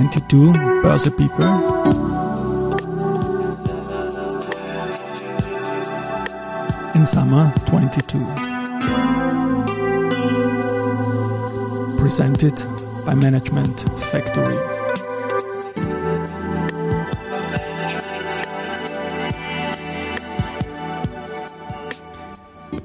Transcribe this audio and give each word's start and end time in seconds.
22 0.00 0.54
Börse 0.82 1.10
People. 1.10 1.44
In 6.94 7.06
summer 7.06 7.52
22. 7.66 8.18
Presented 11.98 12.54
by 13.04 13.14
Management 13.14 13.78
Factory. 13.98 14.54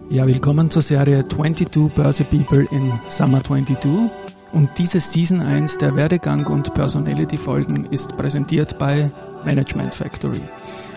Ja, 0.09 0.27
willkommen 0.27 0.69
zur 0.69 0.81
Serie 0.81 1.25
22 1.25 1.93
Börse 1.93 2.25
People 2.25 2.67
in 2.71 2.91
Summer 3.07 3.41
22. 3.41 4.11
Und 4.55 4.69
diese 4.77 5.01
Season 5.01 5.41
1 5.41 5.79
der 5.79 5.97
Werdegang 5.97 6.47
und 6.47 6.73
Personality 6.73 7.37
Folgen 7.37 7.87
ist 7.91 8.17
präsentiert 8.17 8.79
bei 8.79 9.11
Management 9.43 9.93
Factory. 9.93 10.39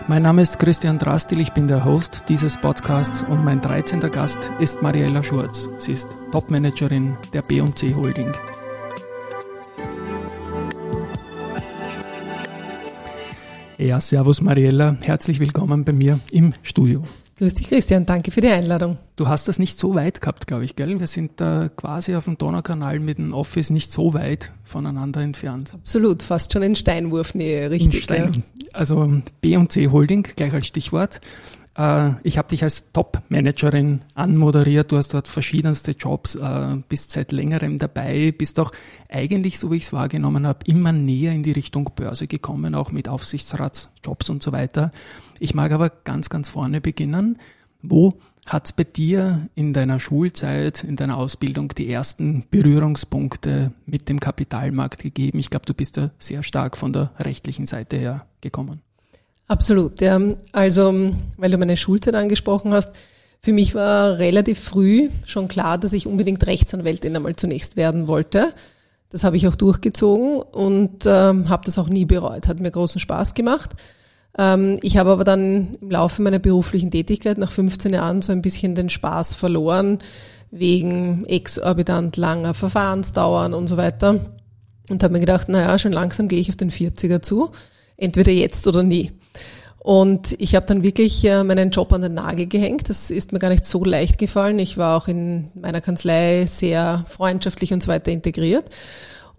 Mein 0.07 0.21
Name 0.21 0.43
ist 0.43 0.59
Christian 0.59 0.97
Drastil, 0.97 1.41
ich 1.41 1.51
bin 1.51 1.67
der 1.67 1.83
Host 1.83 2.21
dieses 2.29 2.55
Podcasts 2.55 3.21
und 3.21 3.43
mein 3.43 3.59
13. 3.59 3.99
Gast 4.11 4.49
ist 4.61 4.81
Mariella 4.81 5.21
Schurz. 5.25 5.67
Sie 5.77 5.91
ist 5.91 6.07
Topmanagerin 6.31 7.17
der 7.33 7.41
B&C 7.41 7.93
Holding. 7.95 8.31
Ja, 13.77 13.99
Servus 13.99 14.39
Mariella, 14.39 14.95
herzlich 15.03 15.41
willkommen 15.41 15.83
bei 15.83 15.91
mir 15.91 16.17
im 16.31 16.53
Studio. 16.63 17.03
Grüß 17.39 17.53
dich, 17.53 17.69
Christian. 17.69 18.05
Danke 18.05 18.31
für 18.31 18.41
die 18.41 18.49
Einladung. 18.49 18.97
Du 19.15 19.29
hast 19.29 19.47
das 19.47 19.59
nicht 19.59 19.79
so 19.79 19.95
weit 19.95 20.19
gehabt, 20.19 20.45
glaube 20.45 20.65
ich, 20.65 20.75
gell? 20.75 20.99
Wir 20.99 21.07
sind 21.07 21.39
da 21.39 21.69
quasi 21.69 22.13
auf 22.15 22.25
dem 22.25 22.37
Donaukanal 22.37 22.99
mit 22.99 23.17
dem 23.17 23.33
Office 23.33 23.69
nicht 23.69 23.93
so 23.93 24.13
weit 24.13 24.51
voneinander 24.65 25.21
entfernt. 25.21 25.71
Absolut, 25.73 26.21
fast 26.21 26.51
schon 26.51 26.63
in 26.63 26.75
Steinwurfnähe, 26.75 27.71
richtig. 27.71 28.03
Stein, 28.03 28.43
ja. 28.57 28.69
Also 28.73 29.21
B 29.39 29.55
und 29.55 29.71
C 29.71 29.87
Holding, 29.87 30.23
gleich 30.35 30.51
als 30.51 30.67
Stichwort. 30.67 31.21
Äh, 31.77 32.11
ich 32.23 32.37
habe 32.37 32.49
dich 32.49 32.61
als 32.61 32.91
Top-Managerin 32.91 34.01
anmoderiert, 34.15 34.91
du 34.91 34.97
hast 34.97 35.13
dort 35.13 35.29
verschiedenste 35.29 35.91
Jobs, 35.91 36.35
äh, 36.35 36.75
bist 36.89 37.11
seit 37.11 37.31
längerem 37.31 37.77
dabei, 37.77 38.33
bist 38.37 38.59
auch 38.59 38.73
eigentlich, 39.07 39.59
so 39.59 39.71
wie 39.71 39.77
ich 39.77 39.83
es 39.83 39.93
wahrgenommen 39.93 40.45
habe, 40.45 40.59
immer 40.65 40.91
näher 40.91 41.31
in 41.31 41.43
die 41.43 41.53
Richtung 41.53 41.89
Börse 41.95 42.27
gekommen, 42.27 42.75
auch 42.75 42.91
mit 42.91 43.07
Aufsichtsratsjobs 43.07 44.29
und 44.29 44.43
so 44.43 44.51
weiter. 44.51 44.91
Ich 45.39 45.53
mag 45.53 45.71
aber 45.71 45.89
ganz, 45.89 46.29
ganz 46.29 46.49
vorne 46.49 46.81
beginnen. 46.81 47.37
Wo 47.81 48.13
hat 48.45 48.65
es 48.65 48.73
bei 48.73 48.83
dir 48.83 49.47
in 49.55 49.73
deiner 49.73 49.99
Schulzeit, 49.99 50.83
in 50.83 50.95
deiner 50.95 51.17
Ausbildung 51.17 51.69
die 51.69 51.89
ersten 51.89 52.43
Berührungspunkte 52.49 53.71
mit 53.85 54.09
dem 54.09 54.19
Kapitalmarkt 54.19 55.01
gegeben? 55.01 55.39
Ich 55.39 55.49
glaube, 55.49 55.65
du 55.65 55.73
bist 55.73 55.97
da 55.97 56.11
sehr 56.19 56.43
stark 56.43 56.75
von 56.75 56.91
der 56.91 57.11
rechtlichen 57.19 57.65
Seite 57.65 57.97
her 57.97 58.25
gekommen. 58.41 58.81
Absolut, 59.47 60.01
ja. 60.01 60.19
Also, 60.51 61.13
weil 61.37 61.51
du 61.51 61.57
meine 61.57 61.77
Schulzeit 61.77 62.15
angesprochen 62.15 62.73
hast, 62.73 62.91
für 63.41 63.53
mich 63.53 63.73
war 63.73 64.17
relativ 64.17 64.59
früh 64.59 65.09
schon 65.25 65.47
klar, 65.47 65.77
dass 65.77 65.93
ich 65.93 66.05
unbedingt 66.05 66.45
Rechtsanwältin 66.45 67.15
einmal 67.15 67.35
zunächst 67.35 67.77
werden 67.77 68.07
wollte. 68.07 68.53
Das 69.11 69.23
habe 69.23 69.37
ich 69.37 69.47
auch 69.47 69.55
durchgezogen 69.55 70.41
und 70.41 71.05
ähm, 71.05 71.49
habe 71.49 71.65
das 71.65 71.79
auch 71.79 71.89
nie 71.89 72.05
bereut. 72.05 72.47
Hat 72.47 72.59
mir 72.59 72.69
großen 72.69 72.99
Spaß 72.99 73.33
gemacht. 73.33 73.71
Ähm, 74.37 74.77
ich 74.81 74.97
habe 74.97 75.11
aber 75.11 75.23
dann 75.23 75.75
im 75.81 75.91
Laufe 75.91 76.21
meiner 76.21 76.39
beruflichen 76.39 76.91
Tätigkeit 76.91 77.37
nach 77.37 77.51
15 77.51 77.93
Jahren 77.93 78.21
so 78.21 78.31
ein 78.31 78.41
bisschen 78.41 78.75
den 78.75 78.89
Spaß 78.89 79.33
verloren 79.33 79.99
wegen 80.51 81.25
exorbitant 81.25 82.17
langer 82.17 82.53
Verfahrensdauern 82.53 83.53
und 83.53 83.67
so 83.67 83.77
weiter 83.77 84.19
und 84.89 85.03
habe 85.03 85.13
mir 85.13 85.19
gedacht, 85.19 85.49
naja, 85.49 85.77
schon 85.77 85.91
langsam 85.91 86.27
gehe 86.27 86.39
ich 86.39 86.49
auf 86.49 86.55
den 86.55 86.71
40er 86.71 87.21
zu, 87.21 87.51
entweder 87.97 88.31
jetzt 88.31 88.67
oder 88.67 88.83
nie. 88.83 89.11
Und 89.77 90.35
ich 90.39 90.55
habe 90.55 90.65
dann 90.65 90.83
wirklich 90.83 91.23
äh, 91.23 91.43
meinen 91.43 91.69
Job 91.71 91.93
an 91.93 92.01
den 92.01 92.13
Nagel 92.13 92.47
gehängt. 92.47 92.89
Das 92.89 93.09
ist 93.11 93.31
mir 93.31 93.39
gar 93.39 93.49
nicht 93.49 93.63
so 93.63 93.83
leicht 93.85 94.17
gefallen. 94.17 94.59
Ich 94.59 94.77
war 94.77 94.97
auch 94.97 95.07
in 95.07 95.51
meiner 95.55 95.79
Kanzlei 95.79 96.45
sehr 96.45 97.05
freundschaftlich 97.07 97.71
und 97.71 97.81
so 97.81 97.87
weiter 97.87 98.11
integriert. 98.11 98.65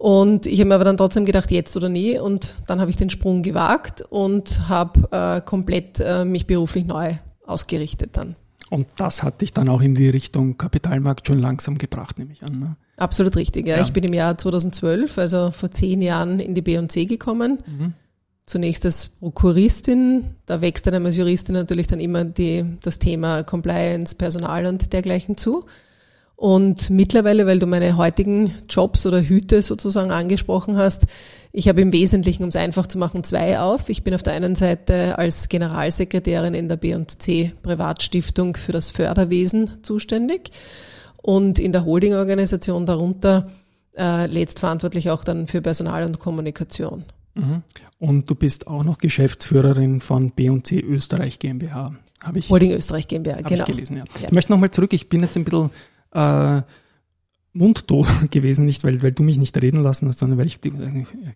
Und 0.01 0.47
ich 0.47 0.59
habe 0.59 0.69
mir 0.69 0.75
aber 0.75 0.83
dann 0.83 0.97
trotzdem 0.97 1.25
gedacht, 1.25 1.51
jetzt 1.51 1.77
oder 1.77 1.87
nie. 1.87 2.17
Und 2.17 2.55
dann 2.65 2.81
habe 2.81 2.89
ich 2.89 2.95
den 2.95 3.11
Sprung 3.11 3.43
gewagt 3.43 4.01
und 4.09 4.67
habe 4.67 5.07
äh, 5.11 5.41
komplett 5.41 5.99
äh, 5.99 6.25
mich 6.25 6.47
beruflich 6.47 6.85
neu 6.85 7.13
ausgerichtet 7.45 8.17
dann. 8.17 8.35
Und 8.71 8.87
das 8.95 9.21
hat 9.21 9.41
dich 9.41 9.53
dann 9.53 9.69
auch 9.69 9.81
in 9.81 9.93
die 9.93 10.09
Richtung 10.09 10.57
Kapitalmarkt 10.57 11.27
schon 11.27 11.37
langsam 11.37 11.77
gebracht, 11.77 12.17
nehme 12.17 12.33
ich 12.33 12.41
an. 12.41 12.53
Ne? 12.53 12.75
Absolut 12.97 13.35
richtig. 13.35 13.67
Ja. 13.67 13.75
ja. 13.75 13.83
Ich 13.83 13.93
bin 13.93 14.03
im 14.03 14.13
Jahr 14.13 14.35
2012, 14.35 15.19
also 15.19 15.51
vor 15.51 15.69
zehn 15.69 16.01
Jahren, 16.01 16.39
in 16.39 16.55
die 16.55 16.63
B&C 16.63 17.05
gekommen. 17.05 17.59
Mhm 17.67 17.93
zunächst 18.43 18.83
als 18.83 19.07
Prokuristin, 19.07 20.35
da 20.45 20.59
wächst 20.59 20.85
dann 20.85 21.05
als 21.05 21.15
Juristin 21.15 21.53
natürlich 21.53 21.87
dann 21.87 22.01
immer 22.01 22.25
die, 22.25 22.65
das 22.81 22.99
Thema 22.99 23.43
Compliance, 23.43 24.15
Personal 24.15 24.65
und 24.65 24.91
dergleichen 24.91 25.37
zu. 25.37 25.65
Und 26.41 26.89
mittlerweile, 26.89 27.45
weil 27.45 27.59
du 27.59 27.67
meine 27.67 27.97
heutigen 27.97 28.51
Jobs 28.67 29.05
oder 29.05 29.21
Hüte 29.21 29.61
sozusagen 29.61 30.09
angesprochen 30.09 30.75
hast, 30.75 31.05
ich 31.51 31.69
habe 31.69 31.81
im 31.81 31.93
Wesentlichen, 31.93 32.41
um 32.41 32.49
es 32.49 32.55
einfach 32.55 32.87
zu 32.87 32.97
machen, 32.97 33.23
zwei 33.23 33.59
auf. 33.59 33.89
Ich 33.89 34.03
bin 34.03 34.15
auf 34.15 34.23
der 34.23 34.33
einen 34.33 34.55
Seite 34.55 35.19
als 35.19 35.49
Generalsekretärin 35.49 36.55
in 36.55 36.67
der 36.67 36.77
B&C 36.77 37.53
Privatstiftung 37.61 38.55
für 38.55 38.71
das 38.71 38.89
Förderwesen 38.89 39.83
zuständig 39.83 40.49
und 41.17 41.59
in 41.59 41.73
der 41.73 41.85
Holdingorganisation 41.85 42.87
darunter 42.87 43.51
äh, 43.95 44.25
letztverantwortlich 44.25 45.11
auch 45.11 45.23
dann 45.23 45.45
für 45.45 45.61
Personal 45.61 46.05
und 46.05 46.17
Kommunikation. 46.17 47.03
Mhm. 47.35 47.61
Und 47.99 48.31
du 48.31 48.33
bist 48.33 48.65
auch 48.65 48.83
noch 48.83 48.97
Geschäftsführerin 48.97 49.99
von 49.99 50.31
B&C 50.31 50.79
Österreich 50.79 51.37
GmbH. 51.37 51.93
Habe 52.23 52.39
ich, 52.39 52.49
Holding 52.49 52.71
Österreich 52.71 53.07
GmbH, 53.07 53.41
genau. 53.41 53.61
Ich 53.61 53.65
gelesen, 53.65 53.97
ja. 53.97 54.05
ja. 54.19 54.27
Ich 54.27 54.31
möchte 54.31 54.51
nochmal 54.51 54.71
zurück, 54.71 54.93
ich 54.93 55.07
bin 55.07 55.21
jetzt 55.21 55.37
ein 55.37 55.43
bisschen 55.43 55.69
äh, 56.13 56.61
mundtot 57.53 58.07
gewesen, 58.31 58.65
nicht 58.65 58.83
weil, 58.83 59.01
weil 59.01 59.11
du 59.11 59.23
mich 59.23 59.37
nicht 59.37 59.59
reden 59.61 59.83
lassen 59.83 60.07
hast, 60.07 60.19
sondern 60.19 60.39
weil 60.39 60.47
ich 60.47 60.59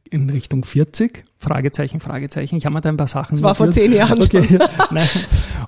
in 0.09 0.29
Richtung 0.29 0.63
40, 0.63 1.25
Fragezeichen, 1.37 1.99
Fragezeichen, 1.99 2.55
ich 2.55 2.65
habe 2.65 2.73
mir 2.73 2.81
da 2.81 2.89
ein 2.89 2.97
paar 2.97 3.07
Sachen 3.07 3.35
Das 3.35 3.43
war 3.43 3.55
vor 3.55 3.71
zehn 3.71 3.91
Jahren 3.91 4.21
okay, 4.21 4.47
schon. 4.47 4.59
Nein. 4.91 5.09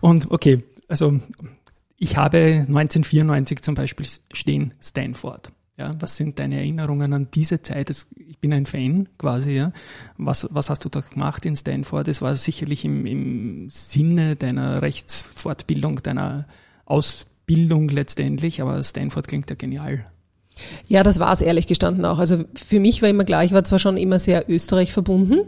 Und 0.01 0.31
okay, 0.31 0.63
also 0.88 1.19
ich 1.97 2.18
habe 2.18 2.66
1994 2.68 3.62
zum 3.62 3.75
Beispiel 3.75 4.07
stehen 4.31 4.73
Stanford. 4.81 5.51
Ja, 5.79 5.91
was 6.00 6.16
sind 6.16 6.39
deine 6.39 6.57
Erinnerungen 6.57 7.13
an 7.13 7.28
diese 7.31 7.62
Zeit? 7.62 7.91
Ich 7.91 8.39
bin 8.39 8.51
ein 8.51 8.66
Fan 8.66 9.09
quasi, 9.19 9.51
ja. 9.51 9.72
Was, 10.18 10.47
was 10.50 10.72
hast 10.72 10.85
du 10.85 10.89
da 10.89 11.01
gemacht 11.01 11.45
in 11.45 11.56
Stanford? 11.56 12.07
Es 12.07 12.22
war 12.24 12.35
sicherlich 12.35 12.84
im, 12.84 13.06
im 13.06 13.69
Sinne 13.69 14.35
deiner 14.35 14.81
Rechtsfortbildung, 14.81 16.01
deiner 16.01 16.47
Ausbildung 16.85 17.37
letztendlich, 17.47 18.62
aber 18.62 18.84
Stanford 18.84 19.28
klingt 19.28 19.50
ja 19.50 19.56
genial. 19.56 20.06
Ja, 20.88 21.03
das 21.03 21.19
war 21.19 21.31
es 21.34 21.41
ehrlich 21.41 21.68
gestanden 21.68 22.06
auch. 22.06 22.19
Also 22.19 22.44
für 22.56 22.80
mich 22.80 23.02
war 23.02 23.09
immer 23.09 23.25
klar, 23.25 23.44
ich 23.44 23.53
war 23.53 23.63
zwar 23.63 23.80
schon 23.80 23.97
immer 23.97 24.19
sehr 24.19 24.50
Österreich 24.50 24.91
verbunden, 24.91 25.41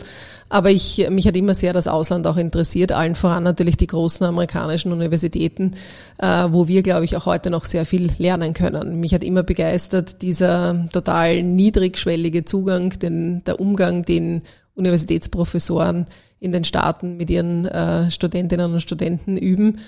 aber 0.49 0.71
ich, 0.71 1.07
mich 1.09 1.27
hat 1.27 1.35
immer 1.35 1.53
sehr 1.53 1.73
das 1.73 1.87
Ausland 1.87 2.27
auch 2.27 2.37
interessiert, 2.37 2.91
allen 2.91 3.15
voran 3.15 3.43
natürlich 3.43 3.77
die 3.77 3.87
großen 3.87 4.25
amerikanischen 4.25 4.91
Universitäten, 4.91 5.71
äh, 6.17 6.47
wo 6.49 6.67
wir, 6.67 6.83
glaube 6.83 7.05
ich, 7.05 7.15
auch 7.15 7.25
heute 7.25 7.49
noch 7.49 7.65
sehr 7.65 7.85
viel 7.85 8.11
lernen 8.17 8.53
können. 8.53 8.99
Mich 8.99 9.13
hat 9.13 9.23
immer 9.23 9.43
begeistert 9.43 10.21
dieser 10.21 10.87
total 10.91 11.43
niedrigschwellige 11.43 12.45
Zugang, 12.45 12.97
den, 12.99 13.43
der 13.45 13.59
Umgang, 13.59 14.03
den 14.03 14.43
Universitätsprofessoren 14.75 16.07
in 16.39 16.51
den 16.51 16.63
Staaten 16.63 17.17
mit 17.17 17.29
ihren 17.29 17.65
äh, 17.65 18.09
Studentinnen 18.11 18.73
und 18.73 18.81
Studenten 18.81 19.37
üben 19.37 19.79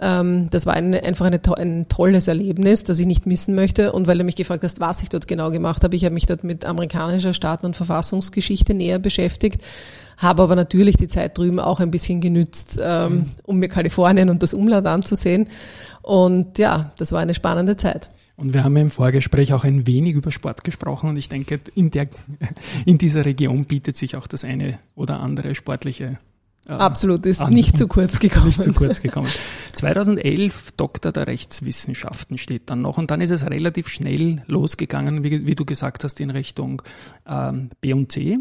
ähm, 0.00 0.48
das 0.50 0.64
war 0.64 0.74
ein, 0.74 0.94
einfach 0.94 1.26
eine, 1.26 1.40
ein 1.56 1.88
tolles 1.88 2.26
Erlebnis, 2.26 2.84
das 2.84 2.98
ich 2.98 3.06
nicht 3.06 3.26
missen 3.26 3.54
möchte. 3.54 3.92
Und 3.92 4.06
weil 4.06 4.18
du 4.18 4.24
mich 4.24 4.36
gefragt 4.36 4.64
hast, 4.64 4.80
was 4.80 5.02
ich 5.02 5.10
dort 5.10 5.28
genau 5.28 5.50
gemacht 5.50 5.84
habe, 5.84 5.94
ich 5.94 6.04
habe 6.04 6.14
mich 6.14 6.26
dort 6.26 6.42
mit 6.42 6.64
amerikanischer 6.64 7.34
Staaten- 7.34 7.66
und 7.66 7.76
Verfassungsgeschichte 7.76 8.72
näher 8.72 8.98
beschäftigt, 8.98 9.62
habe 10.16 10.42
aber 10.42 10.56
natürlich 10.56 10.96
die 10.96 11.08
Zeit 11.08 11.36
drüben 11.36 11.60
auch 11.60 11.80
ein 11.80 11.90
bisschen 11.90 12.20
genützt, 12.20 12.78
ähm, 12.82 13.12
mhm. 13.12 13.26
um 13.44 13.58
mir 13.58 13.68
Kalifornien 13.68 14.30
und 14.30 14.42
das 14.42 14.54
Umland 14.54 14.86
anzusehen. 14.86 15.48
Und 16.02 16.58
ja, 16.58 16.92
das 16.96 17.12
war 17.12 17.20
eine 17.20 17.34
spannende 17.34 17.76
Zeit. 17.76 18.08
Und 18.36 18.54
wir 18.54 18.64
haben 18.64 18.76
im 18.78 18.88
Vorgespräch 18.88 19.52
auch 19.52 19.64
ein 19.64 19.86
wenig 19.86 20.14
über 20.14 20.30
Sport 20.30 20.64
gesprochen 20.64 21.10
und 21.10 21.18
ich 21.18 21.28
denke, 21.28 21.60
in, 21.74 21.90
der, 21.90 22.08
in 22.86 22.96
dieser 22.96 23.26
Region 23.26 23.66
bietet 23.66 23.98
sich 23.98 24.16
auch 24.16 24.26
das 24.26 24.44
eine 24.44 24.78
oder 24.94 25.20
andere 25.20 25.54
sportliche 25.54 26.18
Absolut, 26.68 27.26
ist 27.26 27.40
an, 27.40 27.52
nicht 27.52 27.76
zu 27.76 27.88
kurz 27.88 28.18
gekommen. 28.18 28.46
Nicht 28.46 28.62
zu 28.62 28.72
kurz 28.72 29.02
gekommen. 29.02 29.28
2011 29.72 30.72
Doktor 30.76 31.10
der 31.10 31.26
Rechtswissenschaften 31.26 32.38
steht 32.38 32.70
dann 32.70 32.82
noch 32.82 32.98
und 32.98 33.10
dann 33.10 33.20
ist 33.20 33.30
es 33.30 33.48
relativ 33.48 33.88
schnell 33.88 34.42
losgegangen, 34.46 35.24
wie, 35.24 35.46
wie 35.46 35.54
du 35.54 35.64
gesagt 35.64 36.04
hast, 36.04 36.20
in 36.20 36.30
Richtung 36.30 36.82
ähm, 37.26 37.70
B&C. 37.80 38.38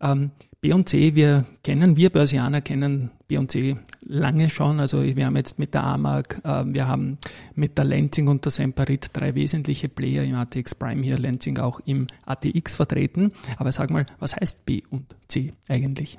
Ähm, 0.00 0.30
B&C, 0.60 1.14
wir 1.14 1.44
kennen, 1.62 1.96
wir 1.96 2.10
Börsianer 2.10 2.60
kennen 2.60 3.10
B&C 3.28 3.76
lange 4.00 4.50
schon. 4.50 4.80
Also 4.80 5.02
wir 5.02 5.26
haben 5.26 5.36
jetzt 5.36 5.58
mit 5.58 5.74
der 5.74 5.84
AMAG, 5.84 6.40
äh, 6.44 6.64
wir 6.66 6.88
haben 6.88 7.18
mit 7.54 7.78
der 7.78 7.84
Lenzing 7.84 8.28
und 8.28 8.44
der 8.44 8.52
Semperit 8.52 9.10
drei 9.12 9.34
wesentliche 9.34 9.88
Player 9.88 10.24
im 10.24 10.34
ATX 10.34 10.74
Prime 10.74 11.02
hier, 11.02 11.18
Lenzing 11.18 11.58
auch 11.58 11.80
im 11.84 12.06
ATX 12.24 12.74
vertreten. 12.74 13.32
Aber 13.58 13.70
sag 13.72 13.90
mal, 13.90 14.06
was 14.18 14.36
heißt 14.36 14.66
B 14.66 14.82
und 14.90 15.14
C 15.28 15.52
eigentlich? 15.68 16.18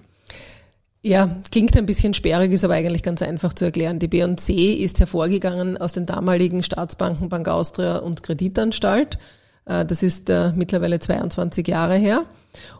Ja, 1.07 1.37
klingt 1.51 1.77
ein 1.77 1.85
bisschen 1.85 2.13
sperrig, 2.13 2.51
ist 2.51 2.65
aber 2.65 2.73
eigentlich 2.73 3.01
ganz 3.01 3.21
einfach 3.21 3.53
zu 3.53 3.63
erklären. 3.63 3.97
Die 3.97 4.09
B&C 4.09 4.73
ist 4.73 4.99
hervorgegangen 4.99 5.77
aus 5.77 5.93
den 5.93 6.05
damaligen 6.05 6.63
Staatsbanken 6.63 7.29
Bank 7.29 7.47
Austria 7.47 7.99
und 7.99 8.23
Kreditanstalt. 8.23 9.17
Äh, 9.63 9.85
das 9.85 10.03
ist 10.03 10.29
äh, 10.29 10.51
mittlerweile 10.53 10.99
22 10.99 11.65
Jahre 11.65 11.95
her. 11.95 12.25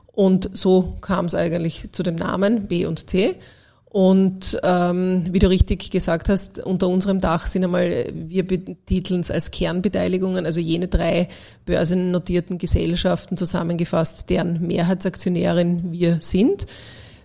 Und 0.07 0.49
so 0.57 0.97
kam 0.99 1.27
es 1.27 1.35
eigentlich 1.35 1.93
zu 1.93 2.03
dem 2.03 2.15
Namen 2.15 2.67
B 2.67 2.85
und 2.85 3.09
C. 3.09 3.35
Und 3.85 4.59
ähm, 4.61 5.23
wie 5.31 5.39
du 5.39 5.47
richtig 5.47 5.89
gesagt 5.89 6.27
hast, 6.27 6.59
unter 6.59 6.89
unserem 6.89 7.21
Dach 7.21 7.47
sind 7.47 7.63
einmal, 7.63 8.07
wir 8.13 8.45
betiteln 8.45 9.21
es 9.21 9.31
als 9.31 9.51
Kernbeteiligungen, 9.51 10.45
also 10.45 10.59
jene 10.59 10.89
drei 10.89 11.29
börsennotierten 11.65 12.57
Gesellschaften 12.57 13.37
zusammengefasst, 13.37 14.29
deren 14.29 14.67
Mehrheitsaktionärin 14.67 15.93
wir 15.93 16.17
sind. 16.19 16.65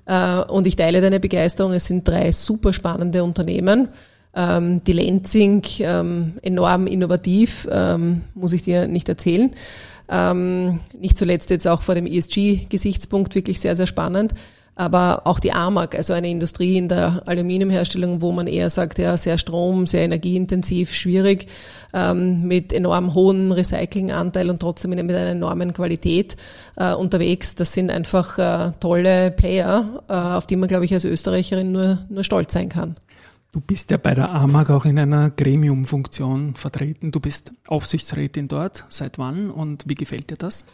Äh, 0.07 0.39
und 0.43 0.67
ich 0.67 0.77
teile 0.77 1.01
deine 1.01 1.21
Begeisterung, 1.21 1.73
es 1.73 1.87
sind 1.87 2.07
drei 2.07 2.33
super 2.33 2.73
spannende 2.73 3.25
Unternehmen. 3.25 3.89
Ähm, 4.35 4.83
die 4.85 4.95
Lenzing, 4.95 5.63
ähm, 5.81 6.35
enorm 6.43 6.87
innovativ, 6.87 7.69
ähm, 7.71 8.23
muss 8.35 8.53
ich 8.53 8.63
dir 8.63 8.87
nicht 8.87 9.09
erzählen. 9.09 9.51
Nicht 10.99 11.17
zuletzt 11.17 11.49
jetzt 11.49 11.67
auch 11.67 11.81
vor 11.81 11.95
dem 11.95 12.07
ESG-Gesichtspunkt 12.07 13.35
wirklich 13.35 13.61
sehr, 13.61 13.77
sehr 13.77 13.87
spannend. 13.87 14.35
Aber 14.75 15.23
auch 15.27 15.39
die 15.39 15.53
AMAG, 15.53 15.95
also 15.95 16.15
eine 16.15 16.31
Industrie 16.31 16.79
in 16.79 16.89
der 16.89 17.23
Aluminiumherstellung, 17.27 18.23
wo 18.23 18.33
man 18.33 18.47
eher 18.47 18.71
sagt, 18.71 18.99
ja, 18.99 19.17
sehr 19.19 19.37
strom, 19.37 19.87
sehr 19.87 20.03
energieintensiv, 20.03 20.95
schwierig, 20.95 21.47
ähm, 21.93 22.47
mit 22.47 22.73
enorm 22.73 23.15
hohem 23.15 23.53
Recyclinganteil 23.53 24.49
und 24.49 24.61
trotzdem 24.61 24.93
mit 24.93 24.99
einer 24.99 25.13
enormen 25.13 25.75
Qualität 25.75 26.37
äh, 26.77 26.95
unterwegs. 26.95 27.55
Das 27.55 27.75
sind 27.75 27.91
einfach 27.91 28.39
äh, 28.39 28.73
tolle 28.81 29.31
Player, 29.31 30.03
äh, 30.09 30.15
auf 30.15 30.47
die 30.47 30.57
man, 30.57 30.69
glaube 30.69 30.87
ich, 30.87 30.95
als 30.95 31.05
Österreicherin 31.05 31.73
nur, 31.73 31.99
nur 32.09 32.25
stolz 32.25 32.55
sein 32.55 32.71
kann. 32.71 32.97
Du 33.53 33.61
bist 33.61 33.91
ja 33.91 33.99
bei 33.99 34.15
der 34.15 34.35
AMAG 34.35 34.71
auch 34.71 34.87
in 34.87 34.99
einer 34.99 35.29
Gremiumfunktion 35.29 36.55
vertreten. 36.55 37.13
Du 37.13 37.21
bist 37.21 37.53
Aufsichtsrätin 37.67 38.49
dort. 38.49 38.87
Seit 38.89 39.19
wann 39.19 39.51
und 39.51 39.85
wie 39.87 39.95
gefällt 39.95 40.31
dir 40.31 40.39
das? 40.39 40.65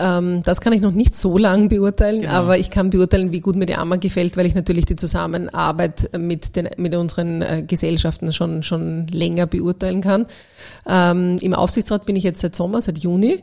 Ähm, 0.00 0.42
das 0.42 0.60
kann 0.60 0.72
ich 0.72 0.80
noch 0.80 0.92
nicht 0.92 1.14
so 1.14 1.36
lang 1.36 1.68
beurteilen, 1.68 2.22
genau. 2.22 2.32
aber 2.32 2.58
ich 2.58 2.70
kann 2.70 2.90
beurteilen, 2.90 3.32
wie 3.32 3.40
gut 3.40 3.56
mir 3.56 3.66
die 3.66 3.74
AMAG 3.74 4.00
gefällt, 4.00 4.36
weil 4.36 4.46
ich 4.46 4.54
natürlich 4.54 4.86
die 4.86 4.96
Zusammenarbeit 4.96 6.10
mit, 6.18 6.56
den, 6.56 6.70
mit 6.78 6.94
unseren 6.94 7.42
äh, 7.42 7.62
Gesellschaften 7.66 8.32
schon, 8.32 8.62
schon 8.62 9.06
länger 9.08 9.46
beurteilen 9.46 10.00
kann. 10.00 10.26
Ähm, 10.88 11.36
Im 11.40 11.54
Aufsichtsrat 11.54 12.06
bin 12.06 12.16
ich 12.16 12.24
jetzt 12.24 12.40
seit 12.40 12.54
Sommer, 12.54 12.80
seit 12.80 12.98
Juni. 12.98 13.42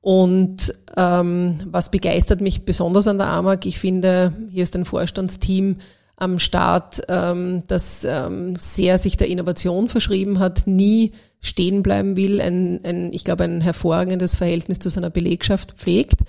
Und 0.00 0.74
ähm, 0.96 1.58
was 1.66 1.90
begeistert 1.90 2.40
mich 2.40 2.64
besonders 2.64 3.08
an 3.08 3.18
der 3.18 3.26
AMAG, 3.26 3.66
ich 3.66 3.78
finde, 3.78 4.32
hier 4.50 4.62
ist 4.62 4.74
ein 4.76 4.84
Vorstandsteam, 4.84 5.76
am 6.18 6.38
Start, 6.38 7.00
ähm, 7.08 7.62
das 7.66 8.04
ähm, 8.04 8.56
sehr 8.56 8.98
sich 8.98 9.16
der 9.16 9.28
Innovation 9.28 9.88
verschrieben 9.88 10.38
hat, 10.38 10.66
nie 10.66 11.12
stehen 11.40 11.82
bleiben 11.82 12.16
will, 12.16 12.40
ein, 12.40 12.80
ein 12.84 13.12
ich 13.12 13.24
glaube, 13.24 13.44
ein 13.44 13.60
hervorragendes 13.60 14.34
Verhältnis 14.34 14.80
zu 14.80 14.88
seiner 14.88 15.10
Belegschaft 15.10 15.72
pflegt. 15.72 16.20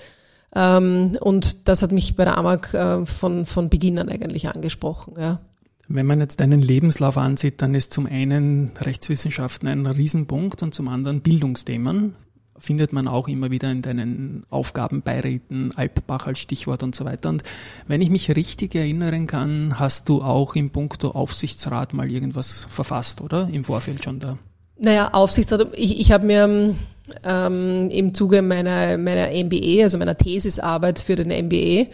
Ähm, 0.56 1.18
und 1.20 1.68
das 1.68 1.82
hat 1.82 1.92
mich 1.92 2.16
bei 2.16 2.26
der 2.26 2.38
AMAG 2.38 2.74
äh, 2.74 3.06
von, 3.06 3.46
von 3.46 3.70
Beginn 3.70 3.98
an 3.98 4.10
eigentlich 4.10 4.48
angesprochen. 4.48 5.16
Ja. 5.18 5.40
Wenn 5.88 6.06
man 6.06 6.20
jetzt 6.20 6.40
deinen 6.40 6.62
Lebenslauf 6.62 7.18
ansieht, 7.18 7.64
dann 7.64 7.74
ist 7.74 7.94
zum 7.94 8.06
einen 8.06 8.72
Rechtswissenschaften 8.80 9.68
ein 9.68 9.88
Riesenpunkt 9.88 10.62
und 10.62 10.76
zum 10.76 10.88
anderen 10.88 11.22
Bildungsthemen 11.22 12.16
findet 12.60 12.94
man 12.94 13.08
auch 13.08 13.28
immer 13.28 13.52
wieder 13.52 13.72
in 13.72 13.82
deinen 13.82 14.44
Aufgabenbeiräten, 14.50 15.74
Alpbach 15.76 16.28
als 16.28 16.40
Stichwort 16.40 16.84
und 16.84 16.96
so 16.96 17.06
weiter. 17.06 17.30
Und 17.30 17.44
wenn 17.88 18.02
ich 18.02 18.10
mich 18.10 18.36
richtig 18.36 18.76
erinnern 18.76 19.28
kann, 19.28 19.80
hast 19.80 20.10
du 20.10 20.22
auch 20.22 20.56
im 20.56 20.70
Punkto 20.70 21.12
Aufsichtsrat 21.12 21.94
mal 21.94 22.12
irgendwas 22.12 22.66
verfasst, 22.70 23.22
oder? 23.22 23.50
Im 23.52 23.64
Vorfeld 23.64 24.04
schon 24.04 24.20
da. 24.20 24.38
Naja, 24.78 25.10
Aufsichtsrat, 25.14 25.68
ich, 25.74 26.00
ich 26.00 26.12
habe 26.12 26.26
mir 26.26 26.76
ähm, 27.24 27.90
im 27.90 28.14
Zuge 28.14 28.42
meiner, 28.42 28.98
meiner 28.98 29.30
MBE, 29.32 29.84
also 29.84 29.98
meiner 29.98 30.18
Thesisarbeit 30.18 31.00
für 31.00 31.16
den 31.16 31.46
MBE, 31.46 31.88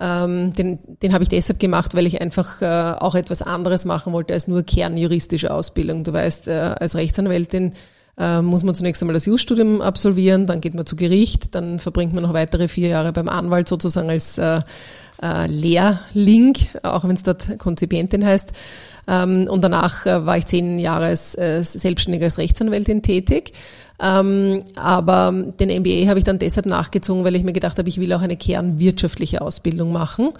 ähm, 0.00 0.54
den, 0.54 0.78
den 1.02 1.12
habe 1.12 1.22
ich 1.22 1.28
deshalb 1.28 1.58
gemacht, 1.58 1.94
weil 1.94 2.06
ich 2.06 2.22
einfach 2.22 2.62
äh, 2.62 2.94
auch 2.98 3.14
etwas 3.14 3.42
anderes 3.42 3.84
machen 3.84 4.14
wollte 4.14 4.32
als 4.32 4.48
nur 4.48 4.62
kernjuristische 4.62 5.52
Ausbildung. 5.52 6.04
Du 6.04 6.12
weißt, 6.12 6.48
äh, 6.48 6.52
als 6.52 6.94
Rechtsanwältin 6.94 7.74
äh, 8.18 8.42
muss 8.42 8.62
man 8.62 8.74
zunächst 8.74 9.02
einmal 9.02 9.14
das 9.14 9.26
Jus-Studium 9.26 9.80
absolvieren, 9.80 10.46
dann 10.46 10.60
geht 10.60 10.74
man 10.74 10.86
zu 10.86 10.96
Gericht, 10.96 11.54
dann 11.54 11.78
verbringt 11.78 12.12
man 12.12 12.22
noch 12.22 12.32
weitere 12.32 12.68
vier 12.68 12.88
Jahre 12.88 13.12
beim 13.12 13.28
Anwalt 13.28 13.68
sozusagen 13.68 14.10
als 14.10 14.38
äh, 14.38 14.60
äh, 15.22 15.46
Lehrling, 15.46 16.56
auch 16.82 17.04
wenn 17.04 17.16
es 17.16 17.22
dort 17.22 17.58
Konzipientin 17.58 18.24
heißt. 18.24 18.52
Ähm, 19.08 19.46
und 19.48 19.62
danach 19.62 20.06
war 20.06 20.36
ich 20.36 20.46
zehn 20.46 20.78
Jahre 20.78 21.06
als 21.06 21.32
selbstständig 21.32 22.22
als 22.22 22.38
Rechtsanwältin 22.38 23.02
tätig. 23.02 23.52
Ähm, 24.02 24.62
aber 24.76 25.32
den 25.60 25.68
MBA 25.80 26.08
habe 26.08 26.18
ich 26.18 26.24
dann 26.24 26.38
deshalb 26.38 26.66
nachgezogen, 26.66 27.24
weil 27.24 27.36
ich 27.36 27.44
mir 27.44 27.52
gedacht 27.52 27.78
habe, 27.78 27.88
ich 27.88 28.00
will 28.00 28.12
auch 28.14 28.22
eine 28.22 28.36
kernwirtschaftliche 28.36 29.42
Ausbildung 29.42 29.92
machen. 29.92 30.30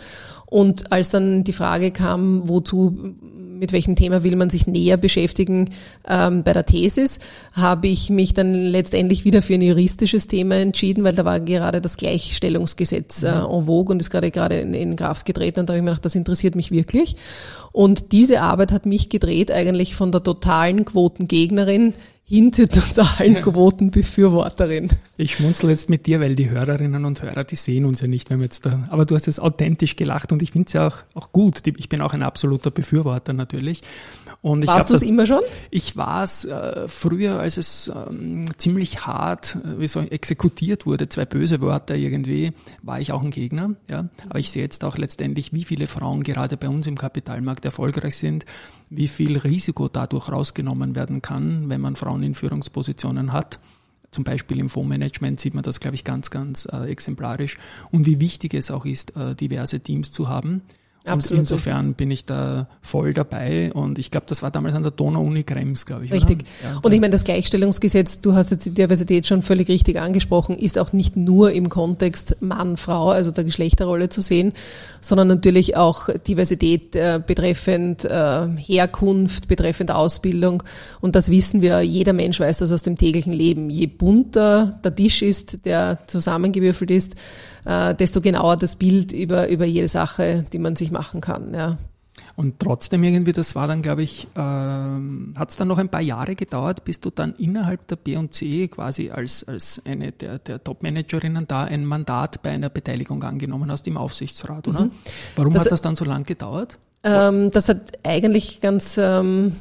Und 0.51 0.93
als 0.93 1.11
dann 1.11 1.45
die 1.45 1.53
Frage 1.53 1.93
kam, 1.93 2.49
wozu 2.49 3.15
mit 3.61 3.73
welchem 3.73 3.95
Thema 3.95 4.25
will 4.25 4.37
man 4.37 4.49
sich 4.49 4.67
näher 4.67 4.97
beschäftigen 4.97 5.69
ähm, 6.09 6.43
bei 6.43 6.55
der 6.55 6.65
Thesis, 6.65 7.21
habe 7.53 7.89
ich 7.89 8.09
mich 8.09 8.33
dann 8.33 8.55
letztendlich 8.55 9.27
wieder 9.27 9.43
für 9.43 9.55
ein 9.55 9.63
juristisches 9.63 10.27
Thema 10.27 10.57
entschieden, 10.57 11.05
weil 11.05 11.15
da 11.15 11.27
war 11.27 11.41
gerade 11.41 11.83
das 11.83 11.99
Gleichstellungsgesetz 11.99 13.23
äh, 13.23 13.33
mhm. 13.33 13.51
en 13.51 13.67
vogue 13.67 13.93
und 13.93 14.01
ist 14.01 14.11
gerade 14.11 14.31
gerade 14.31 14.61
in, 14.61 14.73
in 14.73 14.97
Kraft 14.97 15.27
getreten 15.27 15.61
und 15.61 15.69
da 15.69 15.75
habe 15.75 15.79
ich 15.79 15.85
mir 15.85 15.91
gedacht, 15.91 16.07
das 16.07 16.15
interessiert 16.15 16.57
mich 16.57 16.71
wirklich. 16.71 17.17
Und 17.71 18.13
diese 18.13 18.41
Arbeit 18.41 18.73
hat 18.73 18.87
mich 18.87 19.11
gedreht 19.11 19.53
eigentlich 19.53 19.95
von 19.95 20.11
der 20.11 20.23
totalen 20.23 20.87
Quotengegnerin 20.87 21.93
hin 22.31 22.53
zur 22.53 22.69
totalen 22.69 23.43
Quotenbefürworterin. 23.43 24.89
Ich 25.17 25.35
schmunzel 25.35 25.71
jetzt 25.71 25.91
mit 25.91 26.07
dir, 26.07 26.21
weil 26.21 26.37
die 26.37 26.49
Hörerinnen 26.49 27.05
und 27.05 27.21
Hörer, 27.23 27.43
die 27.43 27.57
sehen 27.57 27.85
uns 27.85 28.03
ja 28.03 28.07
nicht, 28.07 28.31
wenn 28.31 28.39
wir 28.39 28.45
jetzt 28.45 28.65
da, 28.65 28.87
aber 28.89 29.05
du 29.05 29.17
hast 29.17 29.27
es 29.27 29.41
authentisch 29.41 29.97
gelacht 29.97 30.31
und 30.31 30.41
ich 30.41 30.53
finde 30.53 30.69
es 30.69 30.73
ja 30.75 30.87
auch, 30.87 30.99
auch 31.15 31.33
gut. 31.33 31.67
Ich 31.67 31.89
bin 31.89 32.01
auch 32.01 32.15
ein 32.15 32.23
absoluter 32.23 32.71
Befürworter 32.71 33.33
natürlich. 33.33 33.83
Und 34.43 34.67
Warst 34.67 34.89
du 34.89 34.95
es 34.95 35.03
immer 35.03 35.27
schon? 35.27 35.43
Ich 35.71 35.97
war 35.97 36.23
es 36.23 36.45
äh, 36.45 36.87
früher, 36.87 37.41
als 37.41 37.59
es 37.59 37.93
ähm, 37.95 38.47
ziemlich 38.57 39.05
hart, 39.07 39.57
äh, 39.57 39.81
wie 39.81 39.89
so 39.89 40.01
exekutiert 40.01 40.87
wurde, 40.87 41.09
zwei 41.09 41.27
böse 41.27 41.61
Wörter 41.61 41.95
irgendwie, 41.95 42.53
war 42.83 43.01
ich 43.01 43.13
auch 43.13 43.23
ein 43.23 43.31
Gegner. 43.31 43.75
Ja, 43.91 44.09
aber 44.29 44.39
ich 44.39 44.51
sehe 44.51 44.63
jetzt 44.63 44.83
auch 44.85 44.97
letztendlich, 44.97 45.53
wie 45.53 45.65
viele 45.65 45.87
Frauen 45.87 46.23
gerade 46.23 46.57
bei 46.57 46.69
uns 46.69 46.87
im 46.87 46.97
Kapitalmarkt 46.97 47.67
erfolgreich 47.67 48.17
sind, 48.17 48.47
wie 48.89 49.09
viel 49.09 49.37
Risiko 49.37 49.89
dadurch 49.89 50.31
rausgenommen 50.31 50.95
werden 50.95 51.21
kann, 51.23 51.69
wenn 51.69 51.81
man 51.81 51.97
Frauen 51.97 52.20
in 52.23 52.35
Führungspositionen 52.35 53.33
hat. 53.33 53.61
Zum 54.11 54.25
Beispiel 54.25 54.59
im 54.59 54.69
Fondsmanagement 54.69 55.39
sieht 55.39 55.55
man 55.55 55.63
das, 55.63 55.79
glaube 55.79 55.95
ich, 55.95 56.05
ganz, 56.05 56.31
ganz 56.31 56.67
äh, 56.71 56.91
exemplarisch. 56.91 57.59
Und 57.91 58.07
wie 58.07 58.19
wichtig 58.19 58.55
es 58.55 58.71
auch 58.71 58.85
ist, 58.85 59.17
äh, 59.17 59.37
diverse 59.37 59.81
Teams 59.81 60.11
zu 60.11 60.29
haben. 60.29 60.63
Absolut. 61.07 61.39
Und 61.39 61.51
insofern 61.51 61.95
bin 61.95 62.11
ich 62.11 62.27
da 62.27 62.69
voll 62.83 63.15
dabei 63.15 63.73
und 63.73 63.99
ich 63.99 64.11
glaube, 64.11 64.27
das 64.29 64.43
war 64.43 64.51
damals 64.51 64.75
an 64.75 64.83
der 64.83 64.93
Donau-Uni 64.93 65.45
Krems, 65.45 65.87
glaube 65.87 66.05
ich. 66.05 66.13
Richtig. 66.13 66.43
Ja, 66.63 66.79
und 66.83 66.93
ich 66.93 67.01
meine, 67.01 67.11
das 67.11 67.25
Gleichstellungsgesetz, 67.25 68.21
du 68.21 68.35
hast 68.35 68.51
jetzt 68.51 68.67
die 68.67 68.75
Diversität 68.75 69.27
schon 69.27 69.41
völlig 69.41 69.69
richtig 69.69 69.99
angesprochen, 69.99 70.57
ist 70.57 70.79
auch 70.79 70.93
nicht 70.93 71.17
nur 71.17 71.53
im 71.53 71.71
Kontext 71.71 72.37
Mann, 72.41 72.77
Frau, 72.77 73.09
also 73.09 73.31
der 73.31 73.45
Geschlechterrolle 73.45 74.11
zu 74.11 74.21
sehen, 74.21 74.53
sondern 75.01 75.29
natürlich 75.29 75.75
auch 75.75 76.11
Diversität 76.27 76.95
äh, 76.95 77.21
betreffend 77.25 78.05
äh, 78.05 78.49
Herkunft, 78.57 79.49
betreffend 79.49 79.91
Ausbildung. 79.91 80.63
Und 81.01 81.17
das 81.17 81.31
wissen 81.31 81.63
wir, 81.63 81.81
jeder 81.81 82.13
Mensch 82.13 82.39
weiß 82.39 82.59
das 82.59 82.73
aus 82.73 82.83
dem 82.83 82.99
täglichen 82.99 83.33
Leben. 83.33 83.71
Je 83.71 83.87
bunter 83.87 84.79
der 84.85 84.95
Tisch 84.95 85.23
ist, 85.23 85.65
der 85.65 86.01
zusammengewürfelt 86.09 86.91
ist, 86.91 87.15
äh, 87.65 87.95
desto 87.95 88.21
genauer 88.21 88.57
das 88.57 88.77
Bild 88.77 89.13
über, 89.13 89.49
über 89.49 89.65
jede 89.65 89.89
Sache, 89.89 90.45
die 90.53 90.59
man 90.59 90.77
sich 90.77 90.90
machen 90.91 91.21
kann. 91.21 91.55
Ja. 91.55 91.79
Und 92.37 92.59
trotzdem 92.59 93.03
irgendwie, 93.03 93.33
das 93.33 93.55
war 93.55 93.67
dann, 93.67 93.83
glaube 93.83 94.03
ich, 94.03 94.27
äh, 94.35 94.39
hat 94.39 95.51
es 95.51 95.57
dann 95.57 95.69
noch 95.69 95.79
ein 95.79 95.89
paar 95.89 96.01
Jahre 96.01 96.35
gedauert, 96.35 96.85
bis 96.85 97.01
du 97.01 97.11
dann 97.11 97.35
innerhalb 97.37 97.87
der 97.89 97.97
B&C 97.97 98.69
quasi 98.69 99.11
als, 99.11 99.45
als 99.45 99.83
eine 99.85 100.13
der, 100.13 100.39
der 100.39 100.63
Top-Managerinnen 100.63 101.47
da 101.47 101.65
ein 101.65 101.85
Mandat 101.85 102.43
bei 102.43 102.51
einer 102.51 102.69
Beteiligung 102.69 103.23
angenommen 103.23 103.71
hast 103.71 103.87
im 103.87 103.97
Aufsichtsrat, 103.97 104.69
oder? 104.69 104.87
Mhm. 104.87 104.91
Warum 105.37 105.53
das, 105.53 105.65
hat 105.65 105.73
das 105.73 105.83
dann 105.83 105.97
so 105.97 106.05
lang 106.05 106.25
gedauert? 106.25 106.79
Ähm, 107.03 107.51
das 107.51 107.69
hat 107.69 107.81
eigentlich 108.03 108.61
ganz 108.61 108.99
ähm, 108.99 109.57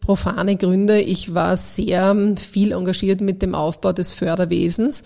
profane 0.00 0.56
Gründe. 0.56 1.00
Ich 1.00 1.34
war 1.34 1.56
sehr 1.56 2.14
viel 2.36 2.72
engagiert 2.72 3.20
mit 3.22 3.40
dem 3.40 3.54
Aufbau 3.54 3.92
des 3.92 4.12
Förderwesens. 4.12 5.02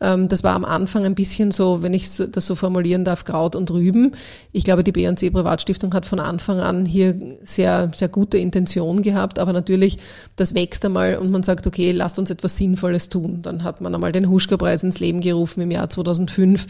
Ähm, 0.00 0.28
das 0.28 0.44
war 0.44 0.54
am 0.54 0.64
Anfang 0.64 1.04
ein 1.04 1.14
bisschen 1.14 1.50
so, 1.50 1.82
wenn 1.82 1.92
ich 1.92 2.08
das 2.16 2.46
so 2.46 2.54
formulieren 2.54 3.04
darf, 3.04 3.24
Kraut 3.24 3.54
und 3.54 3.70
Rüben. 3.70 4.12
Ich 4.52 4.64
glaube, 4.64 4.84
die 4.84 4.92
BNC 4.92 5.30
Privatstiftung 5.30 5.92
hat 5.94 6.06
von 6.06 6.20
Anfang 6.20 6.60
an 6.60 6.86
hier 6.86 7.38
sehr, 7.44 7.90
sehr 7.94 8.08
gute 8.08 8.38
Intention 8.38 9.02
gehabt, 9.02 9.38
aber 9.38 9.52
natürlich, 9.52 9.98
das 10.36 10.54
wächst 10.54 10.84
einmal 10.84 11.16
und 11.16 11.30
man 11.30 11.42
sagt, 11.42 11.66
okay, 11.66 11.92
lasst 11.92 12.18
uns 12.18 12.30
etwas 12.30 12.56
Sinnvolles 12.56 13.08
tun. 13.08 13.40
Dann 13.42 13.64
hat 13.64 13.80
man 13.80 13.94
einmal 13.94 14.12
den 14.12 14.28
Huschka-Preis 14.28 14.82
ins 14.82 15.00
Leben 15.00 15.20
gerufen 15.20 15.60
im 15.60 15.70
Jahr 15.70 15.88
2005 15.88 16.66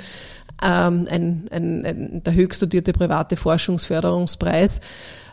ähm, 0.63 1.07
ein, 1.11 1.49
ein, 1.51 1.87
ein, 1.87 2.23
der 2.23 2.35
höchst 2.35 2.63
dotierte 2.63 2.93
private 2.93 3.37
Forschungsförderungspreis, 3.37 4.81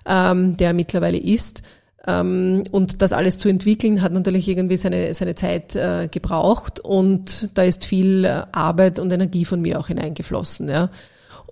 ähm, 0.06 0.58
der 0.58 0.74
mittlerweile 0.74 1.18
ist. 1.18 1.64
Ähm, 2.06 2.64
und 2.72 3.02
das 3.02 3.14
alles 3.14 3.38
zu 3.38 3.48
entwickeln, 3.48 4.02
hat 4.02 4.12
natürlich 4.12 4.48
irgendwie 4.48 4.78
seine, 4.78 5.14
seine 5.14 5.36
Zeit 5.36 5.76
äh, 5.76 6.10
gebraucht 6.12 6.80
und 6.82 7.50
da 7.54 7.64
ist 7.64 7.86
viel 7.86 8.26
äh, 8.26 8.44
Arbeit 8.52 9.00
und 9.00 9.12
Energie 9.12 9.46
von 9.46 9.62
mir 9.62 9.80
auch 9.80 9.88
hineingeflossen. 9.88 10.68
Ja. 10.68 10.90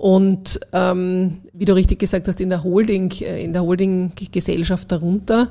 Und 0.01 0.60
ähm, 0.74 1.41
wie 1.53 1.65
du 1.65 1.75
richtig 1.75 2.00
gesagt 2.00 2.27
hast, 2.27 2.41
in 2.41 2.50
der 2.50 2.63
Holding, 2.63 3.12
äh, 3.22 3.39
in 3.39 3.53
der 3.53 3.62
Holding-Gesellschaft 3.62 4.91
darunter 4.91 5.50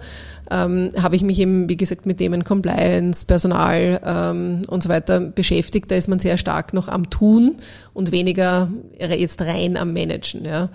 ähm, 0.51 0.91
habe 1.01 1.15
ich 1.15 1.23
mich 1.23 1.39
eben, 1.39 1.69
wie 1.69 1.77
gesagt, 1.77 2.05
mit 2.05 2.19
Themen 2.19 2.43
Compliance, 2.43 3.25
Personal 3.25 4.01
ähm, 4.05 4.63
und 4.67 4.83
so 4.83 4.89
weiter 4.89 5.21
beschäftigt. 5.21 5.89
Da 5.89 5.95
ist 5.95 6.09
man 6.09 6.19
sehr 6.19 6.37
stark 6.37 6.75
noch 6.75 6.89
am 6.89 7.11
Tun 7.11 7.59
und 7.95 8.11
weniger 8.11 8.69
jetzt 8.99 9.41
rein 9.41 9.77
am 9.77 9.93
Managen. 9.93 10.45
Ja. 10.45 10.71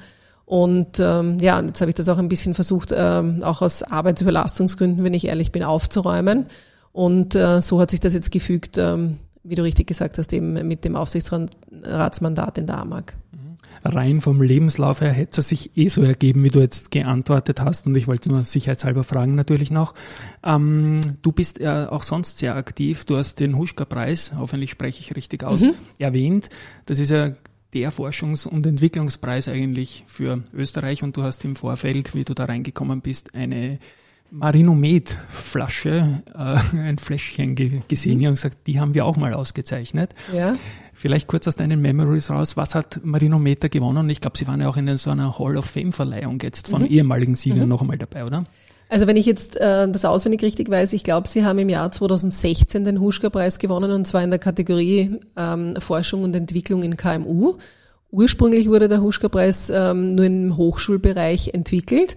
Und 0.45 1.01
ähm, 1.01 1.37
ja, 1.41 1.59
jetzt 1.59 1.81
habe 1.81 1.91
ich 1.91 1.95
das 1.95 2.07
auch 2.07 2.17
ein 2.17 2.29
bisschen 2.29 2.53
versucht, 2.53 2.93
ähm, 2.95 3.43
auch 3.43 3.61
aus 3.61 3.83
Arbeitsüberlastungsgründen, 3.83 5.03
wenn 5.03 5.13
ich 5.13 5.27
ehrlich 5.27 5.51
bin, 5.51 5.63
aufzuräumen. 5.63 6.45
Und 6.93 7.35
äh, 7.35 7.61
so 7.61 7.81
hat 7.81 7.91
sich 7.91 7.99
das 7.99 8.13
jetzt 8.13 8.31
gefügt, 8.31 8.77
ähm, 8.77 9.17
wie 9.43 9.55
du 9.55 9.63
richtig 9.63 9.87
gesagt 9.87 10.17
hast, 10.17 10.31
eben 10.31 10.53
mit 10.65 10.85
dem 10.85 10.95
Aufsichtsratsmandat 10.95 12.57
in 12.57 12.67
der 12.67 12.77
AMAG 12.77 13.15
rein 13.85 14.19
vom 14.19 14.41
Lebenslauf 14.41 15.01
her 15.01 15.11
hätte 15.11 15.41
es 15.41 15.49
sich 15.49 15.77
eh 15.77 15.87
so 15.87 16.01
ergeben, 16.01 16.43
wie 16.43 16.49
du 16.49 16.59
jetzt 16.59 16.91
geantwortet 16.91 17.61
hast. 17.61 17.87
Und 17.87 17.95
ich 17.95 18.07
wollte 18.07 18.29
nur 18.29 18.43
sicherheitshalber 18.43 19.03
fragen 19.03 19.35
natürlich 19.35 19.71
noch. 19.71 19.93
Ähm, 20.43 21.01
du 21.21 21.31
bist 21.31 21.59
ja 21.59 21.91
auch 21.91 22.03
sonst 22.03 22.39
sehr 22.39 22.55
aktiv. 22.55 23.05
Du 23.05 23.15
hast 23.15 23.39
den 23.39 23.57
Huschka-Preis, 23.57 24.33
hoffentlich 24.37 24.71
spreche 24.71 25.01
ich 25.01 25.15
richtig 25.15 25.43
aus, 25.43 25.61
mhm. 25.61 25.75
erwähnt. 25.99 26.49
Das 26.85 26.99
ist 26.99 27.11
ja 27.11 27.31
der 27.73 27.91
Forschungs- 27.91 28.47
und 28.47 28.65
Entwicklungspreis 28.65 29.47
eigentlich 29.47 30.03
für 30.07 30.43
Österreich. 30.53 31.03
Und 31.03 31.15
du 31.15 31.23
hast 31.23 31.45
im 31.45 31.55
Vorfeld, 31.55 32.15
wie 32.15 32.23
du 32.23 32.33
da 32.33 32.45
reingekommen 32.45 33.01
bist, 33.01 33.35
eine 33.35 33.79
Marinomet-Flasche, 34.31 36.23
äh, 36.33 36.77
ein 36.77 36.97
Fläschchen 36.97 37.55
ge 37.55 37.81
gesehen 37.87 38.19
mhm. 38.19 38.27
und 38.27 38.33
gesagt, 38.33 38.67
die 38.67 38.79
haben 38.79 38.93
wir 38.93 39.05
auch 39.05 39.17
mal 39.17 39.33
ausgezeichnet. 39.33 40.15
Ja. 40.33 40.55
Vielleicht 40.97 41.27
kurz 41.27 41.45
aus 41.45 41.57
deinen 41.57 41.81
Memories 41.81 42.31
raus, 42.31 42.55
was 42.55 42.73
hat 42.73 43.01
Marinometer 43.03 43.67
gewonnen? 43.67 44.09
Ich 44.09 44.21
glaube, 44.21 44.37
sie 44.37 44.47
waren 44.47 44.61
ja 44.61 44.69
auch 44.69 44.77
in 44.77 44.95
so 44.95 45.11
einer 45.11 45.37
Hall 45.37 45.57
of 45.57 45.65
Fame-Verleihung 45.65 46.39
jetzt 46.41 46.69
von 46.69 46.83
mhm. 46.83 46.87
ehemaligen 46.87 47.35
Siegern 47.35 47.63
mhm. 47.63 47.67
noch 47.67 47.81
einmal 47.81 47.97
dabei, 47.97 48.23
oder? 48.23 48.45
Also 48.87 49.05
wenn 49.05 49.17
ich 49.17 49.25
jetzt 49.25 49.57
äh, 49.57 49.89
das 49.89 50.05
auswendig 50.05 50.41
richtig 50.41 50.69
weiß, 50.69 50.93
ich 50.93 51.03
glaube, 51.03 51.27
Sie 51.27 51.43
haben 51.43 51.59
im 51.59 51.67
Jahr 51.67 51.91
2016 51.91 52.85
den 52.85 53.01
Huschka-Preis 53.01 53.59
gewonnen 53.59 53.91
und 53.91 54.05
zwar 54.05 54.23
in 54.23 54.29
der 54.29 54.39
Kategorie 54.39 55.19
ähm, 55.35 55.75
Forschung 55.79 56.23
und 56.23 56.33
Entwicklung 56.33 56.81
in 56.81 56.95
KMU. 56.95 57.55
Ursprünglich 58.11 58.69
wurde 58.69 58.87
der 58.87 59.01
Huschka-Preis 59.01 59.69
ähm, 59.71 60.15
nur 60.15 60.25
im 60.25 60.55
Hochschulbereich 60.55 61.53
entwickelt 61.53 62.15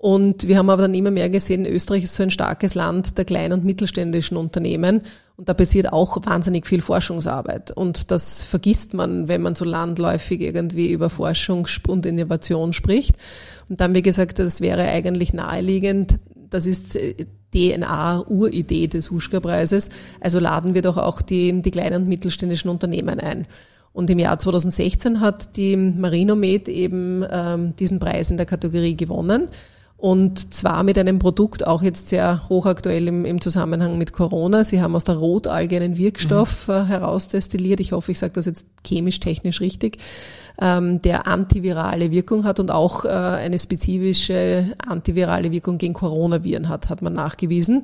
und 0.00 0.48
wir 0.48 0.56
haben 0.56 0.70
aber 0.70 0.80
dann 0.80 0.94
immer 0.94 1.10
mehr 1.10 1.28
gesehen, 1.28 1.66
Österreich 1.66 2.04
ist 2.04 2.14
so 2.14 2.22
ein 2.22 2.30
starkes 2.30 2.74
Land 2.74 3.18
der 3.18 3.26
kleinen 3.26 3.52
und 3.52 3.66
mittelständischen 3.66 4.38
Unternehmen. 4.38 5.02
Und 5.36 5.50
da 5.50 5.52
passiert 5.52 5.92
auch 5.92 6.24
wahnsinnig 6.24 6.66
viel 6.66 6.80
Forschungsarbeit. 6.80 7.70
Und 7.70 8.10
das 8.10 8.42
vergisst 8.42 8.94
man, 8.94 9.28
wenn 9.28 9.42
man 9.42 9.54
so 9.54 9.66
landläufig 9.66 10.40
irgendwie 10.40 10.90
über 10.90 11.10
Forschung 11.10 11.66
und 11.86 12.06
Innovation 12.06 12.72
spricht. 12.72 13.16
Und 13.68 13.82
dann, 13.82 13.94
wie 13.94 14.00
gesagt, 14.00 14.38
das 14.38 14.62
wäre 14.62 14.88
eigentlich 14.88 15.34
naheliegend. 15.34 16.14
Das 16.48 16.64
ist 16.64 16.96
äh, 16.96 17.26
DNA-Uridee 17.52 18.86
des 18.86 19.10
Huschka-Preises. 19.10 19.90
Also 20.18 20.38
laden 20.38 20.72
wir 20.72 20.80
doch 20.80 20.96
auch 20.96 21.20
die, 21.20 21.60
die 21.60 21.70
kleinen 21.70 22.04
und 22.04 22.08
mittelständischen 22.08 22.70
Unternehmen 22.70 23.20
ein. 23.20 23.46
Und 23.92 24.08
im 24.08 24.18
Jahr 24.18 24.38
2016 24.38 25.20
hat 25.20 25.58
die 25.58 25.76
Marinomed 25.76 26.70
eben 26.70 27.22
ähm, 27.30 27.76
diesen 27.76 27.98
Preis 27.98 28.30
in 28.30 28.38
der 28.38 28.46
Kategorie 28.46 28.96
gewonnen. 28.96 29.48
Und 30.00 30.54
zwar 30.54 30.82
mit 30.82 30.96
einem 30.96 31.18
Produkt 31.18 31.66
auch 31.66 31.82
jetzt 31.82 32.08
sehr 32.08 32.48
hochaktuell 32.48 33.06
im, 33.06 33.26
im 33.26 33.38
Zusammenhang 33.42 33.98
mit 33.98 34.14
Corona. 34.14 34.64
Sie 34.64 34.80
haben 34.80 34.96
aus 34.96 35.04
der 35.04 35.16
Rotalge 35.16 35.76
einen 35.76 35.98
Wirkstoff 35.98 36.68
mhm. 36.68 36.74
äh, 36.74 36.84
herausdestilliert. 36.84 37.80
Ich 37.80 37.92
hoffe, 37.92 38.10
ich 38.10 38.18
sage 38.18 38.32
das 38.32 38.46
jetzt 38.46 38.64
chemisch-technisch 38.82 39.60
richtig, 39.60 39.98
ähm, 40.58 41.02
der 41.02 41.26
antivirale 41.26 42.10
Wirkung 42.12 42.44
hat 42.44 42.60
und 42.60 42.70
auch 42.70 43.04
äh, 43.04 43.08
eine 43.08 43.58
spezifische 43.58 44.72
antivirale 44.78 45.52
Wirkung 45.52 45.76
gegen 45.76 45.92
Coronaviren 45.92 46.70
hat, 46.70 46.88
hat 46.88 47.02
man 47.02 47.12
nachgewiesen. 47.12 47.82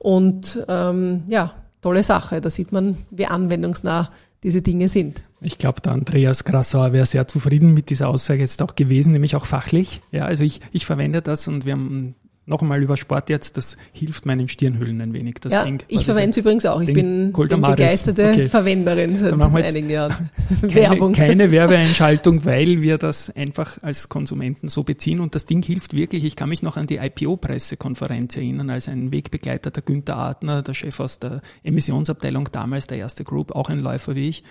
Und 0.00 0.64
ähm, 0.66 1.22
ja, 1.28 1.52
tolle 1.80 2.02
Sache. 2.02 2.40
Da 2.40 2.50
sieht 2.50 2.72
man, 2.72 2.96
wie 3.12 3.26
anwendungsnah 3.26 4.10
diese 4.42 4.62
Dinge 4.62 4.88
sind. 4.88 5.22
Ich 5.40 5.58
glaube, 5.58 5.80
der 5.80 5.92
Andreas 5.92 6.44
Grassauer 6.44 6.92
wäre 6.92 7.06
sehr 7.06 7.28
zufrieden 7.28 7.74
mit 7.74 7.90
dieser 7.90 8.08
Aussage 8.08 8.40
jetzt 8.40 8.62
auch 8.62 8.74
gewesen, 8.74 9.12
nämlich 9.12 9.36
auch 9.36 9.46
fachlich. 9.46 10.00
Ja, 10.10 10.24
also 10.24 10.42
ich, 10.42 10.60
ich 10.72 10.86
verwende 10.86 11.22
das 11.22 11.48
und 11.48 11.64
wir 11.64 11.72
haben 11.72 12.14
noch 12.44 12.60
einmal 12.60 12.82
über 12.82 12.96
Sport 12.96 13.30
jetzt, 13.30 13.56
das 13.56 13.76
hilft 13.92 14.26
meinen 14.26 14.48
Stirnhüllen 14.48 15.00
ein 15.00 15.12
wenig. 15.12 15.36
Das 15.40 15.52
ja, 15.52 15.64
Ding, 15.64 15.82
ich 15.86 16.04
verwende 16.04 16.30
es 16.30 16.36
übrigens 16.38 16.66
auch. 16.66 16.80
Ich 16.80 16.92
bin, 16.92 17.32
bin 17.32 17.60
begeisterte 17.60 18.30
okay. 18.30 18.48
Verwenderin 18.48 19.14
seit 19.14 19.32
einigen 19.32 19.88
Jahren. 19.88 20.30
Keine, 20.60 20.74
Werbung. 20.74 21.12
Keine 21.12 21.50
Werbeeinschaltung, 21.52 22.44
weil 22.44 22.80
wir 22.80 22.98
das 22.98 23.30
einfach 23.30 23.78
als 23.82 24.08
Konsumenten 24.08 24.68
so 24.68 24.82
beziehen 24.82 25.20
und 25.20 25.36
das 25.36 25.46
Ding 25.46 25.62
hilft 25.62 25.94
wirklich. 25.94 26.24
Ich 26.24 26.34
kann 26.34 26.48
mich 26.48 26.62
noch 26.62 26.76
an 26.76 26.86
die 26.86 26.96
IPO-Pressekonferenz 26.96 28.36
erinnern, 28.36 28.70
als 28.70 28.88
ein 28.88 29.12
Wegbegleiter, 29.12 29.70
der 29.70 29.82
Günther 29.82 30.16
Adner, 30.16 30.62
der 30.62 30.74
Chef 30.74 30.98
aus 30.98 31.20
der 31.20 31.42
Emissionsabteilung 31.62 32.48
damals, 32.50 32.88
der 32.88 32.98
erste 32.98 33.22
Group, 33.22 33.52
auch 33.52 33.70
ein 33.70 33.78
Läufer 33.78 34.16
wie 34.16 34.28
ich, 34.28 34.42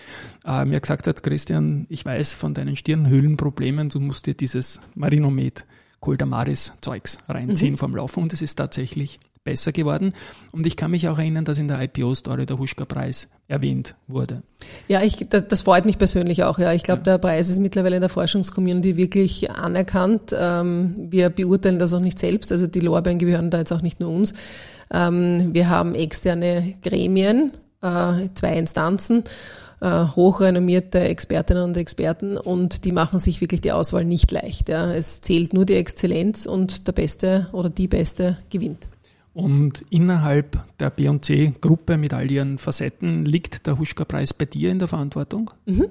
äh, 0.46 0.64
mir 0.64 0.80
gesagt 0.80 1.08
hat, 1.08 1.24
Christian, 1.24 1.88
ich 1.90 2.06
weiß 2.06 2.34
von 2.36 2.54
deinen 2.54 2.78
Stirnhöhlenproblemen, 2.78 3.90
du 3.90 4.00
musst 4.00 4.28
dir 4.28 4.34
dieses 4.34 4.80
Marinomet 4.96 5.66
Coldamaris-Zeugs 6.02 7.20
reinziehen 7.30 7.74
mhm. 7.74 7.78
vom 7.78 7.96
Laufen 7.96 8.24
und 8.24 8.34
es 8.34 8.42
ist 8.42 8.56
tatsächlich 8.56 9.20
besser 9.44 9.72
geworden. 9.72 10.14
Und 10.52 10.68
ich 10.68 10.76
kann 10.76 10.92
mich 10.92 11.08
auch 11.08 11.18
erinnern, 11.18 11.46
dass 11.46 11.58
in 11.58 11.68
der 11.68 11.82
IPO-Story 11.82 12.46
der 12.46 12.60
Huschka-Preis 12.60 13.28
erwähnt 13.48 13.96
wurde. 14.08 14.44
Ja, 14.88 15.02
ich, 15.02 15.26
das 15.30 15.62
freut 15.62 15.86
mich 15.86 15.98
persönlich 15.98 16.44
auch. 16.44 16.60
Ja, 16.60 16.74
ich 16.74 16.84
glaube, 16.84 17.00
ja. 17.00 17.14
der 17.14 17.18
Preis 17.18 17.50
ist 17.50 17.60
mittlerweile 17.60 17.96
in 17.96 18.02
der 18.02 18.10
Forschungscommunity 18.10 18.98
wirklich 18.98 19.50
anerkannt. 19.50 20.34
Ähm, 20.38 21.08
wir 21.10 21.30
beurteilen 21.30 21.80
das 21.80 21.94
auch 21.94 22.00
nicht 22.00 22.20
selbst. 22.20 22.52
Also 22.52 22.68
die 22.68 22.80
Lorbeeren 22.82 23.18
gehören 23.18 23.50
da 23.50 23.60
jetzt 23.60 23.72
auch 23.72 23.82
nicht 23.82 24.00
nur 24.00 24.12
uns. 24.12 24.34
Ähm, 24.92 25.54
wir 25.54 25.70
haben 25.70 25.96
externe 25.96 26.76
Gremien, 26.84 27.52
äh, 27.82 28.30
zwei 28.36 28.58
Instanzen 28.58 29.24
äh, 29.82 30.06
hochrenommierte 30.16 31.00
Expertinnen 31.00 31.64
und 31.64 31.78
Experten 31.78 32.38
und 32.38 32.86
die 32.86 32.92
machen 32.92 33.20
sich 33.20 33.42
wirklich 33.42 33.62
die 33.62 33.72
Auswahl 33.72 34.06
nicht 34.06 34.32
leicht. 34.32 34.70
Ja. 34.70 34.94
Es 34.94 35.22
zählt 35.22 35.54
nur 35.54 35.66
die 35.66 35.74
Exzellenz 35.74 36.46
und 36.46 36.88
der 36.88 36.94
Beste 36.94 37.50
oder 37.52 37.70
die 37.70 37.88
Beste 37.88 38.38
gewinnt. 38.50 38.88
Und 39.34 39.86
innerhalb 39.90 40.60
der 40.80 40.90
B&C-Gruppe 40.90 41.98
mit 41.98 42.14
all 42.14 42.30
ihren 42.30 42.58
Facetten 42.58 43.26
liegt 43.26 43.66
der 43.66 43.80
Huschka-Preis 43.80 44.34
bei 44.34 44.46
dir 44.46 44.72
in 44.72 44.80
der 44.80 44.88
Verantwortung? 44.88 45.52
Mhm. 45.66 45.86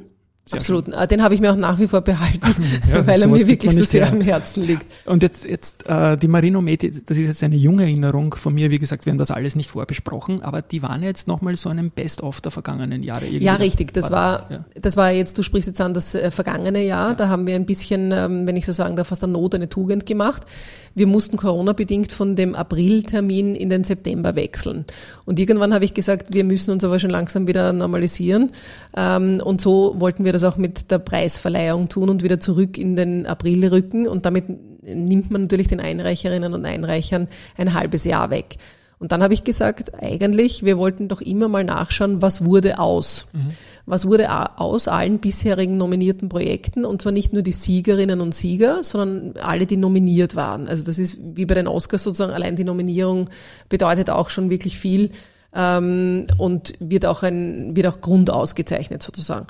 Absolut. 0.52 0.86
Schön. 0.86 1.08
Den 1.08 1.22
habe 1.22 1.34
ich 1.34 1.40
mir 1.40 1.52
auch 1.52 1.56
nach 1.56 1.78
wie 1.78 1.86
vor 1.86 2.00
behalten, 2.00 2.40
ja, 2.90 3.06
weil 3.06 3.20
er 3.20 3.28
mir 3.28 3.46
wirklich 3.46 3.72
so 3.72 3.84
sehr 3.84 4.08
am 4.08 4.20
Herzen 4.20 4.66
liegt. 4.66 4.86
Und 5.06 5.22
jetzt, 5.22 5.44
jetzt 5.44 5.86
äh, 5.86 6.16
die 6.16 6.28
Marino 6.28 6.60
Meti, 6.60 6.90
das 6.90 7.16
ist 7.16 7.26
jetzt 7.26 7.42
eine 7.42 7.56
junge 7.56 7.82
Erinnerung 7.82 8.34
von 8.34 8.54
mir. 8.54 8.70
Wie 8.70 8.78
gesagt, 8.78 9.06
wir 9.06 9.12
haben 9.12 9.18
das 9.18 9.30
alles 9.30 9.56
nicht 9.56 9.70
vorbesprochen, 9.70 10.42
aber 10.42 10.62
die 10.62 10.82
waren 10.82 11.02
jetzt 11.02 11.28
nochmal 11.28 11.56
so 11.56 11.68
einem 11.68 11.90
Best-of 11.90 12.40
der 12.40 12.50
vergangenen 12.50 13.02
Jahre. 13.02 13.26
Irgendwie. 13.26 13.44
Ja, 13.44 13.54
richtig. 13.56 13.92
Das 13.92 14.10
war, 14.10 14.50
ja. 14.50 14.64
das 14.80 14.96
war 14.96 15.10
jetzt, 15.10 15.38
du 15.38 15.42
sprichst 15.42 15.68
jetzt 15.68 15.80
an 15.80 15.94
das 15.94 16.14
äh, 16.14 16.30
vergangene 16.30 16.84
Jahr. 16.84 17.10
Ja. 17.10 17.14
Da 17.14 17.28
haben 17.28 17.46
wir 17.46 17.54
ein 17.54 17.66
bisschen, 17.66 18.12
ähm, 18.12 18.46
wenn 18.46 18.56
ich 18.56 18.66
so 18.66 18.72
sagen 18.72 18.96
darf, 18.96 19.12
aus 19.12 19.20
der 19.20 19.28
Not 19.28 19.54
eine 19.54 19.68
Tugend 19.68 20.06
gemacht. 20.06 20.42
Wir 20.94 21.06
mussten 21.06 21.36
Corona-bedingt 21.36 22.12
von 22.12 22.34
dem 22.34 22.54
April-Termin 22.54 23.54
in 23.54 23.70
den 23.70 23.84
September 23.84 24.34
wechseln. 24.34 24.84
Und 25.24 25.38
irgendwann 25.38 25.72
habe 25.72 25.84
ich 25.84 25.94
gesagt, 25.94 26.34
wir 26.34 26.42
müssen 26.44 26.72
uns 26.72 26.82
aber 26.82 26.98
schon 26.98 27.10
langsam 27.10 27.46
wieder 27.46 27.72
normalisieren. 27.72 28.50
Ähm, 28.96 29.40
und 29.42 29.60
so 29.60 29.94
wollten 29.98 30.24
wir 30.24 30.32
das 30.32 30.39
auch 30.44 30.56
mit 30.56 30.90
der 30.90 30.98
Preisverleihung 30.98 31.88
tun 31.88 32.10
und 32.10 32.22
wieder 32.22 32.40
zurück 32.40 32.78
in 32.78 32.96
den 32.96 33.26
April 33.26 33.66
rücken. 33.66 34.06
Und 34.06 34.26
damit 34.26 34.44
nimmt 34.82 35.30
man 35.30 35.42
natürlich 35.42 35.68
den 35.68 35.80
Einreicherinnen 35.80 36.54
und 36.54 36.64
Einreichern 36.64 37.28
ein 37.56 37.74
halbes 37.74 38.04
Jahr 38.04 38.30
weg. 38.30 38.56
Und 39.00 39.12
dann 39.12 39.22
habe 39.22 39.32
ich 39.32 39.44
gesagt, 39.44 39.94
eigentlich, 40.02 40.62
wir 40.62 40.76
wollten 40.76 41.08
doch 41.08 41.22
immer 41.22 41.48
mal 41.48 41.64
nachschauen, 41.64 42.20
was 42.20 42.44
wurde 42.44 42.78
aus. 42.78 43.28
Mhm. 43.32 43.48
was 43.86 44.06
wurde 44.06 44.28
aus 44.58 44.88
allen 44.88 45.18
bisherigen 45.18 45.78
nominierten 45.78 46.28
Projekten 46.28 46.84
und 46.84 47.02
zwar 47.02 47.10
nicht 47.10 47.32
nur 47.32 47.42
die 47.42 47.50
Siegerinnen 47.50 48.20
und 48.20 48.34
Sieger, 48.34 48.84
sondern 48.84 49.34
alle, 49.42 49.66
die 49.66 49.78
nominiert 49.78 50.36
waren. 50.36 50.68
Also 50.68 50.84
das 50.84 50.98
ist 50.98 51.18
wie 51.34 51.46
bei 51.46 51.54
den 51.54 51.66
Oscars 51.66 52.04
sozusagen, 52.04 52.32
allein 52.32 52.54
die 52.56 52.62
Nominierung 52.62 53.30
bedeutet 53.68 54.10
auch 54.10 54.30
schon 54.30 54.50
wirklich 54.50 54.78
viel 54.78 55.10
ähm, 55.54 56.26
und 56.38 56.74
wird 56.78 57.06
auch 57.06 57.22
ein 57.22 57.74
wird 57.74 57.86
auch 57.86 58.00
Grund 58.00 58.30
ausgezeichnet 58.30 59.02
sozusagen. 59.02 59.46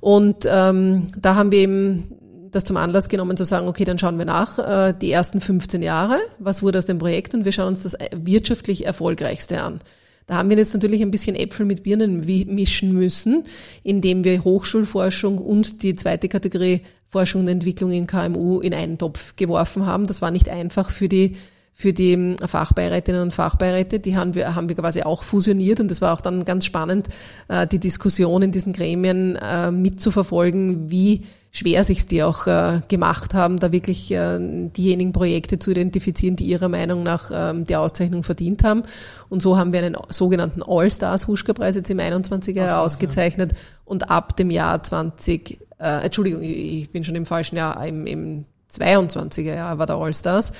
Und 0.00 0.46
ähm, 0.48 1.08
da 1.20 1.34
haben 1.34 1.50
wir 1.52 1.58
eben 1.58 2.50
das 2.50 2.64
zum 2.64 2.76
Anlass 2.76 3.08
genommen 3.08 3.36
zu 3.36 3.44
sagen, 3.44 3.68
okay, 3.68 3.84
dann 3.84 3.98
schauen 3.98 4.18
wir 4.18 4.24
nach, 4.24 4.58
äh, 4.58 4.94
die 4.94 5.10
ersten 5.10 5.40
15 5.40 5.82
Jahre, 5.82 6.18
was 6.38 6.62
wurde 6.62 6.78
aus 6.78 6.86
dem 6.86 6.98
Projekt 6.98 7.34
und 7.34 7.44
wir 7.44 7.52
schauen 7.52 7.68
uns 7.68 7.82
das 7.82 7.96
wirtschaftlich 8.14 8.86
erfolgreichste 8.86 9.60
an. 9.60 9.80
Da 10.26 10.36
haben 10.36 10.50
wir 10.50 10.56
jetzt 10.56 10.74
natürlich 10.74 11.02
ein 11.02 11.12
bisschen 11.12 11.36
Äpfel 11.36 11.66
mit 11.66 11.84
Birnen 11.84 12.20
mischen 12.20 12.92
müssen, 12.92 13.44
indem 13.84 14.24
wir 14.24 14.42
Hochschulforschung 14.42 15.38
und 15.38 15.82
die 15.82 15.94
zweite 15.94 16.28
Kategorie 16.28 16.82
Forschung 17.08 17.42
und 17.42 17.48
Entwicklung 17.48 17.92
in 17.92 18.08
KMU 18.08 18.58
in 18.60 18.74
einen 18.74 18.98
Topf 18.98 19.36
geworfen 19.36 19.86
haben. 19.86 20.04
Das 20.04 20.20
war 20.22 20.32
nicht 20.32 20.48
einfach 20.48 20.90
für 20.90 21.08
die 21.08 21.36
für 21.78 21.92
die 21.92 22.36
Fachbeirätinnen 22.42 23.20
und 23.20 23.34
Fachbeiräte, 23.34 24.00
die 24.00 24.16
haben 24.16 24.34
wir, 24.34 24.54
haben 24.54 24.70
wir 24.70 24.76
quasi 24.76 25.02
auch 25.02 25.22
fusioniert 25.22 25.78
und 25.78 25.90
es 25.90 26.00
war 26.00 26.14
auch 26.14 26.22
dann 26.22 26.46
ganz 26.46 26.64
spannend, 26.64 27.08
äh, 27.48 27.66
die 27.66 27.78
Diskussion 27.78 28.40
in 28.40 28.50
diesen 28.50 28.72
Gremien 28.72 29.36
äh, 29.36 29.70
mitzuverfolgen, 29.70 30.90
wie 30.90 31.24
schwer 31.52 31.84
sich 31.84 32.06
die 32.06 32.22
auch 32.22 32.46
äh, 32.46 32.80
gemacht 32.88 33.34
haben, 33.34 33.58
da 33.58 33.72
wirklich 33.72 34.08
diejenigen 34.08 35.12
Projekte 35.12 35.58
zu 35.58 35.70
identifizieren, 35.70 36.36
die 36.36 36.46
ihrer 36.46 36.68
Meinung 36.68 37.02
nach 37.02 37.30
ähm, 37.32 37.64
die 37.64 37.76
Auszeichnung 37.76 38.22
verdient 38.22 38.64
haben. 38.64 38.82
Und 39.28 39.42
so 39.42 39.58
haben 39.58 39.74
wir 39.74 39.80
einen 39.80 39.96
sogenannten 40.08 40.62
All-Stars 40.62 41.28
Huschka-Preis 41.28 41.76
jetzt 41.76 41.90
im 41.90 41.98
21er 41.98 42.52
Jahr 42.52 42.82
ausgezeichnet 42.82 43.52
ja. 43.52 43.58
und 43.84 44.10
ab 44.10 44.34
dem 44.36 44.50
Jahr 44.50 44.82
20, 44.82 45.60
äh, 45.78 46.04
Entschuldigung, 46.04 46.40
ich 46.42 46.90
bin 46.90 47.04
schon 47.04 47.14
im 47.14 47.26
falschen 47.26 47.56
Jahr, 47.56 47.86
im, 47.86 48.06
im 48.06 48.44
22er 48.70 49.54
Jahr 49.54 49.78
war 49.78 49.86
der 49.86 49.96
All-Stars. 49.96 50.52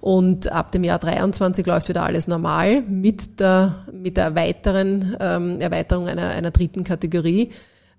Und 0.00 0.50
ab 0.50 0.72
dem 0.72 0.82
Jahr 0.84 0.98
23 0.98 1.66
läuft 1.66 1.88
wieder 1.88 2.02
alles 2.04 2.26
normal 2.26 2.82
mit 2.82 3.38
der, 3.38 3.86
mit 3.92 4.16
der 4.16 4.34
weiteren 4.34 5.16
ähm, 5.20 5.60
Erweiterung 5.60 6.08
einer, 6.08 6.28
einer 6.28 6.50
dritten 6.50 6.84
Kategorie. 6.84 7.50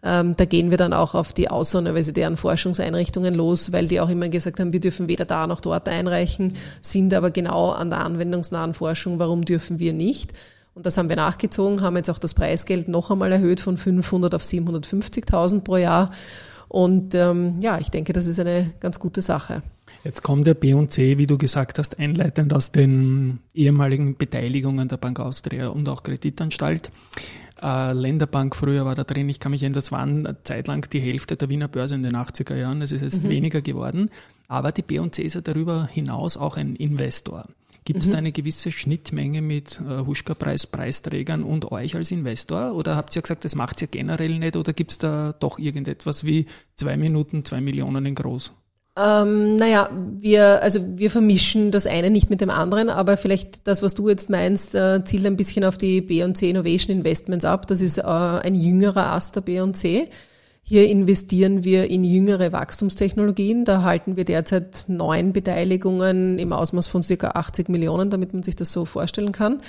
Ähm, 0.03 0.35
da 0.35 0.45
gehen 0.45 0.71
wir 0.71 0.77
dann 0.77 0.93
auch 0.93 1.13
auf 1.13 1.31
die 1.31 1.49
außeruniversitären 1.49 2.37
Forschungseinrichtungen 2.37 3.35
los, 3.35 3.71
weil 3.71 3.87
die 3.87 3.99
auch 3.99 4.09
immer 4.09 4.29
gesagt 4.29 4.59
haben, 4.59 4.73
wir 4.73 4.79
dürfen 4.79 5.07
weder 5.07 5.25
da 5.25 5.45
noch 5.45 5.61
dort 5.61 5.87
einreichen, 5.87 6.53
sind 6.81 7.13
aber 7.13 7.29
genau 7.29 7.69
an 7.69 7.91
der 7.91 7.99
anwendungsnahen 7.99 8.73
Forschung, 8.73 9.19
warum 9.19 9.45
dürfen 9.45 9.77
wir 9.77 9.93
nicht? 9.93 10.33
Und 10.73 10.85
das 10.85 10.97
haben 10.97 11.09
wir 11.09 11.17
nachgezogen, 11.17 11.81
haben 11.81 11.97
jetzt 11.97 12.09
auch 12.09 12.17
das 12.17 12.33
Preisgeld 12.33 12.87
noch 12.87 13.11
einmal 13.11 13.31
erhöht 13.31 13.59
von 13.59 13.77
500 13.77 14.33
auf 14.33 14.41
750.000 14.41 15.61
pro 15.61 15.77
Jahr. 15.77 16.11
Und 16.71 17.15
ähm, 17.15 17.59
ja, 17.59 17.79
ich 17.79 17.91
denke, 17.91 18.13
das 18.13 18.27
ist 18.27 18.39
eine 18.39 18.71
ganz 18.79 18.97
gute 18.97 19.21
Sache. 19.21 19.61
Jetzt 20.05 20.23
kommt 20.23 20.47
der 20.47 20.53
B&C, 20.53 21.17
wie 21.17 21.27
du 21.27 21.37
gesagt 21.37 21.77
hast, 21.77 21.99
einleitend 21.99 22.53
aus 22.53 22.71
den 22.71 23.39
ehemaligen 23.53 24.15
Beteiligungen 24.15 24.87
der 24.87 24.95
Bank 24.95 25.19
Austria 25.19 25.67
und 25.67 25.89
auch 25.89 26.01
Kreditanstalt. 26.01 26.89
Äh, 27.61 27.91
Länderbank 27.91 28.55
früher 28.55 28.85
war 28.85 28.95
da 28.95 29.03
drin, 29.03 29.27
ich 29.27 29.41
kann 29.41 29.51
mich 29.51 29.63
erinnern, 29.63 29.73
das 29.73 29.91
waren 29.91 30.25
eine 30.25 30.41
Zeit 30.43 30.69
lang 30.69 30.89
die 30.89 31.01
Hälfte 31.01 31.35
der 31.35 31.49
Wiener 31.49 31.67
Börse 31.67 31.95
in 31.95 32.03
den 32.03 32.15
80er 32.15 32.55
Jahren, 32.55 32.79
das 32.79 32.93
ist 32.93 33.01
jetzt 33.01 33.25
mhm. 33.25 33.29
weniger 33.29 33.61
geworden. 33.61 34.09
Aber 34.47 34.71
die 34.71 34.81
B&C 34.81 35.21
ist 35.23 35.35
ja 35.35 35.41
darüber 35.41 35.87
hinaus 35.91 36.37
auch 36.37 36.55
ein 36.55 36.77
Investor. 36.77 37.49
Gibt 37.83 38.01
es 38.01 38.07
mhm. 38.07 38.11
da 38.11 38.17
eine 38.19 38.31
gewisse 38.31 38.71
Schnittmenge 38.71 39.41
mit 39.41 39.81
äh, 39.81 40.05
Huschka-Preis-Preisträgern 40.05 41.43
und 41.43 41.71
euch 41.71 41.95
als 41.95 42.11
Investor? 42.11 42.73
Oder 42.73 42.95
habt 42.95 43.15
ihr 43.15 43.23
gesagt, 43.23 43.43
das 43.43 43.55
macht 43.55 43.81
ihr 43.81 43.87
generell 43.87 44.37
nicht? 44.37 44.55
Oder 44.55 44.73
gibt 44.73 44.91
es 44.91 44.97
da 44.99 45.33
doch 45.39 45.57
irgendetwas 45.57 46.23
wie 46.23 46.45
zwei 46.75 46.95
Minuten, 46.95 47.43
zwei 47.43 47.59
Millionen 47.59 48.05
in 48.05 48.15
groß? 48.15 48.53
Ähm, 48.97 49.55
naja, 49.55 49.89
wir, 50.19 50.61
also 50.61 50.79
wir 50.97 51.09
vermischen 51.09 51.71
das 51.71 51.87
eine 51.87 52.09
nicht 52.09 52.29
mit 52.29 52.41
dem 52.41 52.49
anderen, 52.49 52.89
aber 52.89 53.17
vielleicht 53.17 53.65
das, 53.65 53.81
was 53.81 53.95
du 53.95 54.09
jetzt 54.09 54.29
meinst, 54.29 54.75
äh, 54.75 55.03
zielt 55.05 55.25
ein 55.25 55.37
bisschen 55.37 55.63
auf 55.63 55.77
die 55.77 56.01
B&C 56.01 56.49
Innovation 56.49 56.97
Investments 56.97 57.45
ab. 57.45 57.67
Das 57.67 57.81
ist 57.81 57.97
äh, 57.97 58.03
ein 58.03 58.53
jüngerer 58.53 59.13
Ast 59.13 59.37
der 59.37 59.41
B&C. 59.41 60.09
Hier 60.71 60.87
investieren 60.87 61.65
wir 61.65 61.89
in 61.89 62.05
jüngere 62.05 62.53
Wachstumstechnologien. 62.53 63.65
Da 63.65 63.83
halten 63.83 64.15
wir 64.15 64.23
derzeit 64.23 64.85
neun 64.87 65.33
Beteiligungen 65.33 66.39
im 66.39 66.53
Ausmaß 66.53 66.87
von 66.87 67.03
circa 67.03 67.31
80 67.31 67.67
Millionen, 67.67 68.09
damit 68.09 68.31
man 68.31 68.41
sich 68.41 68.55
das 68.55 68.71
so 68.71 68.85
vorstellen 68.85 69.33
kann. 69.33 69.61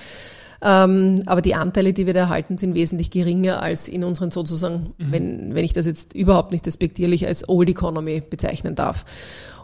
Ähm, 0.62 1.24
aber 1.26 1.42
die 1.42 1.56
Anteile, 1.56 1.92
die 1.92 2.06
wir 2.06 2.14
da 2.14 2.20
erhalten, 2.20 2.56
sind 2.56 2.76
wesentlich 2.76 3.10
geringer 3.10 3.60
als 3.60 3.88
in 3.88 4.04
unseren 4.04 4.30
sozusagen, 4.30 4.94
mhm. 4.96 5.10
wenn, 5.10 5.54
wenn 5.56 5.64
ich 5.64 5.72
das 5.72 5.86
jetzt 5.86 6.14
überhaupt 6.14 6.52
nicht 6.52 6.66
despektierlich 6.66 7.26
als 7.26 7.48
Old 7.48 7.68
Economy 7.68 8.20
bezeichnen 8.20 8.76
darf. 8.76 9.04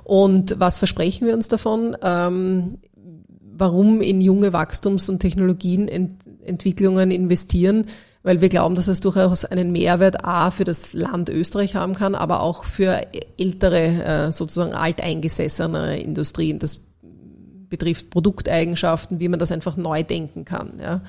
Und 0.03 0.59
was 0.59 0.79
versprechen 0.79 1.29
wir 1.29 1.35
uns 1.35 1.47
davon? 1.47 1.97
Ähm, 2.03 2.79
warum 3.57 4.01
in 4.01 4.21
junge 4.21 4.53
Wachstums- 4.53 5.09
und 5.09 5.21
Technologienentwicklungen 5.21 7.13
investieren? 7.13 7.87
Weil 8.23 8.41
wir 8.41 8.49
glauben, 8.49 8.75
dass 8.75 8.89
es 8.89 9.01
durchaus 9.01 9.45
einen 9.45 9.71
Mehrwert 9.71 10.25
A 10.25 10.51
für 10.51 10.65
das 10.65 10.93
Land 10.93 11.29
Österreich 11.31 11.77
haben 11.77 11.95
kann, 11.95 12.15
aber 12.15 12.43
auch 12.43 12.65
für 12.65 13.07
ältere, 13.39 14.27
äh, 14.29 14.33
sozusagen 14.33 14.75
alteingesessene 14.75 16.01
Industrien. 16.01 16.59
Das 16.59 16.81
betrifft 17.69 18.11
Produkteigenschaften, 18.11 19.21
wie 19.21 19.29
man 19.29 19.39
das 19.39 19.53
einfach 19.53 19.77
neu 19.77 20.03
denken 20.03 20.45
kann. 20.45 20.81
Ja. 20.81 21.01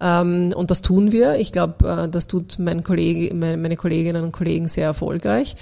Ähm, 0.00 0.52
und 0.54 0.70
das 0.70 0.82
tun 0.82 1.12
wir. 1.12 1.36
Ich 1.36 1.52
glaube, 1.52 1.88
äh, 1.88 2.08
das 2.08 2.26
tut 2.26 2.58
mein 2.58 2.82
Kollege, 2.82 3.34
meine 3.34 3.76
Kolleginnen 3.76 4.24
und 4.24 4.32
Kollegen 4.32 4.68
sehr 4.68 4.86
erfolgreich. 4.86 5.56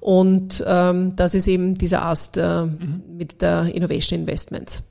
Und 0.00 0.64
ähm, 0.66 1.14
das 1.14 1.34
ist 1.34 1.46
eben 1.46 1.74
dieser 1.74 2.04
Ast 2.04 2.36
äh, 2.36 2.64
mhm. 2.64 3.02
mit 3.16 3.42
der 3.42 3.72
Innovation 3.74 4.20
Investments. 4.20 4.82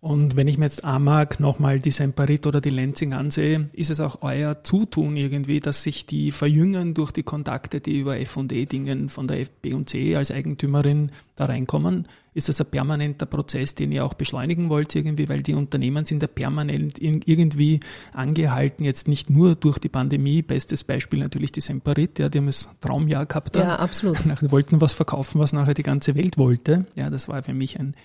Und 0.00 0.36
wenn 0.36 0.46
ich 0.46 0.58
mir 0.58 0.66
jetzt 0.66 0.84
AMAG 0.84 1.40
nochmal 1.40 1.80
die 1.80 1.90
Semperit 1.90 2.46
oder 2.46 2.60
die 2.60 2.70
Lenzing 2.70 3.14
ansehe, 3.14 3.68
ist 3.72 3.90
es 3.90 3.98
auch 3.98 4.22
euer 4.22 4.62
Zutun 4.62 5.16
irgendwie, 5.16 5.58
dass 5.58 5.82
sich 5.82 6.06
die 6.06 6.30
verjüngen 6.30 6.94
durch 6.94 7.10
die 7.10 7.24
Kontakte, 7.24 7.80
die 7.80 7.98
über 7.98 8.20
F&E-Dingen 8.20 9.08
von 9.08 9.26
der 9.26 9.40
FB&C 9.40 10.14
als 10.14 10.30
Eigentümerin 10.30 11.10
da 11.34 11.46
reinkommen? 11.46 12.06
Ist 12.32 12.48
das 12.48 12.60
ein 12.60 12.70
permanenter 12.70 13.26
Prozess, 13.26 13.74
den 13.74 13.90
ihr 13.90 14.04
auch 14.04 14.14
beschleunigen 14.14 14.68
wollt 14.68 14.94
irgendwie, 14.94 15.28
weil 15.28 15.42
die 15.42 15.54
Unternehmen 15.54 16.04
sind 16.04 16.22
ja 16.22 16.28
permanent 16.28 17.00
irgendwie 17.00 17.80
angehalten, 18.12 18.84
jetzt 18.84 19.08
nicht 19.08 19.28
nur 19.28 19.56
durch 19.56 19.80
die 19.80 19.88
Pandemie, 19.88 20.42
bestes 20.42 20.84
Beispiel 20.84 21.18
natürlich 21.18 21.50
die 21.50 21.60
Semperit, 21.60 22.20
ja, 22.20 22.28
die 22.28 22.38
haben 22.38 22.46
das 22.46 22.70
Traumjahr 22.80 23.26
gehabt. 23.26 23.56
Ja, 23.56 23.74
absolut. 23.76 24.18
Die 24.40 24.52
wollten 24.52 24.80
was 24.80 24.92
verkaufen, 24.92 25.40
was 25.40 25.52
nachher 25.52 25.74
die 25.74 25.82
ganze 25.82 26.14
Welt 26.14 26.38
wollte. 26.38 26.86
Ja, 26.94 27.10
das 27.10 27.28
war 27.28 27.42
für 27.42 27.54
mich 27.54 27.80
ein 27.80 27.96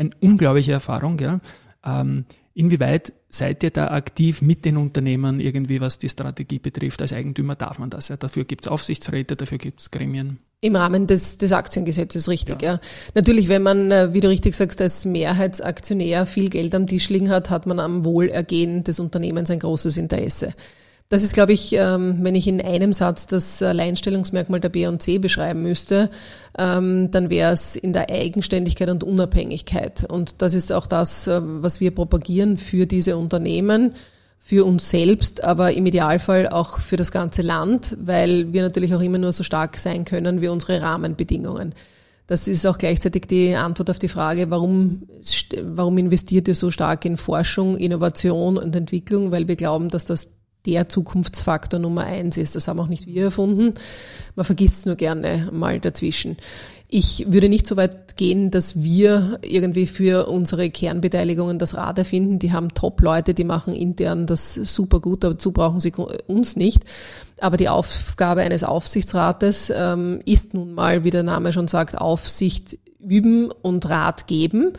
eine 0.00 0.10
unglaubliche 0.20 0.72
Erfahrung. 0.72 1.18
Ja. 1.18 1.40
Ähm, 1.84 2.24
inwieweit 2.54 3.12
seid 3.28 3.62
ihr 3.62 3.70
da 3.70 3.88
aktiv 3.88 4.42
mit 4.42 4.64
den 4.64 4.76
Unternehmen 4.76 5.40
irgendwie, 5.40 5.80
was 5.80 5.98
die 5.98 6.08
Strategie 6.08 6.58
betrifft? 6.58 7.00
Als 7.00 7.12
Eigentümer 7.12 7.54
darf 7.54 7.78
man 7.78 7.90
das 7.90 8.08
ja. 8.08 8.16
Dafür 8.16 8.44
gibt 8.44 8.66
es 8.66 8.68
Aufsichtsräte, 8.68 9.36
dafür 9.36 9.58
gibt 9.58 9.80
es 9.80 9.90
Gremien. 9.90 10.38
Im 10.62 10.76
Rahmen 10.76 11.06
des, 11.06 11.38
des 11.38 11.52
Aktiengesetzes, 11.52 12.28
richtig, 12.28 12.60
ja. 12.60 12.74
ja. 12.74 12.80
Natürlich, 13.14 13.48
wenn 13.48 13.62
man, 13.62 13.90
äh, 13.90 14.12
wie 14.12 14.20
du 14.20 14.28
richtig 14.28 14.54
sagst, 14.54 14.82
als 14.82 15.06
Mehrheitsaktionär 15.06 16.26
viel 16.26 16.50
Geld 16.50 16.74
am 16.74 16.86
Tisch 16.86 17.08
liegen 17.08 17.30
hat, 17.30 17.48
hat 17.48 17.66
man 17.66 17.78
am 17.78 18.04
Wohlergehen 18.04 18.84
des 18.84 19.00
Unternehmens 19.00 19.50
ein 19.50 19.58
großes 19.58 19.96
Interesse. 19.96 20.52
Das 21.10 21.24
ist, 21.24 21.34
glaube 21.34 21.52
ich, 21.52 21.72
ähm, 21.72 22.18
wenn 22.20 22.36
ich 22.36 22.46
in 22.46 22.62
einem 22.62 22.92
Satz 22.92 23.26
das 23.26 23.60
Alleinstellungsmerkmal 23.60 24.60
der 24.60 24.68
B&C 24.68 25.18
beschreiben 25.18 25.60
müsste, 25.60 26.08
ähm, 26.56 27.10
dann 27.10 27.30
wäre 27.30 27.52
es 27.52 27.74
in 27.74 27.92
der 27.92 28.08
Eigenständigkeit 28.10 28.88
und 28.88 29.02
Unabhängigkeit. 29.02 30.04
Und 30.08 30.40
das 30.40 30.54
ist 30.54 30.72
auch 30.72 30.86
das, 30.86 31.26
äh, 31.26 31.40
was 31.42 31.80
wir 31.80 31.92
propagieren 31.92 32.58
für 32.58 32.86
diese 32.86 33.16
Unternehmen, 33.16 33.94
für 34.38 34.64
uns 34.64 34.88
selbst, 34.88 35.42
aber 35.42 35.72
im 35.72 35.84
Idealfall 35.84 36.48
auch 36.48 36.78
für 36.78 36.96
das 36.96 37.10
ganze 37.10 37.42
Land, 37.42 37.96
weil 38.00 38.52
wir 38.52 38.62
natürlich 38.62 38.94
auch 38.94 39.00
immer 39.00 39.18
nur 39.18 39.32
so 39.32 39.42
stark 39.42 39.78
sein 39.78 40.04
können 40.04 40.40
wie 40.40 40.48
unsere 40.48 40.80
Rahmenbedingungen. 40.80 41.74
Das 42.28 42.46
ist 42.46 42.64
auch 42.68 42.78
gleichzeitig 42.78 43.26
die 43.26 43.56
Antwort 43.56 43.90
auf 43.90 43.98
die 43.98 44.06
Frage, 44.06 44.48
warum, 44.52 45.08
warum 45.60 45.98
investiert 45.98 46.46
ihr 46.46 46.54
so 46.54 46.70
stark 46.70 47.04
in 47.04 47.16
Forschung, 47.16 47.76
Innovation 47.76 48.56
und 48.56 48.76
Entwicklung, 48.76 49.32
weil 49.32 49.48
wir 49.48 49.56
glauben, 49.56 49.88
dass 49.88 50.04
das 50.04 50.28
der 50.66 50.88
Zukunftsfaktor 50.88 51.80
Nummer 51.80 52.04
eins 52.04 52.36
ist. 52.36 52.56
Das 52.56 52.68
haben 52.68 52.80
auch 52.80 52.88
nicht 52.88 53.06
wir 53.06 53.24
erfunden. 53.24 53.74
Man 54.36 54.44
vergisst 54.44 54.80
es 54.80 54.86
nur 54.86 54.96
gerne 54.96 55.48
mal 55.52 55.80
dazwischen. 55.80 56.36
Ich 56.92 57.30
würde 57.30 57.48
nicht 57.48 57.68
so 57.68 57.76
weit 57.76 58.16
gehen, 58.16 58.50
dass 58.50 58.82
wir 58.82 59.38
irgendwie 59.42 59.86
für 59.86 60.26
unsere 60.26 60.70
Kernbeteiligungen 60.70 61.60
das 61.60 61.76
Rad 61.76 61.98
erfinden. 61.98 62.40
Die 62.40 62.52
haben 62.52 62.74
Top-Leute, 62.74 63.32
die 63.32 63.44
machen 63.44 63.74
intern 63.74 64.26
das 64.26 64.54
super 64.54 64.98
gut, 65.00 65.22
dazu 65.22 65.52
brauchen 65.52 65.78
sie 65.78 65.92
uns 66.26 66.56
nicht. 66.56 66.82
Aber 67.40 67.56
die 67.56 67.68
Aufgabe 67.68 68.40
eines 68.40 68.64
Aufsichtsrates 68.64 69.72
ähm, 69.74 70.20
ist 70.26 70.52
nun 70.52 70.72
mal, 70.74 71.04
wie 71.04 71.10
der 71.10 71.22
Name 71.22 71.52
schon 71.52 71.68
sagt, 71.68 71.96
Aufsicht 71.96 72.76
üben 72.98 73.52
und 73.62 73.88
Rat 73.88 74.26
geben. 74.26 74.72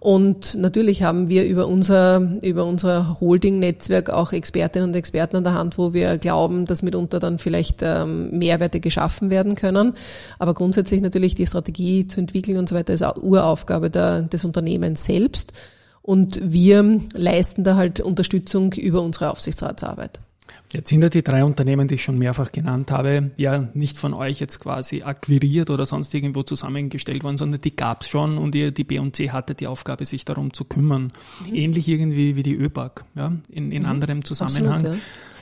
Und 0.00 0.54
natürlich 0.54 1.02
haben 1.02 1.28
wir 1.28 1.44
über 1.44 1.66
unser, 1.66 2.20
über 2.40 2.64
unser 2.64 3.20
Holding-Netzwerk 3.20 4.08
auch 4.08 4.32
Expertinnen 4.32 4.88
und 4.88 4.96
Experten 4.96 5.36
an 5.36 5.44
der 5.44 5.52
Hand, 5.52 5.76
wo 5.76 5.92
wir 5.92 6.16
glauben, 6.16 6.64
dass 6.64 6.82
mitunter 6.82 7.20
dann 7.20 7.38
vielleicht 7.38 7.82
ähm, 7.82 8.30
Mehrwerte 8.30 8.80
geschaffen 8.80 9.28
werden 9.28 9.56
können. 9.56 9.92
Aber 10.38 10.54
grundsätzlich 10.54 11.02
natürlich 11.02 11.34
die 11.34 11.46
Strategie 11.46 12.06
zu 12.06 12.18
entwickeln 12.18 12.56
und 12.56 12.66
so 12.66 12.74
weiter 12.74 12.94
ist 12.94 13.02
auch 13.02 13.18
Uraufgabe 13.18 13.90
der, 13.90 14.22
des 14.22 14.46
Unternehmens 14.46 15.04
selbst. 15.04 15.52
Und 16.00 16.40
wir 16.42 17.02
leisten 17.12 17.62
da 17.62 17.76
halt 17.76 18.00
Unterstützung 18.00 18.72
über 18.72 19.02
unsere 19.02 19.30
Aufsichtsratsarbeit. 19.30 20.18
Jetzt 20.72 20.88
sind 20.90 21.02
ja 21.02 21.08
die 21.08 21.22
drei 21.22 21.44
Unternehmen, 21.44 21.88
die 21.88 21.96
ich 21.96 22.02
schon 22.02 22.18
mehrfach 22.18 22.52
genannt 22.52 22.90
habe, 22.90 23.32
ja 23.36 23.68
nicht 23.74 23.98
von 23.98 24.14
euch 24.14 24.38
jetzt 24.38 24.60
quasi 24.60 25.02
akquiriert 25.02 25.68
oder 25.68 25.84
sonst 25.84 26.14
irgendwo 26.14 26.42
zusammengestellt 26.42 27.24
worden, 27.24 27.38
sondern 27.38 27.60
die 27.60 27.74
gab 27.74 28.02
es 28.02 28.08
schon 28.08 28.38
und 28.38 28.54
ihr, 28.54 28.70
die 28.70 28.84
B&C 28.84 29.30
hatte 29.30 29.54
die 29.54 29.66
Aufgabe, 29.66 30.04
sich 30.04 30.24
darum 30.24 30.52
zu 30.52 30.64
kümmern. 30.64 31.12
Mhm. 31.48 31.54
Ähnlich 31.54 31.88
irgendwie 31.88 32.36
wie 32.36 32.42
die 32.42 32.54
ÖBAG, 32.54 33.04
ja, 33.16 33.32
in, 33.48 33.72
in 33.72 33.82
mhm. 33.82 33.88
anderem 33.88 34.24
Zusammenhang. 34.24 34.84
ja. 34.84 34.94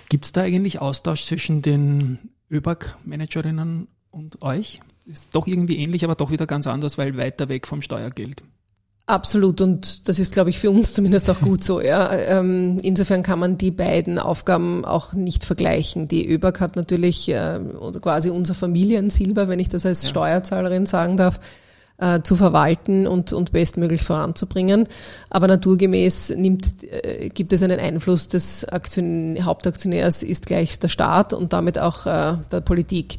Gibt 0.08 0.24
es 0.24 0.32
da 0.32 0.42
eigentlich 0.42 0.80
Austausch 0.80 1.26
zwischen 1.26 1.60
den 1.60 2.18
ÖBAG-Managerinnen 2.50 3.88
und 4.10 4.40
euch? 4.40 4.80
Ist 5.04 5.34
doch 5.34 5.46
irgendwie 5.46 5.76
ähnlich, 5.78 6.04
aber 6.04 6.14
doch 6.14 6.30
wieder 6.30 6.46
ganz 6.46 6.66
anders, 6.66 6.96
weil 6.96 7.16
weiter 7.16 7.48
weg 7.48 7.66
vom 7.66 7.82
Steuergeld. 7.82 8.42
Absolut 9.08 9.62
und 9.62 10.06
das 10.06 10.18
ist, 10.18 10.34
glaube 10.34 10.50
ich, 10.50 10.58
für 10.58 10.70
uns 10.70 10.92
zumindest 10.92 11.30
auch 11.30 11.40
gut 11.40 11.64
so. 11.64 11.80
Ja. 11.80 12.12
Ähm, 12.12 12.78
insofern 12.82 13.22
kann 13.22 13.38
man 13.38 13.56
die 13.56 13.70
beiden 13.70 14.18
Aufgaben 14.18 14.84
auch 14.84 15.14
nicht 15.14 15.44
vergleichen. 15.44 16.04
Die 16.04 16.28
ÖBAG 16.28 16.60
hat 16.60 16.76
natürlich 16.76 17.26
äh, 17.30 17.58
quasi 18.02 18.28
unser 18.28 18.52
Familiensilber, 18.52 19.48
wenn 19.48 19.60
ich 19.60 19.70
das 19.70 19.86
als 19.86 20.02
ja. 20.02 20.10
Steuerzahlerin 20.10 20.84
sagen 20.84 21.16
darf, 21.16 21.40
äh, 21.96 22.20
zu 22.20 22.36
verwalten 22.36 23.06
und, 23.06 23.32
und 23.32 23.50
bestmöglich 23.52 24.02
voranzubringen. 24.02 24.86
Aber 25.30 25.48
naturgemäß 25.48 26.34
nimmt, 26.36 26.66
äh, 26.84 27.30
gibt 27.30 27.54
es 27.54 27.62
einen 27.62 27.80
Einfluss 27.80 28.28
des 28.28 28.68
Aktion 28.68 29.38
Hauptaktionärs 29.42 30.22
ist 30.22 30.44
gleich 30.44 30.78
der 30.80 30.88
Staat 30.88 31.32
und 31.32 31.54
damit 31.54 31.78
auch 31.78 32.04
äh, 32.04 32.34
der 32.52 32.60
Politik. 32.60 33.16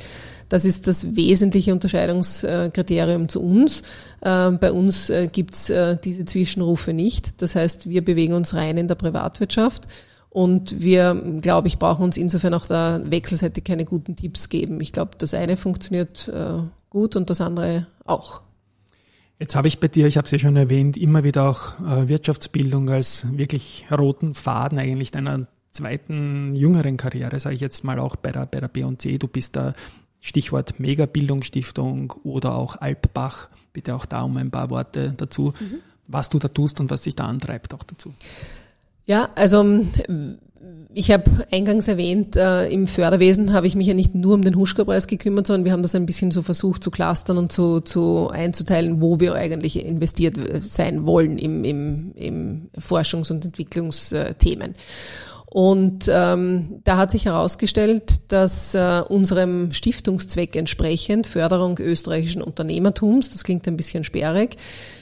Das 0.49 0.65
ist 0.65 0.87
das 0.87 1.15
wesentliche 1.15 1.71
Unterscheidungskriterium 1.71 3.29
zu 3.29 3.41
uns. 3.41 3.83
Ähm, 4.23 4.57
bei 4.59 4.71
uns 4.71 5.09
äh, 5.09 5.29
gibt's 5.31 5.69
äh, 5.69 5.95
diese 6.03 6.25
Zwischenrufe 6.25 6.91
nicht. 6.91 7.41
Das 7.41 7.55
heißt, 7.55 7.89
wir 7.89 8.03
bewegen 8.03 8.33
uns 8.33 8.55
rein 8.55 8.77
in 8.77 8.87
der 8.87 8.95
Privatwirtschaft. 8.95 9.87
Und 10.31 10.81
wir, 10.81 11.39
glaube 11.41 11.67
ich, 11.67 11.79
brauchen 11.79 12.03
uns 12.03 12.17
insofern 12.17 12.53
auch 12.53 12.65
da 12.65 13.01
wechselseitig 13.03 13.63
keine 13.63 13.85
guten 13.85 14.15
Tipps 14.15 14.49
geben. 14.49 14.81
Ich 14.81 14.91
glaube, 14.91 15.11
das 15.17 15.33
eine 15.33 15.55
funktioniert 15.55 16.27
äh, 16.27 16.59
gut 16.89 17.15
und 17.15 17.29
das 17.29 17.41
andere 17.41 17.87
auch. 18.05 18.41
Jetzt 19.39 19.55
habe 19.55 19.67
ich 19.67 19.79
bei 19.79 19.87
dir, 19.87 20.05
ich 20.07 20.17
habe 20.17 20.25
es 20.25 20.31
ja 20.31 20.39
schon 20.39 20.57
erwähnt, 20.57 20.97
immer 20.97 21.23
wieder 21.23 21.49
auch 21.49 21.79
Wirtschaftsbildung 21.79 22.89
als 22.89 23.25
wirklich 23.37 23.85
roten 23.89 24.33
Faden 24.33 24.77
eigentlich 24.77 25.11
deiner 25.11 25.47
zweiten 25.71 26.55
jüngeren 26.55 26.97
Karriere, 26.97 27.39
sage 27.39 27.55
ich 27.55 27.61
jetzt 27.61 27.85
mal 27.85 27.99
auch 27.99 28.17
bei 28.17 28.31
der, 28.31 28.45
bei 28.45 28.59
der 28.59 28.67
B&C. 28.67 29.17
Du 29.17 29.29
bist 29.29 29.55
da 29.55 29.73
Stichwort 30.21 30.79
Megabildungsstiftung 30.79 32.13
oder 32.23 32.55
auch 32.55 32.75
Alpbach. 32.75 33.47
Bitte 33.73 33.95
auch 33.95 34.05
da 34.05 34.23
um 34.23 34.35
ein 34.37 34.51
paar 34.51 34.69
Worte 34.69 35.13
dazu, 35.15 35.53
mhm. 35.59 35.79
was 36.07 36.29
du 36.29 36.39
da 36.39 36.47
tust 36.47 36.79
und 36.79 36.89
was 36.89 37.01
dich 37.01 37.15
da 37.15 37.25
antreibt 37.25 37.73
auch 37.73 37.83
dazu. 37.83 38.13
Ja, 39.05 39.29
also 39.35 39.85
ich 40.93 41.11
habe 41.11 41.47
eingangs 41.51 41.87
erwähnt, 41.87 42.35
äh, 42.35 42.67
im 42.67 42.87
Förderwesen 42.87 43.53
habe 43.53 43.67
ich 43.67 43.75
mich 43.75 43.87
ja 43.87 43.93
nicht 43.93 44.15
nur 44.15 44.33
um 44.33 44.41
den 44.41 44.55
Huschka-Preis 44.55 45.07
gekümmert, 45.07 45.47
sondern 45.47 45.65
wir 45.65 45.71
haben 45.71 45.83
das 45.83 45.95
ein 45.95 46.05
bisschen 46.05 46.31
so 46.31 46.41
versucht 46.41 46.83
zu 46.83 46.91
clustern 46.91 47.37
und 47.37 47.51
zu, 47.51 47.79
zu 47.79 48.29
einzuteilen, 48.29 49.01
wo 49.01 49.19
wir 49.19 49.35
eigentlich 49.35 49.83
investiert 49.85 50.37
sein 50.61 51.05
wollen 51.05 51.37
im, 51.37 51.63
im, 51.63 52.11
im 52.15 52.69
Forschungs- 52.77 53.31
und 53.31 53.45
Entwicklungsthemen. 53.45 54.75
Und 55.51 56.07
ähm, 56.13 56.81
da 56.83 56.97
hat 56.97 57.09
sich 57.09 57.25
herausgestellt, 57.25 58.31
dass 58.31 58.75
äh, 58.75 59.01
unserem 59.07 59.73
Stiftungszweck 59.73 60.55
entsprechend 60.55 61.25
Förderung 61.25 61.79
österreichischen 61.79 62.43
Unternehmertums, 62.43 63.31
das 63.31 63.43
klingt 63.43 63.67
ein 63.67 63.75
bisschen 63.75 64.03
sperrig, 64.03 64.57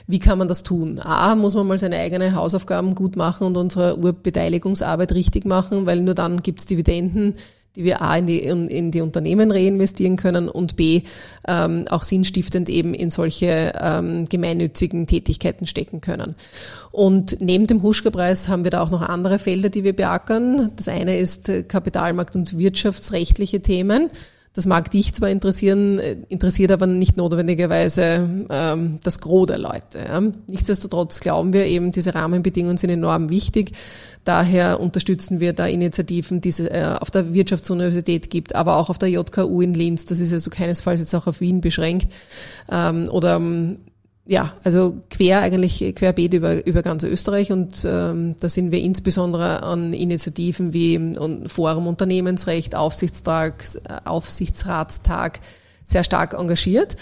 wie 0.07 0.19
kann 0.19 0.37
man 0.37 0.47
das 0.47 0.63
tun? 0.63 0.99
A, 1.03 1.35
muss 1.35 1.53
man 1.53 1.67
mal 1.67 1.77
seine 1.77 1.97
eigene 1.97 2.33
Hausaufgaben 2.33 2.95
gut 2.95 3.17
machen 3.17 3.45
und 3.45 3.57
unsere 3.57 3.99
Urbeteiligungsarbeit 3.99 5.11
richtig 5.11 5.43
machen, 5.43 5.85
weil 5.85 6.01
nur 6.01 6.15
dann 6.15 6.37
gibt's 6.41 6.65
Dividenden, 6.65 7.35
die 7.77 7.83
wir 7.83 8.01
A 8.01 8.17
in 8.17 8.25
die, 8.25 8.39
in 8.39 8.91
die 8.91 9.01
Unternehmen 9.01 9.51
reinvestieren 9.51 10.17
können 10.17 10.49
und 10.49 10.75
B 10.75 11.03
ähm, 11.47 11.85
auch 11.89 12.01
sinnstiftend 12.01 12.69
eben 12.69 12.95
in 12.95 13.11
solche 13.11 13.73
ähm, 13.79 14.27
gemeinnützigen 14.27 15.05
Tätigkeiten 15.05 15.67
stecken 15.67 16.01
können. 16.01 16.35
Und 16.91 17.39
neben 17.39 17.67
dem 17.67 17.83
Huschka-Preis 17.83 18.49
haben 18.49 18.63
wir 18.63 18.71
da 18.71 18.81
auch 18.81 18.89
noch 18.89 19.03
andere 19.03 19.37
Felder, 19.37 19.69
die 19.69 19.83
wir 19.83 19.95
beackern. 19.95 20.71
Das 20.75 20.87
eine 20.87 21.17
ist 21.17 21.47
Kapitalmarkt- 21.47 22.35
und 22.35 22.57
wirtschaftsrechtliche 22.57 23.61
Themen. 23.61 24.09
Das 24.57 24.65
mag 24.65 24.89
dich 24.89 25.13
zwar 25.13 25.29
interessieren, 25.29 25.99
äh, 25.99 26.17
interessiert 26.29 26.71
aber 26.71 26.87
nicht 26.87 27.15
notwendigerweise 27.15 28.27
ähm, 28.49 28.97
das 29.03 29.19
Gros 29.19 29.45
der 29.45 29.59
Leute. 29.59 29.99
Ja. 29.99 30.19
Nichtsdestotrotz 30.47 31.19
glauben 31.19 31.53
wir 31.53 31.67
eben, 31.67 31.91
diese 31.91 32.15
Rahmenbedingungen 32.15 32.77
sind 32.77 32.89
enorm 32.89 33.29
wichtig. 33.29 33.73
Daher 34.23 34.79
unterstützen 34.79 35.39
wir 35.39 35.53
da 35.53 35.67
Initiativen, 35.67 36.41
die 36.41 36.49
es 36.49 36.59
äh, 36.59 36.95
auf 36.99 37.11
der 37.11 37.35
Wirtschaftsuniversität 37.35 38.31
gibt, 38.31 38.55
aber 38.55 38.77
auch 38.77 38.89
auf 38.89 38.97
der 38.97 39.11
JKU 39.11 39.61
in 39.61 39.75
Linz. 39.75 40.05
Das 40.05 40.19
ist 40.19 40.33
also 40.33 40.49
keinesfalls 40.49 41.01
jetzt 41.01 41.13
auch 41.13 41.27
auf 41.27 41.39
Wien 41.39 41.61
beschränkt. 41.61 42.11
Ähm, 42.67 43.09
oder 43.09 43.35
ähm, 43.35 43.77
ja, 44.27 44.53
also 44.63 44.97
quer 45.09 45.41
eigentlich 45.41 45.95
querbeet 45.95 46.33
über, 46.33 46.65
über 46.65 46.81
ganz 46.81 47.03
Österreich 47.03 47.51
und 47.51 47.85
ähm, 47.85 48.35
da 48.39 48.49
sind 48.49 48.71
wir 48.71 48.81
insbesondere 48.81 49.63
an 49.63 49.93
Initiativen 49.93 50.73
wie 50.73 51.13
Forum 51.47 51.87
Unternehmensrecht, 51.87 52.75
Aufsichtstag, 52.75 53.63
Aufsichtsratstag 54.03 55.39
sehr 55.85 56.03
stark 56.03 56.33
engagiert. 56.33 56.97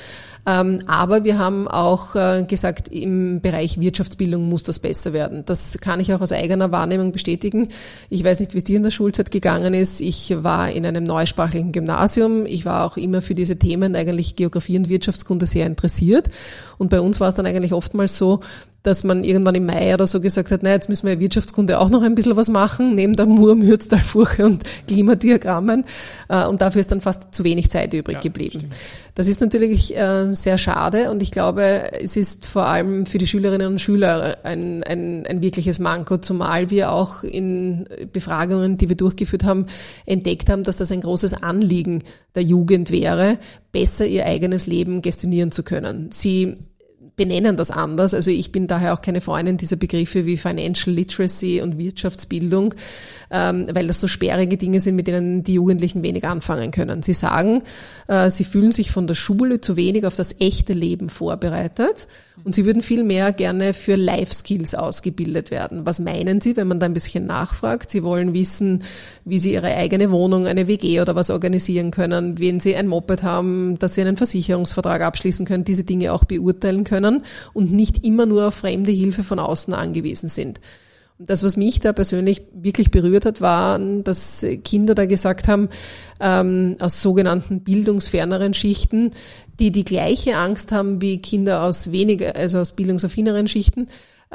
Ähm, 0.45 0.83
aber 0.85 1.23
wir 1.23 1.39
haben 1.39 1.67
auch 1.67 2.15
äh, 2.15 2.43
gesagt, 2.47 2.87
im 2.89 3.41
Bereich 3.41 3.79
Wirtschaftsbildung 3.79 4.47
muss 4.47 4.63
das 4.63 4.79
besser 4.79 5.11
werden. 5.11 5.43
Das 5.45 5.79
kann 5.81 5.99
ich 5.99 6.13
auch 6.13 6.21
aus 6.21 6.31
eigener 6.31 6.71
Wahrnehmung 6.71 7.11
bestätigen. 7.11 7.69
Ich 8.09 8.23
weiß 8.23 8.39
nicht, 8.39 8.53
wie 8.53 8.59
es 8.59 8.63
dir 8.63 8.77
in 8.77 8.83
der 8.83 8.91
Schulzeit 8.91 9.31
gegangen 9.31 9.73
ist. 9.73 10.01
Ich 10.01 10.35
war 10.43 10.69
in 10.69 10.85
einem 10.85 11.03
neusprachlichen 11.03 11.71
Gymnasium. 11.71 12.45
Ich 12.45 12.65
war 12.65 12.85
auch 12.85 12.97
immer 12.97 13.21
für 13.21 13.33
diese 13.33 13.57
Themen, 13.57 13.95
eigentlich 13.95 14.35
Geografie 14.35 14.77
und 14.77 14.89
Wirtschaftskunde, 14.89 15.47
sehr 15.47 15.65
interessiert. 15.65 16.29
Und 16.77 16.89
bei 16.89 17.01
uns 17.01 17.19
war 17.19 17.29
es 17.29 17.35
dann 17.35 17.45
eigentlich 17.45 17.73
oftmals 17.73 18.15
so, 18.15 18.41
dass 18.85 19.03
man 19.03 19.23
irgendwann 19.23 19.55
im 19.55 19.65
Mai 19.65 19.95
oder 19.95 20.05
so 20.05 20.21
gesagt 20.21 20.51
hat, 20.51 20.61
na, 20.61 20.69
jetzt 20.69 20.89
müssen 20.89 21.07
wir 21.07 21.19
Wirtschaftskunde 21.19 21.79
auch 21.79 21.89
noch 21.89 22.03
ein 22.03 22.13
bisschen 22.13 22.35
was 22.35 22.49
machen, 22.49 22.93
neben 22.93 23.15
der 23.15 23.25
Mur, 23.25 23.55
Mürztalfurche 23.55 24.45
und 24.45 24.63
Klimadiagrammen. 24.87 25.85
Äh, 26.29 26.45
und 26.45 26.61
dafür 26.61 26.81
ist 26.81 26.91
dann 26.91 27.01
fast 27.01 27.33
zu 27.33 27.43
wenig 27.43 27.71
Zeit 27.71 27.93
übrig 27.95 28.15
ja, 28.15 28.21
geblieben. 28.21 28.59
Stimmt. 28.59 28.75
Das 29.15 29.29
ist 29.29 29.39
natürlich 29.39 29.95
äh, 29.95 30.35
sehr 30.35 30.57
schade 30.57 31.09
und 31.09 31.21
ich 31.23 31.31
glaube, 31.31 31.93
es 32.01 32.17
ist 32.17 32.45
vor 32.45 32.67
allem 32.67 33.05
für 33.05 33.17
die 33.17 33.27
Schülerinnen 33.27 33.67
und 33.71 33.79
Schüler 33.79 34.39
ein, 34.43 34.83
ein, 34.83 35.25
ein 35.25 35.41
wirkliches 35.41 35.79
Manko, 35.79 36.17
zumal 36.17 36.69
wir 36.69 36.91
auch 36.91 37.23
in 37.23 37.87
Befragungen, 38.11 38.77
die 38.77 38.89
wir 38.89 38.97
durchgeführt 38.97 39.45
haben, 39.45 39.67
entdeckt 40.05 40.49
haben, 40.49 40.63
dass 40.63 40.75
das 40.75 40.91
ein 40.91 40.99
großes 40.99 41.31
Anliegen 41.31 42.03
der 42.35 42.43
Jugend 42.43 42.91
wäre, 42.91 43.39
besser 43.71 44.05
ihr 44.05 44.25
eigenes 44.25 44.67
Leben 44.67 45.01
gestionieren 45.01 45.51
zu 45.51 45.63
können. 45.63 46.09
Sie 46.11 46.57
benennen 47.15 47.55
das 47.55 47.71
anders. 47.71 48.13
Also 48.13 48.31
ich 48.31 48.51
bin 48.51 48.67
daher 48.67 48.93
auch 48.93 49.01
keine 49.01 49.21
Freundin 49.21 49.57
dieser 49.57 49.75
Begriffe 49.75 50.25
wie 50.25 50.37
Financial 50.37 50.93
Literacy 50.93 51.61
und 51.61 51.77
Wirtschaftsbildung, 51.77 52.73
ähm, 53.31 53.67
weil 53.73 53.87
das 53.87 53.99
so 53.99 54.07
sperrige 54.07 54.57
Dinge 54.57 54.79
sind, 54.79 54.95
mit 54.95 55.07
denen 55.07 55.43
die 55.43 55.53
Jugendlichen 55.53 56.03
wenig 56.03 56.25
anfangen 56.25 56.71
können. 56.71 57.03
Sie 57.03 57.13
sagen, 57.13 57.63
äh, 58.07 58.29
sie 58.29 58.43
fühlen 58.43 58.71
sich 58.71 58.91
von 58.91 59.07
der 59.07 59.15
Schule 59.15 59.61
zu 59.61 59.77
wenig 59.77 60.05
auf 60.05 60.15
das 60.15 60.39
echte 60.39 60.73
Leben 60.73 61.09
vorbereitet 61.09 62.07
und 62.43 62.53
sie 62.53 62.65
würden 62.65 62.81
viel 62.81 63.03
mehr 63.03 63.31
gerne 63.31 63.73
für 63.73 63.95
Life 63.95 64.33
Skills 64.33 64.75
ausgebildet 64.75 65.51
werden. 65.51 65.85
Was 65.85 65.99
meinen 65.99 66.41
Sie, 66.41 66.57
wenn 66.57 66.67
man 66.67 66.79
da 66.79 66.85
ein 66.85 66.93
bisschen 66.93 67.25
nachfragt? 67.25 67.89
Sie 67.89 68.03
wollen 68.03 68.33
wissen, 68.33 68.83
wie 69.23 69.39
Sie 69.39 69.53
Ihre 69.53 69.73
eigene 69.73 70.11
Wohnung, 70.11 70.45
eine 70.45 70.67
WG 70.67 70.99
oder 70.99 71.15
was 71.15 71.29
organisieren 71.29 71.91
können, 71.91 72.39
wenn 72.39 72.59
Sie 72.59 72.75
ein 72.75 72.87
Moped 72.87 73.23
haben, 73.23 73.79
dass 73.79 73.95
Sie 73.95 74.01
einen 74.01 74.17
Versicherungsvertrag 74.17 75.01
abschließen 75.01 75.45
können, 75.45 75.63
diese 75.63 75.85
Dinge 75.85 76.11
auch 76.11 76.25
beurteilen 76.25 76.83
können 76.83 77.04
und 77.53 77.71
nicht 77.71 78.05
immer 78.05 78.25
nur 78.25 78.47
auf 78.47 78.55
fremde 78.55 78.91
Hilfe 78.91 79.23
von 79.23 79.39
außen 79.39 79.73
angewiesen 79.73 80.29
sind. 80.29 80.59
Das, 81.17 81.43
was 81.43 81.55
mich 81.55 81.79
da 81.79 81.93
persönlich 81.93 82.41
wirklich 82.53 82.91
berührt 82.91 83.25
hat, 83.25 83.39
war, 83.39 83.79
dass 83.79 84.45
Kinder 84.65 84.95
da 84.95 85.05
gesagt 85.05 85.47
haben, 85.47 85.69
ähm, 86.19 86.75
aus 86.79 87.01
sogenannten 87.01 87.61
bildungsferneren 87.61 88.53
Schichten, 88.53 89.11
die 89.59 89.71
die 89.71 89.85
gleiche 89.85 90.35
Angst 90.35 90.73
haben 90.73 91.01
wie 91.01 91.21
Kinder 91.21 91.63
aus 91.63 91.93
weniger, 91.93 92.35
also 92.35 92.59
aus 92.59 92.73
bildungsaffineren 92.73 93.47
Schichten. 93.47 93.87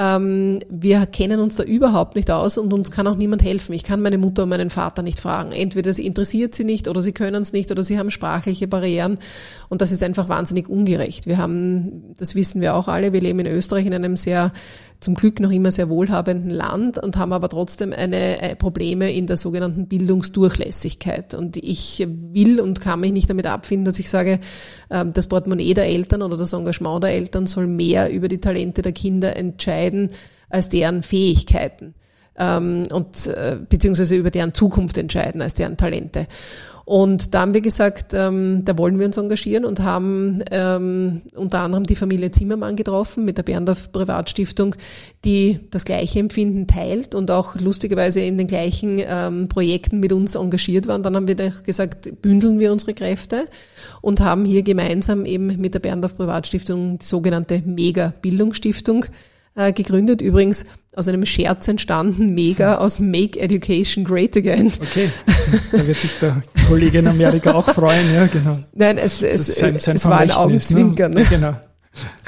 Ähm, 0.03 0.61
wir 0.71 1.05
kennen 1.05 1.41
uns 1.41 1.57
da 1.57 1.63
überhaupt 1.63 2.17
nicht 2.17 2.31
aus 2.31 2.57
und 2.57 2.73
uns 2.73 2.91
kann 2.91 3.07
auch 3.07 3.17
niemand 3.17 3.45
helfen. 3.45 3.75
Ich 3.75 3.85
kann 3.85 4.01
meine 4.01 4.17
Mutter 4.17 4.45
und 4.45 4.49
meinen 4.49 4.71
Vater 4.71 5.03
nicht 5.03 5.21
fragen. 5.21 5.53
Entweder 5.53 5.93
sie 5.93 6.07
interessiert 6.07 6.55
sie 6.55 6.65
nicht 6.65 6.89
oder 6.89 7.03
sie 7.03 7.13
können 7.13 7.43
es 7.43 7.53
nicht 7.53 7.71
oder 7.71 7.83
sie 7.83 7.99
haben 7.99 8.11
sprachliche 8.11 8.67
Barrieren 8.67 9.19
und 9.69 9.83
das 9.83 9.93
ist 9.93 10.03
einfach 10.03 10.31
wahnsinnig 10.31 10.71
ungerecht. 10.71 11.27
Wir 11.27 11.37
haben, 11.37 12.15
das 12.17 12.35
wissen 12.35 12.63
wir 12.63 12.77
auch 12.77 12.89
alle, 12.89 13.13
wir 13.13 13.21
leben 13.21 13.41
in 13.41 13.47
Österreich 13.47 13.85
in 13.85 13.93
einem 13.93 14.17
sehr 14.17 14.53
zum 15.01 15.15
Glück 15.15 15.41
noch 15.41 15.51
immer 15.51 15.71
sehr 15.71 15.89
wohlhabenden 15.89 16.51
Land 16.51 16.99
und 16.99 17.17
haben 17.17 17.33
aber 17.33 17.49
trotzdem 17.49 17.93
eine, 17.93 18.43
äh, 18.43 18.55
Probleme 18.55 19.13
in 19.13 19.27
der 19.27 19.39
sogenannten 19.39 19.89
Bildungsdurchlässigkeit. 19.89 21.35
Und 21.35 21.57
ich 21.57 22.07
will 22.07 22.61
und 22.61 22.81
kann 22.81 23.01
mich 23.01 23.13
nicht 23.13 23.31
damit 23.31 23.47
abfinden, 23.47 23.87
dass 23.87 23.99
ich 23.99 24.11
sage, 24.11 24.41
ähm, 24.91 25.13
das 25.15 25.27
Portemonnaie 25.27 25.75
der 25.75 25.87
Eltern 25.87 26.23
oder 26.23 26.37
das 26.37 26.53
Engagement 26.53 27.03
der 27.03 27.13
Eltern 27.13 27.47
soll 27.47 27.67
mehr 27.67 28.11
über 28.11 28.29
die 28.29 28.41
Talente 28.41 28.83
der 28.83 28.93
Kinder 28.93 29.37
entscheiden 29.37 30.11
als 30.51 30.69
deren 30.69 31.03
Fähigkeiten 31.03 31.95
ähm, 32.39 32.87
und 32.93 33.27
äh, 33.27 33.57
beziehungsweise 33.69 34.17
über 34.17 34.31
deren 34.31 34.55
Zukunft 34.55 34.99
entscheiden 34.99 35.43
als 35.43 35.55
deren 35.55 35.77
Talente. 35.77 36.27
Und 36.91 37.35
da 37.35 37.43
haben 37.43 37.55
wir 37.55 37.61
gesagt, 37.61 38.15
ähm, 38.15 38.65
da 38.65 38.77
wollen 38.77 38.99
wir 38.99 39.07
uns 39.07 39.17
engagieren 39.17 39.65
und 39.65 39.79
haben 39.79 40.43
ähm, 40.51 41.23
unter 41.37 41.61
anderem 41.61 41.85
die 41.85 41.95
Familie 41.95 42.33
Zimmermann 42.33 42.75
getroffen 42.75 43.25
mit 43.25 43.39
der 43.39 43.45
Berndorf 43.45 43.93
Privatstiftung, 43.93 44.75
die 45.25 45.61
das 45.71 45.85
gleiche 45.85 46.19
Empfinden 46.19 46.67
teilt 46.67 47.15
und 47.15 47.31
auch 47.31 47.55
lustigerweise 47.55 48.23
in 48.23 48.39
den 48.39 48.49
gleichen 48.49 49.01
ähm, 49.07 49.49
Projekten 49.49 50.01
mit 50.01 50.13
uns 50.13 50.35
engagiert 50.35 50.89
waren. 50.89 51.05
Dann 51.05 51.15
haben 51.15 51.29
wir 51.29 51.37
gesagt, 51.37 52.23
bündeln 52.23 52.59
wir 52.59 52.73
unsere 52.73 52.95
Kräfte 52.95 53.47
und 54.01 54.19
haben 54.19 54.45
hier 54.45 54.65
gemeinsam 54.65 55.27
eben 55.27 55.61
mit 55.61 55.75
der 55.75 55.79
Berndorf 55.79 56.17
Privatstiftung 56.17 56.99
die 56.99 57.07
sogenannte 57.07 57.63
Mega-Bildungsstiftung 57.65 59.05
äh, 59.55 59.73
gegründet. 59.73 60.21
Übrigens 60.21 60.67
aus 60.95 61.09
einem 61.09 61.27
Scherz 61.27 61.69
entstanden, 61.69 62.35
mega 62.35 62.79
aus 62.79 62.99
Make 62.99 63.39
Education 63.39 64.05
Great 64.05 64.37
Again. 64.37 64.73
Okay, 64.81 65.11
da 65.73 65.87
wird 65.87 65.97
sich 65.97 66.19
der 66.21 66.43
Kollege 66.69 66.99
in 66.99 67.09
Amerika 67.09 67.55
auch 67.55 67.69
freuen, 67.69 68.13
ja, 68.13 68.27
genau. 68.27 68.59
Nein, 68.75 68.99
es, 68.99 69.23
es, 69.23 69.47
sein, 69.57 69.79
sein 69.79 69.97
es 69.97 70.05
war 70.05 70.19
ein 70.19 70.31
Augenzwinkern. 70.31 71.13
Ne? 71.13 71.23
Ja, 71.23 71.29
genau. 71.29 71.57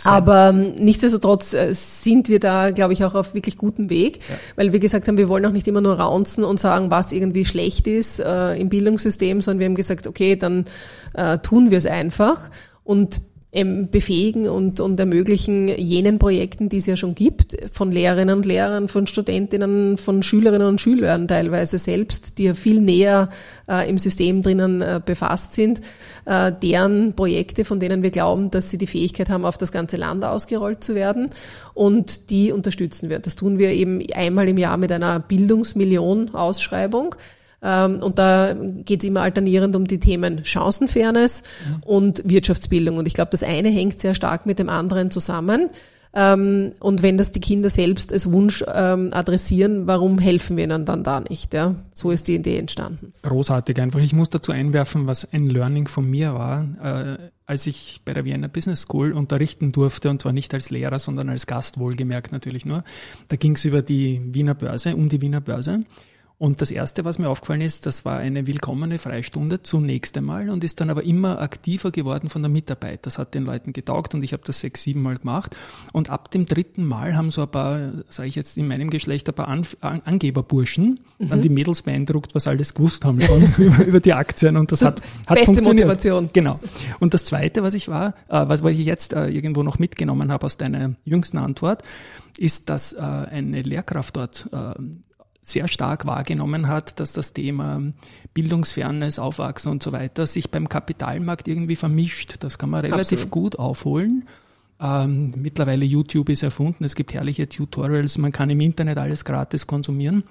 Aber 0.05 0.51
ähm, 0.51 0.75
nichtsdestotrotz 0.75 1.55
äh, 1.55 1.73
sind 1.73 2.29
wir 2.29 2.41
da, 2.41 2.73
glaube 2.73 2.93
ich, 2.93 3.05
auch 3.05 3.15
auf 3.15 3.33
wirklich 3.35 3.57
gutem 3.57 3.91
Weg, 3.91 4.19
ja. 4.29 4.35
weil 4.57 4.73
wir 4.73 4.81
gesagt 4.81 5.07
haben, 5.07 5.17
wir 5.17 5.29
wollen 5.29 5.47
auch 5.47 5.53
nicht 5.53 5.69
immer 5.69 5.81
nur 5.81 6.01
raunzen 6.01 6.43
und 6.43 6.59
sagen, 6.59 6.91
was 6.91 7.13
irgendwie 7.13 7.45
schlecht 7.45 7.87
ist 7.87 8.19
äh, 8.19 8.55
im 8.55 8.69
Bildungssystem, 8.69 9.41
sondern 9.41 9.61
wir 9.61 9.67
haben 9.67 9.77
gesagt, 9.77 10.07
okay, 10.09 10.35
dann 10.35 10.65
äh, 11.15 11.39
tun 11.39 11.71
wir 11.71 11.79
es 11.79 11.87
einfach 11.87 12.51
und 12.83 13.21
ähm, 13.55 13.91
befähigen 13.91 14.49
und, 14.49 14.81
und 14.81 14.99
ermöglichen 14.99 15.69
jenen 15.69 16.19
Projekten, 16.19 16.71
die 16.71 16.79
es 16.79 16.87
ja 16.87 16.97
schon 16.97 17.15
gibt, 17.15 17.55
von 17.71 17.93
Lehrerinnen 17.93 18.39
und 18.39 18.47
Lehrern, 18.47 18.89
von 18.89 19.07
Studentinnen, 19.07 19.99
von 19.99 20.23
Schülerinnen 20.23 20.67
und 20.67 20.81
Schülern 20.81 21.29
teilweise 21.29 21.77
selbst, 21.77 22.39
die 22.39 22.45
ja 22.45 22.55
viel 22.55 22.81
näher 22.81 23.29
äh, 23.69 23.89
im 23.91 23.99
System 23.99 24.41
drinnen 24.41 24.81
äh, 24.81 25.01
befasst 25.05 25.53
sind, 25.53 25.83
äh, 26.25 26.51
deren 26.63 27.13
Projekte, 27.13 27.67
von 27.67 27.79
denen 27.79 28.03
wir 28.03 28.11
glauben, 28.11 28.51
dass 28.51 28.71
sie 28.71 28.79
die 28.79 28.87
Fähigkeit 28.87 29.29
haben, 29.29 29.45
auf 29.45 29.59
das 29.59 29.71
ganze 29.71 29.99
Land 29.99 30.25
ausgerollt 30.25 30.83
zu 30.83 30.95
werden. 30.95 31.29
Und 31.75 32.31
die 32.31 32.53
unterstützen 32.53 33.11
wir. 33.11 33.19
Das 33.19 33.37
tun 33.37 33.59
wir 33.59 33.71
eben 33.71 34.01
einmal 34.15 34.49
im 34.49 34.57
Jahr 34.57 34.79
mit 34.79 34.91
einer 34.91 35.21
Bildungsmillion-Ausschreibung. 35.21 37.17
Ähm, 37.63 38.03
und 38.03 38.19
da 38.19 38.55
geht 38.55 39.03
es 39.03 39.09
immer 39.09 39.23
alternierend 39.23 39.77
um 39.77 39.87
die 39.87 40.01
Themen 40.01 40.45
Chancenfairness 40.45 41.43
ja. 41.69 41.81
und 41.87 42.23
Wirtschaftsbildung. 42.29 42.97
Und 42.97 43.07
ich 43.07 43.15
glaube, 43.15 43.31
das 43.31 43.43
eine 43.43 43.69
hängt 43.69 43.99
sehr 43.99 44.15
stark 44.15 44.47
mit 44.47 44.59
dem 44.59 44.69
anderen 44.69 45.11
zusammen. 45.11 45.71
Ähm, 46.15 46.73
und 46.81 47.03
wenn 47.03 47.17
das 47.17 47.33
die 47.33 47.41
Kinder 47.41 47.71
selbst 47.71 48.13
als 48.13 48.31
Wunsch 48.31 48.63
ähm, 48.73 49.11
adressieren, 49.13 49.87
warum 49.87 50.19
helfen 50.19 50.57
wir 50.57 50.65
ihnen 50.65 50.85
dann 50.85 51.03
da 51.03 51.21
nicht? 51.21 51.55
Ja? 51.55 51.77
So 51.95 52.11
ist 52.11 52.29
die 52.29 52.35
Idee 52.35 52.59
entstanden. 52.59 53.15
Großartig 53.23 53.81
einfach. 53.81 54.01
Ich 54.01 54.13
muss 54.13 54.29
dazu 54.29 54.53
einwerfen, 54.53 55.07
was 55.07 55.33
ein 55.33 55.47
Learning 55.47 55.89
von 55.89 56.09
mir 56.09 56.35
war, 56.35 56.67
äh, 56.83 57.31
als 57.47 57.67
ich 57.67 58.03
bei 58.05 58.13
der 58.13 58.25
Vienna 58.25 58.49
Business 58.49 58.83
School 58.83 59.13
unterrichten 59.13 59.73
durfte, 59.73 60.11
und 60.11 60.21
zwar 60.21 60.33
nicht 60.33 60.53
als 60.53 60.71
Lehrer, 60.71 60.99
sondern 60.99 61.31
als 61.31 61.47
Gast 61.47 61.79
wohlgemerkt 61.79 62.33
natürlich 62.33 62.67
nur. 62.67 62.85
Da 63.29 63.37
ging 63.37 63.55
es 63.55 63.65
über 63.65 63.81
die 63.81 64.21
Wiener 64.35 64.55
Börse, 64.55 64.95
um 64.95 65.09
die 65.09 65.21
Wiener 65.23 65.41
Börse. 65.41 65.81
Und 66.39 66.61
das 66.61 66.71
Erste, 66.71 67.05
was 67.05 67.19
mir 67.19 67.29
aufgefallen 67.29 67.61
ist, 67.61 67.87
das 67.87 68.05
war 68.05 68.19
eine 68.19 68.47
willkommene 68.47 68.99
Freistunde 68.99 69.63
zunächst 69.63 70.17
einmal 70.17 70.51
und 70.51 70.65
ist 70.65 70.81
dann 70.81 70.91
aber 70.91 71.05
immer 71.05 71.41
aktiver 71.41 71.93
geworden 71.93 72.29
von 72.29 72.43
der 72.43 72.51
Mitarbeit. 72.51 73.07
Das 73.07 73.19
hat 73.19 73.35
den 73.35 73.45
Leuten 73.45 73.73
getaugt 73.73 74.15
und 74.15 74.25
ich 74.25 74.33
habe 74.33 74.43
das 74.45 74.61
sechs, 74.61 74.83
sieben 74.83 75.03
Mal 75.03 75.19
gemacht. 75.19 75.57
Und 75.93 76.11
ab 76.11 76.31
dem 76.33 76.47
dritten 76.47 76.85
Mal 76.85 77.17
haben 77.17 77.31
so 77.31 77.43
ein 77.43 77.49
paar, 77.49 77.93
sage 78.09 78.29
ich 78.29 78.35
jetzt 78.35 78.59
in 78.59 78.67
meinem 78.67 78.91
Geschlecht, 78.91 79.29
ein 79.29 79.35
paar 79.35 79.49
Anf 79.49 79.77
Angeberburschen 79.81 81.01
mhm. 81.19 81.29
dann 81.29 81.43
die 81.43 81.49
Mädels 81.49 81.83
beeindruckt, 81.83 82.35
was 82.35 82.47
alles 82.47 82.75
gewusst 82.75 83.05
haben 83.05 83.21
schon 83.21 83.43
über, 83.59 83.85
über, 83.85 84.01
die 84.01 84.13
Aktien 84.13 84.57
und 84.57 84.73
das 84.73 84.81
so 84.81 84.87
hat, 84.87 85.01
hat 85.27 85.37
beste 85.37 85.47
funktioniert. 85.47 85.87
Motivation. 85.87 86.31
Genau. 86.33 86.59
Und 86.99 87.15
das 87.15 87.25
Zweite, 87.25 87.63
was 87.63 87.75
ich 87.75 87.89
war, 87.89 88.15
äh, 88.29 88.49
was, 88.49 88.65
was 88.65 88.73
ich 88.73 88.85
jetzt 88.87 89.13
äh, 89.13 89.29
irgendwo 89.29 89.63
noch 89.63 89.79
mitgenommen 89.79 90.33
habe 90.33 90.47
aus 90.47 90.59
deiner 90.59 90.95
jüngsten 91.05 91.39
Antwort, 91.39 91.83
ist, 92.39 92.69
dass 92.69 92.93
äh, 92.93 93.01
eine 93.01 93.63
Lehrkraft 93.63 94.17
dort 94.17 94.49
äh, 94.53 94.75
sehr 95.43 95.69
stark 95.69 96.07
wahrgenommen 96.07 96.69
hat, 96.69 97.01
dass 97.01 97.13
das 97.13 97.33
Thema 97.33 97.83
Bildungsfernes, 98.33 99.19
Aufwachsen 99.19 99.71
und 99.73 99.83
so 99.83 99.93
weiter 99.93 100.27
sich 100.27 100.51
beim 100.51 100.69
Kapitalmarkt 100.69 101.49
irgendwie 101.49 101.77
vermischt. 101.77 102.37
Das 102.41 102.59
kann 102.59 102.71
man 102.71 102.83
relativ 102.83 103.25
Absolut. 103.25 103.31
gut 103.31 103.59
aufholen. 103.59 104.29
Ähm, 104.81 105.33
mittlerweile 105.37 105.85
YouTube 105.85 106.29
ist 106.29 106.43
erfunden, 106.43 106.85
es 106.85 106.95
gibt 106.95 107.13
herrliche 107.13 107.49
Tutorials, 107.49 108.19
man 108.19 108.33
kann 108.33 108.51
im 108.51 108.61
Internet 108.61 108.99
alles 108.99 109.25
gratis 109.25 109.67
konsumieren. 109.67 110.25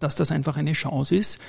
Dass 0.00 0.16
das 0.16 0.30
einfach 0.30 0.56
eine 0.56 0.72
Chance 0.72 1.16
ist, 1.16 1.40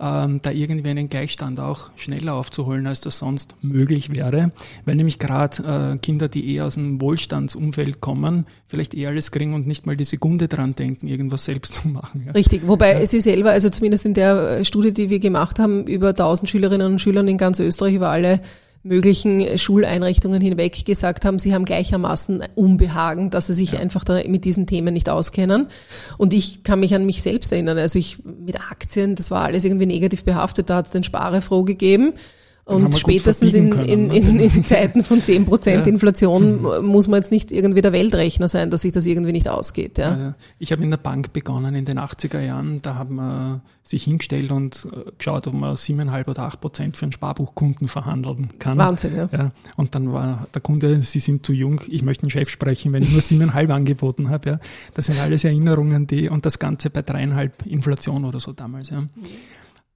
ähm, 0.00 0.40
da 0.42 0.50
irgendwie 0.50 0.90
einen 0.90 1.08
Gleichstand 1.08 1.58
auch 1.60 1.90
schneller 1.96 2.34
aufzuholen, 2.34 2.86
als 2.86 3.00
das 3.00 3.18
sonst 3.18 3.56
möglich 3.62 4.14
wäre, 4.14 4.52
weil 4.84 4.94
nämlich 4.94 5.18
gerade 5.18 5.94
äh, 5.94 5.98
Kinder, 5.98 6.28
die 6.28 6.54
eher 6.54 6.66
aus 6.66 6.74
dem 6.74 7.00
Wohlstandsumfeld 7.00 8.00
kommen, 8.00 8.46
vielleicht 8.66 8.94
eher 8.94 9.08
alles 9.08 9.32
kriegen 9.32 9.54
und 9.54 9.66
nicht 9.66 9.86
mal 9.86 9.96
die 9.96 10.04
Sekunde 10.04 10.46
dran 10.46 10.74
denken, 10.74 11.08
irgendwas 11.08 11.44
selbst 11.44 11.74
zu 11.82 11.88
machen. 11.88 12.24
Ja. 12.26 12.32
Richtig, 12.32 12.66
wobei 12.68 13.00
ja. 13.00 13.06
sie 13.06 13.20
selber, 13.20 13.50
also 13.50 13.70
zumindest 13.70 14.06
in 14.06 14.14
der 14.14 14.64
Studie, 14.64 14.92
die 14.92 15.10
wir 15.10 15.18
gemacht 15.18 15.58
haben, 15.58 15.86
über 15.86 16.08
1000 16.08 16.48
Schülerinnen 16.48 16.92
und 16.92 17.00
Schülern 17.00 17.26
in 17.26 17.38
ganz 17.38 17.58
Österreich 17.58 17.94
über 17.94 18.10
alle 18.10 18.40
möglichen 18.88 19.58
Schuleinrichtungen 19.58 20.40
hinweg 20.40 20.84
gesagt 20.84 21.24
haben, 21.24 21.38
sie 21.38 21.54
haben 21.54 21.64
gleichermaßen 21.64 22.42
Unbehagen, 22.54 23.30
dass 23.30 23.46
sie 23.46 23.54
sich 23.54 23.72
ja. 23.72 23.80
einfach 23.80 24.04
mit 24.26 24.44
diesen 24.44 24.66
Themen 24.66 24.92
nicht 24.92 25.08
auskennen. 25.08 25.68
Und 26.16 26.32
ich 26.32 26.64
kann 26.64 26.80
mich 26.80 26.94
an 26.94 27.06
mich 27.06 27.22
selbst 27.22 27.52
erinnern. 27.52 27.78
Also 27.78 27.98
ich 27.98 28.18
mit 28.24 28.60
Aktien, 28.70 29.14
das 29.14 29.30
war 29.30 29.44
alles 29.44 29.64
irgendwie 29.64 29.86
negativ 29.86 30.24
behaftet. 30.24 30.70
Da 30.70 30.76
hat 30.76 30.86
es 30.86 30.92
den 30.92 31.04
Sparefroh 31.04 31.64
gegeben. 31.64 32.14
Und 32.68 32.94
spätestens 32.98 33.54
in, 33.54 33.72
in, 33.72 34.10
in, 34.10 34.40
in, 34.40 34.64
Zeiten 34.64 35.02
von 35.02 35.22
10 35.22 35.46
Prozent 35.46 35.86
ja. 35.86 35.92
Inflation 35.92 36.60
mhm. 36.60 36.86
muss 36.86 37.08
man 37.08 37.22
jetzt 37.22 37.30
nicht 37.30 37.50
irgendwie 37.50 37.80
der 37.80 37.92
Weltrechner 37.92 38.46
sein, 38.46 38.68
dass 38.68 38.82
sich 38.82 38.92
das 38.92 39.06
irgendwie 39.06 39.32
nicht 39.32 39.48
ausgeht. 39.48 39.96
Ja. 39.96 40.16
ja 40.16 40.34
ich 40.58 40.70
habe 40.70 40.82
in 40.82 40.90
der 40.90 40.98
Bank 40.98 41.32
begonnen 41.32 41.74
in 41.74 41.86
den 41.86 41.98
80er 41.98 42.40
Jahren. 42.40 42.82
Da 42.82 42.96
haben 42.96 43.16
wir 43.16 43.62
sich 43.84 44.04
hingestellt 44.04 44.50
und 44.50 44.86
äh, 44.92 45.12
geschaut, 45.16 45.46
ob 45.46 45.54
man 45.54 45.74
7,5 45.74 46.28
oder 46.28 46.42
8 46.42 46.60
Prozent 46.60 46.96
für 46.98 47.06
einen 47.06 47.12
Sparbuchkunden 47.12 47.88
verhandeln 47.88 48.50
kann. 48.58 48.76
Wahnsinn, 48.76 49.16
ja. 49.16 49.30
ja. 49.32 49.50
Und 49.76 49.94
dann 49.94 50.12
war 50.12 50.46
der 50.52 50.60
Kunde, 50.60 51.00
Sie 51.00 51.20
sind 51.20 51.46
zu 51.46 51.54
jung, 51.54 51.80
ich 51.88 52.02
möchte 52.02 52.24
einen 52.24 52.30
Chef 52.30 52.50
sprechen, 52.50 52.92
wenn 52.92 53.02
ich 53.02 53.12
nur 53.12 53.22
7,5 53.22 53.70
angeboten 53.72 54.28
habe. 54.28 54.50
Ja. 54.50 54.60
Das 54.92 55.06
sind 55.06 55.18
alles 55.20 55.44
Erinnerungen, 55.44 56.06
die, 56.06 56.28
und 56.28 56.44
das 56.44 56.58
Ganze 56.58 56.90
bei 56.90 57.00
dreieinhalb 57.00 57.64
Inflation 57.64 58.26
oder 58.26 58.40
so 58.40 58.52
damals. 58.52 58.90
Ja. 58.90 59.04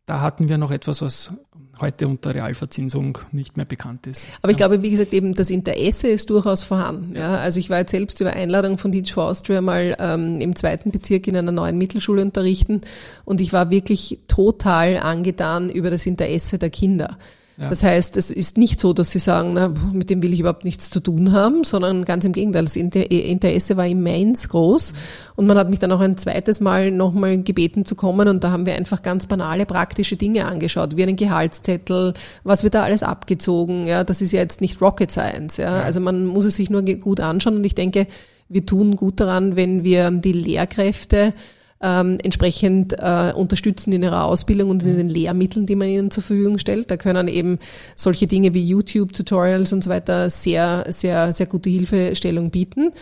Da 0.06 0.20
hatten 0.20 0.48
wir 0.48 0.58
noch 0.58 0.70
etwas, 0.70 1.00
was 1.00 1.32
heute 1.80 2.08
unter 2.08 2.34
Realverzinsung 2.34 3.18
nicht 3.32 3.56
mehr 3.56 3.66
bekannt 3.66 4.06
ist. 4.06 4.26
Aber 4.40 4.50
ich 4.50 4.56
glaube, 4.56 4.82
wie 4.82 4.90
gesagt, 4.90 5.12
eben 5.12 5.34
das 5.34 5.50
Interesse 5.50 6.08
ist 6.08 6.30
durchaus 6.30 6.62
vorhanden. 6.62 7.16
Ja. 7.16 7.36
Also 7.36 7.60
ich 7.60 7.70
war 7.70 7.78
jetzt 7.78 7.90
selbst 7.90 8.20
über 8.20 8.32
Einladung 8.32 8.78
von 8.78 8.92
Teach 8.92 9.12
for 9.12 9.24
Austria 9.24 9.60
mal 9.60 9.96
ähm, 9.98 10.40
im 10.40 10.56
zweiten 10.56 10.90
Bezirk 10.90 11.26
in 11.28 11.36
einer 11.36 11.52
neuen 11.52 11.78
Mittelschule 11.78 12.22
unterrichten 12.22 12.80
und 13.24 13.40
ich 13.40 13.52
war 13.52 13.70
wirklich 13.70 14.20
total 14.28 14.98
angetan 14.98 15.70
über 15.70 15.90
das 15.90 16.06
Interesse 16.06 16.58
der 16.58 16.70
Kinder. 16.70 17.18
Ja. 17.58 17.68
Das 17.68 17.82
heißt, 17.82 18.16
es 18.16 18.30
ist 18.30 18.56
nicht 18.56 18.80
so, 18.80 18.92
dass 18.92 19.10
sie 19.10 19.18
sagen, 19.18 19.52
na, 19.52 19.68
mit 19.92 20.08
dem 20.08 20.22
will 20.22 20.32
ich 20.32 20.40
überhaupt 20.40 20.64
nichts 20.64 20.88
zu 20.90 21.00
tun 21.00 21.32
haben, 21.32 21.64
sondern 21.64 22.04
ganz 22.04 22.24
im 22.24 22.32
Gegenteil, 22.32 22.64
das 22.64 22.76
Interesse 22.76 23.76
war 23.76 23.86
immens 23.86 24.48
groß. 24.48 24.94
Und 25.36 25.46
man 25.46 25.58
hat 25.58 25.68
mich 25.68 25.78
dann 25.78 25.92
auch 25.92 26.00
ein 26.00 26.16
zweites 26.16 26.60
Mal 26.60 26.90
nochmal 26.90 27.42
gebeten 27.42 27.84
zu 27.84 27.94
kommen 27.94 28.28
und 28.28 28.42
da 28.42 28.50
haben 28.50 28.64
wir 28.64 28.74
einfach 28.74 29.02
ganz 29.02 29.26
banale, 29.26 29.66
praktische 29.66 30.16
Dinge 30.16 30.46
angeschaut, 30.46 30.96
wie 30.96 31.02
einen 31.02 31.16
Gehaltszettel, 31.16 32.14
was 32.42 32.62
wird 32.62 32.74
da 32.74 32.82
alles 32.82 33.02
abgezogen. 33.02 33.86
Ja, 33.86 34.02
das 34.02 34.22
ist 34.22 34.32
ja 34.32 34.40
jetzt 34.40 34.60
nicht 34.60 34.80
Rocket 34.80 35.10
Science. 35.10 35.58
Ja. 35.58 35.78
ja. 35.78 35.82
Also 35.82 36.00
man 36.00 36.24
muss 36.24 36.46
es 36.46 36.56
sich 36.56 36.70
nur 36.70 36.82
gut 36.82 37.20
anschauen 37.20 37.56
und 37.56 37.64
ich 37.64 37.74
denke, 37.74 38.06
wir 38.48 38.66
tun 38.66 38.96
gut 38.96 39.20
daran, 39.20 39.56
wenn 39.56 39.84
wir 39.84 40.10
die 40.10 40.32
Lehrkräfte 40.32 41.34
ähm, 41.82 42.18
entsprechend 42.22 42.94
äh, 42.98 43.32
unterstützen 43.34 43.92
in 43.92 44.02
ihrer 44.02 44.24
Ausbildung 44.24 44.70
und 44.70 44.82
in 44.82 44.96
den 44.96 45.08
Lehrmitteln, 45.08 45.66
die 45.66 45.74
man 45.74 45.88
ihnen 45.88 46.10
zur 46.10 46.22
Verfügung 46.22 46.58
stellt. 46.58 46.90
Da 46.90 46.96
können 46.96 47.28
eben 47.28 47.58
solche 47.96 48.26
Dinge 48.26 48.54
wie 48.54 48.64
YouTube-Tutorials 48.64 49.72
und 49.72 49.84
so 49.84 49.90
weiter 49.90 50.30
sehr, 50.30 50.84
sehr, 50.88 51.32
sehr 51.32 51.46
gute 51.46 51.70
Hilfestellung 51.70 52.50
bieten. 52.50 52.92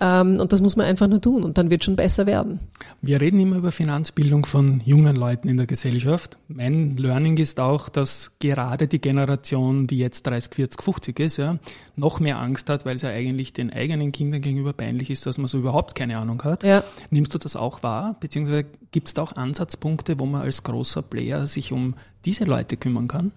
Ähm, 0.00 0.40
und 0.40 0.52
das 0.52 0.60
muss 0.60 0.76
man 0.76 0.86
einfach 0.86 1.08
nur 1.08 1.20
tun 1.20 1.44
und 1.44 1.58
dann 1.58 1.70
wird 1.70 1.84
schon 1.84 1.96
besser 1.96 2.26
werden. 2.26 2.60
Wir 3.02 3.20
reden 3.20 3.38
immer 3.40 3.56
über 3.56 3.72
Finanzbildung 3.72 4.46
von 4.46 4.80
jungen 4.84 5.16
Leuten 5.16 5.48
in 5.48 5.56
der 5.56 5.66
Gesellschaft. 5.66 6.38
Mein 6.48 6.96
Learning 6.96 7.36
ist 7.36 7.60
auch, 7.60 7.88
dass 7.88 8.32
gerade 8.38 8.88
die 8.88 9.00
Generation, 9.00 9.86
die 9.86 9.98
jetzt 9.98 10.26
30, 10.26 10.54
40, 10.54 10.82
50 10.82 11.20
ist, 11.20 11.36
ja, 11.36 11.58
noch 12.00 12.18
mehr 12.18 12.38
Angst 12.40 12.68
hat, 12.68 12.84
weil 12.84 12.96
es 12.96 13.02
ja 13.02 13.10
eigentlich 13.10 13.52
den 13.52 13.72
eigenen 13.72 14.10
Kindern 14.10 14.40
gegenüber 14.40 14.72
peinlich 14.72 15.10
ist, 15.10 15.26
dass 15.26 15.38
man 15.38 15.46
so 15.46 15.58
überhaupt 15.58 15.94
keine 15.94 16.18
Ahnung 16.18 16.42
hat. 16.42 16.64
Ja. 16.64 16.82
Nimmst 17.10 17.32
du 17.34 17.38
das 17.38 17.54
auch 17.54 17.82
wahr? 17.82 18.16
Beziehungsweise 18.18 18.64
gibt 18.90 19.08
es 19.08 19.14
da 19.14 19.22
auch 19.22 19.36
Ansatzpunkte, 19.36 20.18
wo 20.18 20.26
man 20.26 20.42
als 20.42 20.64
großer 20.64 21.02
Player 21.02 21.46
sich 21.46 21.70
um 21.70 21.94
diese 22.24 22.44
Leute 22.44 22.76
kümmern 22.76 23.06
kann? 23.06 23.32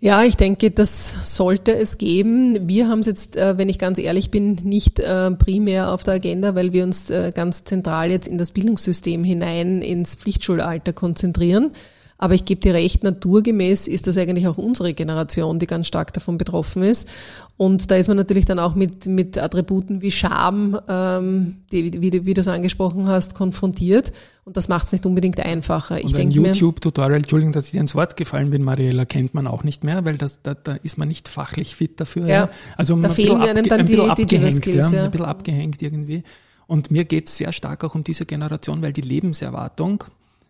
Ja, 0.00 0.22
ich 0.22 0.36
denke, 0.36 0.70
das 0.70 1.34
sollte 1.34 1.74
es 1.74 1.98
geben. 1.98 2.68
Wir 2.68 2.86
haben 2.86 3.00
es 3.00 3.06
jetzt, 3.06 3.36
äh, 3.36 3.58
wenn 3.58 3.68
ich 3.68 3.80
ganz 3.80 3.98
ehrlich 3.98 4.30
bin, 4.30 4.54
nicht 4.62 5.00
äh, 5.00 5.32
primär 5.32 5.92
auf 5.92 6.04
der 6.04 6.14
Agenda, 6.14 6.54
weil 6.54 6.72
wir 6.72 6.84
uns 6.84 7.10
äh, 7.10 7.32
ganz 7.34 7.64
zentral 7.64 8.12
jetzt 8.12 8.28
in 8.28 8.38
das 8.38 8.52
Bildungssystem 8.52 9.24
hinein 9.24 9.82
ins 9.82 10.14
Pflichtschulalter 10.14 10.92
konzentrieren. 10.92 11.72
Aber 12.20 12.34
ich 12.34 12.44
gebe 12.44 12.60
dir 12.60 12.74
recht, 12.74 13.04
naturgemäß 13.04 13.86
ist 13.86 14.08
das 14.08 14.18
eigentlich 14.18 14.48
auch 14.48 14.58
unsere 14.58 14.92
Generation, 14.92 15.60
die 15.60 15.68
ganz 15.68 15.86
stark 15.86 16.12
davon 16.12 16.36
betroffen 16.36 16.82
ist. 16.82 17.08
Und 17.56 17.92
da 17.92 17.96
ist 17.96 18.08
man 18.08 18.16
natürlich 18.16 18.44
dann 18.44 18.58
auch 18.58 18.74
mit, 18.74 19.06
mit 19.06 19.38
Attributen 19.38 20.02
wie 20.02 20.10
Scham, 20.10 20.78
ähm, 20.88 21.58
die, 21.70 22.02
wie, 22.02 22.26
wie 22.26 22.34
du 22.34 22.40
es 22.40 22.48
angesprochen 22.48 23.06
hast, 23.06 23.36
konfrontiert. 23.36 24.12
Und 24.44 24.56
das 24.56 24.68
macht 24.68 24.86
es 24.86 24.92
nicht 24.92 25.06
unbedingt 25.06 25.38
einfacher. 25.38 25.94
Und 25.94 26.06
ich 26.06 26.16
ein 26.16 26.32
YouTube-Tutorial, 26.32 27.18
Entschuldigung, 27.18 27.52
dass 27.52 27.66
ich 27.66 27.72
dir 27.72 27.80
ins 27.80 27.94
Wort 27.94 28.16
gefallen 28.16 28.50
bin, 28.50 28.64
Mariella, 28.64 29.04
kennt 29.04 29.34
man 29.34 29.46
auch 29.46 29.62
nicht 29.62 29.84
mehr, 29.84 30.04
weil 30.04 30.18
das, 30.18 30.42
da, 30.42 30.54
da 30.54 30.72
ist 30.74 30.98
man 30.98 31.06
nicht 31.06 31.28
fachlich 31.28 31.76
fit 31.76 32.00
dafür. 32.00 32.26
Ja, 32.26 32.34
ja. 32.34 32.50
Also 32.76 32.96
da 33.00 33.10
fehlen 33.10 33.42
einem 33.42 33.68
dann 33.68 33.86
die 33.86 33.94
Digital 33.94 34.50
Skills. 34.50 34.90
Ja, 34.90 34.96
ja. 34.96 35.04
Ein 35.04 35.10
bisschen 35.12 35.26
abgehängt 35.26 35.80
irgendwie. 35.82 36.24
Und 36.66 36.90
mir 36.90 37.04
geht 37.04 37.28
es 37.28 37.36
sehr 37.38 37.52
stark 37.52 37.84
auch 37.84 37.94
um 37.94 38.02
diese 38.02 38.26
Generation, 38.26 38.82
weil 38.82 38.92
die 38.92 39.02
Lebenserwartung 39.02 40.02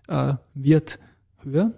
äh, 0.08 0.34
wird 0.54 0.98
höher. 1.48 1.72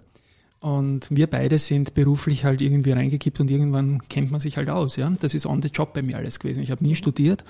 Und 0.61 1.07
wir 1.09 1.25
beide 1.25 1.57
sind 1.57 1.95
beruflich 1.95 2.45
halt 2.45 2.61
irgendwie 2.61 2.91
reingekippt 2.91 3.39
und 3.39 3.49
irgendwann 3.49 3.99
kennt 4.09 4.29
man 4.29 4.39
sich 4.39 4.57
halt 4.57 4.69
aus. 4.69 4.95
Ja? 4.95 5.11
Das 5.19 5.33
ist 5.33 5.47
on 5.47 5.63
the 5.63 5.69
job 5.69 5.93
bei 5.93 6.03
mir 6.03 6.17
alles 6.17 6.39
gewesen. 6.39 6.61
Ich 6.61 6.69
habe 6.69 6.83
nie 6.83 6.93
studiert, 6.93 7.43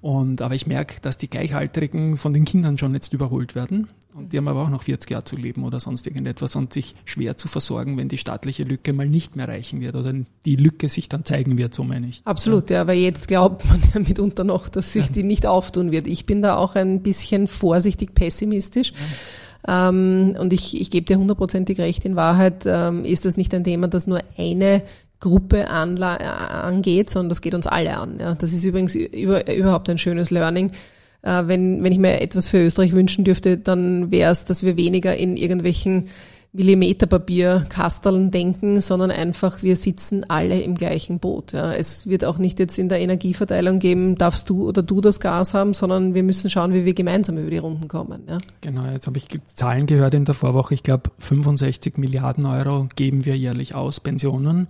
und, 0.00 0.40
aber 0.42 0.54
ich 0.54 0.66
merke, 0.66 1.00
dass 1.00 1.18
die 1.18 1.28
Gleichaltrigen 1.28 2.16
von 2.16 2.32
den 2.32 2.44
Kindern 2.44 2.78
schon 2.78 2.94
jetzt 2.94 3.12
überholt 3.12 3.54
werden. 3.54 3.88
Und 4.14 4.32
die 4.32 4.38
haben 4.38 4.46
aber 4.46 4.62
auch 4.62 4.68
noch 4.68 4.82
40 4.82 5.10
Jahre 5.10 5.24
zu 5.24 5.36
leben 5.36 5.64
oder 5.64 5.80
sonst 5.80 6.06
irgendetwas 6.06 6.54
und 6.54 6.72
sich 6.72 6.94
schwer 7.04 7.36
zu 7.36 7.48
versorgen, 7.48 7.96
wenn 7.96 8.08
die 8.08 8.18
staatliche 8.18 8.62
Lücke 8.62 8.92
mal 8.92 9.08
nicht 9.08 9.36
mehr 9.36 9.48
reichen 9.48 9.80
wird 9.80 9.96
oder 9.96 10.12
die 10.44 10.56
Lücke 10.56 10.88
sich 10.88 11.08
dann 11.08 11.24
zeigen 11.24 11.56
wird, 11.56 11.74
so 11.74 11.82
meine 11.82 12.06
ich. 12.08 12.20
Absolut, 12.24 12.70
ja, 12.70 12.82
ja 12.82 12.86
weil 12.86 12.98
jetzt 12.98 13.28
glaubt 13.28 13.64
man 13.64 13.80
ja 13.94 14.00
mitunter 14.00 14.44
noch, 14.44 14.68
dass 14.68 14.92
sich 14.92 15.06
ja. 15.06 15.12
die 15.12 15.22
nicht 15.22 15.46
auftun 15.46 15.92
wird. 15.92 16.06
Ich 16.06 16.26
bin 16.26 16.42
da 16.42 16.56
auch 16.56 16.74
ein 16.74 17.02
bisschen 17.02 17.48
vorsichtig 17.48 18.14
pessimistisch. 18.14 18.92
Ja 18.92 19.06
ähm, 19.66 20.34
und 20.38 20.52
ich, 20.52 20.80
ich 20.80 20.90
gebe 20.90 21.06
dir 21.06 21.18
hundertprozentig 21.18 21.78
recht, 21.78 22.04
in 22.04 22.16
Wahrheit 22.16 22.64
ähm, 22.66 23.04
ist 23.04 23.24
das 23.24 23.36
nicht 23.36 23.54
ein 23.54 23.64
Thema, 23.64 23.88
das 23.88 24.06
nur 24.06 24.20
eine 24.36 24.82
Gruppe 25.20 25.68
anla 25.68 26.16
äh, 26.16 26.24
angeht, 26.24 27.08
sondern 27.08 27.28
das 27.28 27.40
geht 27.40 27.54
uns 27.54 27.66
alle 27.66 27.96
an. 27.96 28.18
Ja. 28.18 28.34
Das 28.34 28.52
ist 28.52 28.64
übrigens 28.64 28.94
über, 28.94 29.52
überhaupt 29.54 29.88
ein 29.88 29.98
schönes 29.98 30.30
Learning. 30.30 30.72
Äh, 31.22 31.44
wenn, 31.46 31.82
wenn 31.84 31.92
ich 31.92 31.98
mir 31.98 32.20
etwas 32.20 32.48
für 32.48 32.58
Österreich 32.58 32.92
wünschen 32.92 33.24
dürfte, 33.24 33.56
dann 33.56 34.10
wäre 34.10 34.32
es, 34.32 34.44
dass 34.44 34.64
wir 34.64 34.76
weniger 34.76 35.16
in 35.16 35.36
irgendwelchen 35.36 36.08
Millimeterpapierkasteln 36.54 38.30
denken, 38.30 38.82
sondern 38.82 39.10
einfach, 39.10 39.62
wir 39.62 39.74
sitzen 39.74 40.28
alle 40.28 40.60
im 40.60 40.74
gleichen 40.74 41.18
Boot. 41.18 41.52
Ja. 41.52 41.72
Es 41.72 42.06
wird 42.06 42.26
auch 42.26 42.36
nicht 42.36 42.58
jetzt 42.58 42.78
in 42.78 42.90
der 42.90 43.00
Energieverteilung 43.00 43.78
geben, 43.78 44.16
darfst 44.16 44.50
du 44.50 44.68
oder 44.68 44.82
du 44.82 45.00
das 45.00 45.18
Gas 45.18 45.54
haben, 45.54 45.72
sondern 45.72 46.12
wir 46.12 46.22
müssen 46.22 46.50
schauen, 46.50 46.74
wie 46.74 46.84
wir 46.84 46.92
gemeinsam 46.92 47.38
über 47.38 47.48
die 47.48 47.56
Runden 47.56 47.88
kommen. 47.88 48.24
Ja. 48.28 48.38
Genau, 48.60 48.84
jetzt 48.84 49.06
habe 49.06 49.16
ich 49.16 49.28
Zahlen 49.54 49.86
gehört 49.86 50.12
in 50.12 50.26
der 50.26 50.34
Vorwoche. 50.34 50.74
Ich 50.74 50.82
glaube, 50.82 51.10
65 51.18 51.96
Milliarden 51.96 52.44
Euro 52.44 52.86
geben 52.96 53.24
wir 53.24 53.34
jährlich 53.34 53.74
aus, 53.74 54.00
Pensionen. 54.00 54.66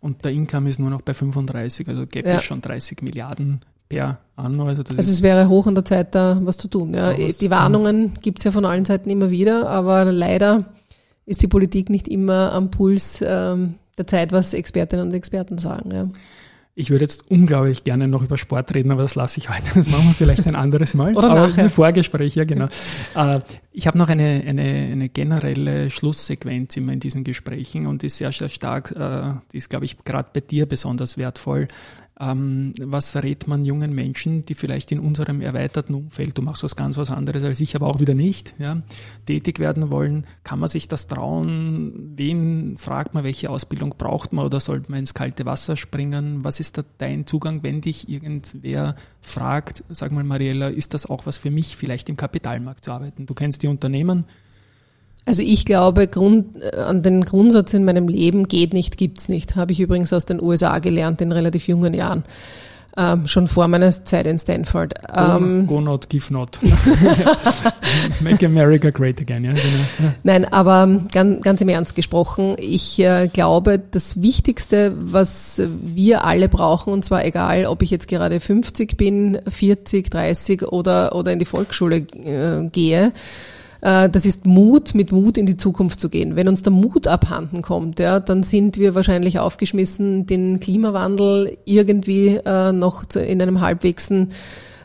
Und 0.00 0.24
der 0.24 0.32
Income 0.32 0.70
ist 0.70 0.78
nur 0.78 0.88
noch 0.88 1.02
bei 1.02 1.12
35, 1.12 1.88
also 1.88 2.06
gäbe 2.06 2.30
ja. 2.30 2.36
es 2.36 2.44
schon 2.44 2.62
30 2.62 3.02
Milliarden 3.02 3.60
per 3.90 4.18
Anno. 4.36 4.66
Also, 4.66 4.82
also 4.96 5.10
es 5.10 5.20
wäre 5.20 5.48
hoch 5.48 5.66
an 5.66 5.74
der 5.74 5.84
Zeit, 5.84 6.14
da 6.14 6.38
was 6.42 6.56
zu 6.56 6.68
tun. 6.68 6.94
Ja. 6.94 7.12
ja 7.12 7.30
die 7.38 7.50
Warnungen 7.50 8.18
gibt 8.22 8.38
es 8.38 8.44
ja 8.44 8.52
von 8.52 8.64
allen 8.64 8.86
Seiten 8.86 9.10
immer 9.10 9.30
wieder, 9.30 9.68
aber 9.68 10.04
leider 10.06 10.64
ist 11.26 11.42
die 11.42 11.48
Politik 11.48 11.90
nicht 11.90 12.08
immer 12.08 12.52
am 12.52 12.70
Puls 12.70 13.22
ähm, 13.26 13.74
der 13.98 14.06
Zeit, 14.06 14.32
was 14.32 14.54
Expertinnen 14.54 15.08
und 15.08 15.14
Experten 15.14 15.58
sagen. 15.58 15.90
Ja. 15.92 16.08
Ich 16.78 16.90
würde 16.90 17.04
jetzt 17.04 17.30
unglaublich 17.30 17.84
gerne 17.84 18.06
noch 18.06 18.22
über 18.22 18.36
Sport 18.36 18.74
reden, 18.74 18.90
aber 18.90 19.00
das 19.00 19.14
lasse 19.14 19.40
ich 19.40 19.48
heute. 19.48 19.62
Das 19.74 19.88
machen 19.90 20.08
wir 20.08 20.12
vielleicht 20.12 20.46
ein 20.46 20.54
anderes 20.54 20.92
Mal. 20.92 21.16
Oder 21.16 21.30
aber 21.30 21.48
nachher. 21.48 21.64
Ein 21.64 21.70
Vorgespräch, 21.70 22.34
ja 22.34 22.44
genau. 22.44 22.66
Okay. 23.14 23.36
Äh, 23.36 23.40
ich 23.72 23.86
habe 23.86 23.96
noch 23.96 24.10
eine, 24.10 24.44
eine, 24.46 24.62
eine 24.62 25.08
generelle 25.08 25.88
Schlusssequenz 25.90 26.76
immer 26.76 26.92
in 26.92 27.00
diesen 27.00 27.24
Gesprächen 27.24 27.86
und 27.86 28.02
die 28.02 28.06
ist 28.06 28.18
sehr, 28.18 28.30
sehr 28.30 28.50
stark, 28.50 28.90
äh, 28.90 29.32
die 29.52 29.56
ist, 29.56 29.70
glaube 29.70 29.86
ich, 29.86 30.04
gerade 30.04 30.28
bei 30.34 30.40
dir 30.40 30.66
besonders 30.66 31.16
wertvoll. 31.16 31.66
Ähm, 32.18 32.72
was 32.80 33.14
rät 33.14 33.46
man 33.46 33.66
jungen 33.66 33.94
Menschen, 33.94 34.46
die 34.46 34.54
vielleicht 34.54 34.90
in 34.90 35.00
unserem 35.00 35.42
erweiterten 35.42 35.92
Umfeld, 35.92 36.38
du 36.38 36.42
machst 36.42 36.62
was 36.62 36.74
ganz 36.74 36.96
was 36.96 37.10
anderes 37.10 37.42
als 37.42 37.60
ich, 37.60 37.76
aber 37.76 37.88
auch 37.88 38.00
wieder 38.00 38.14
nicht, 38.14 38.54
ja, 38.58 38.80
tätig 39.26 39.58
werden 39.58 39.90
wollen? 39.90 40.26
Kann 40.42 40.58
man 40.58 40.70
sich 40.70 40.88
das 40.88 41.08
trauen? 41.08 42.14
Wen 42.16 42.76
fragt 42.78 43.12
man, 43.12 43.24
welche 43.24 43.50
Ausbildung 43.50 43.94
braucht 43.98 44.32
man 44.32 44.46
oder 44.46 44.60
sollte 44.60 44.90
man 44.90 45.00
ins 45.00 45.12
kalte 45.12 45.44
Wasser 45.44 45.76
springen? 45.76 46.42
Was 46.42 46.58
ist 46.58 46.78
da 46.78 46.84
dein 46.96 47.26
Zugang, 47.26 47.62
wenn 47.62 47.82
dich 47.82 48.08
irgendwer 48.08 48.96
fragt, 49.20 49.84
sag 49.90 50.10
mal 50.10 50.24
Mariella, 50.24 50.68
ist 50.68 50.94
das 50.94 51.04
auch 51.04 51.26
was 51.26 51.36
für 51.36 51.50
mich, 51.50 51.76
vielleicht 51.76 52.08
im 52.08 52.16
Kapitalmarkt 52.16 52.86
zu 52.86 52.92
arbeiten? 52.92 53.26
Du 53.26 53.34
kennst 53.34 53.62
die 53.62 53.68
Unternehmen, 53.68 54.24
also 55.26 55.42
ich 55.42 55.64
glaube, 55.64 56.06
Grund, 56.06 56.62
äh, 56.62 56.76
an 56.76 57.02
den 57.02 57.24
Grundsatz 57.24 57.74
in 57.74 57.84
meinem 57.84 58.08
Leben 58.08 58.46
geht 58.46 58.72
nicht, 58.72 58.96
gibt's 58.96 59.28
nicht. 59.28 59.56
Habe 59.56 59.72
ich 59.72 59.80
übrigens 59.80 60.12
aus 60.12 60.24
den 60.24 60.40
USA 60.40 60.78
gelernt 60.78 61.20
in 61.20 61.32
relativ 61.32 61.66
jungen 61.66 61.92
Jahren. 61.94 62.24
Ähm, 62.98 63.28
schon 63.28 63.46
vor 63.46 63.68
meiner 63.68 63.90
Zeit 63.90 64.26
in 64.26 64.38
Stanford. 64.38 64.94
Go, 65.12 65.20
ähm, 65.20 65.66
go 65.66 65.80
not, 65.82 66.08
give 66.08 66.32
not. 66.32 66.58
Make 68.22 68.46
America 68.46 68.88
great 68.88 69.20
again, 69.20 69.44
ja. 69.44 69.52
Genau. 69.52 70.12
Nein, 70.22 70.44
aber 70.46 71.02
ganz, 71.12 71.42
ganz 71.42 71.60
im 71.60 71.68
Ernst 71.68 71.94
gesprochen, 71.94 72.54
ich 72.58 72.98
äh, 73.00 73.28
glaube, 73.28 73.78
das 73.78 74.22
Wichtigste, 74.22 74.94
was 74.96 75.60
wir 75.66 76.24
alle 76.24 76.48
brauchen, 76.48 76.90
und 76.90 77.04
zwar 77.04 77.22
egal, 77.26 77.66
ob 77.66 77.82
ich 77.82 77.90
jetzt 77.90 78.08
gerade 78.08 78.40
50 78.40 78.96
bin, 78.96 79.40
40, 79.46 80.10
30 80.10 80.62
oder, 80.62 81.14
oder 81.14 81.32
in 81.32 81.38
die 81.38 81.44
Volksschule 81.44 81.96
äh, 81.96 82.66
gehe, 82.70 83.12
das 83.86 84.26
ist 84.26 84.46
Mut, 84.46 84.96
mit 84.96 85.12
Mut 85.12 85.38
in 85.38 85.46
die 85.46 85.56
Zukunft 85.56 86.00
zu 86.00 86.08
gehen. 86.08 86.34
Wenn 86.34 86.48
uns 86.48 86.64
der 86.64 86.72
Mut 86.72 87.06
abhanden 87.06 87.62
kommt, 87.62 88.00
ja, 88.00 88.18
dann 88.18 88.42
sind 88.42 88.78
wir 88.78 88.96
wahrscheinlich 88.96 89.38
aufgeschmissen, 89.38 90.26
den 90.26 90.58
Klimawandel 90.58 91.56
irgendwie 91.66 92.40
äh, 92.44 92.72
noch 92.72 93.04
zu, 93.04 93.20
in 93.20 93.40
einem 93.40 93.60
halbwegsen 93.60 94.32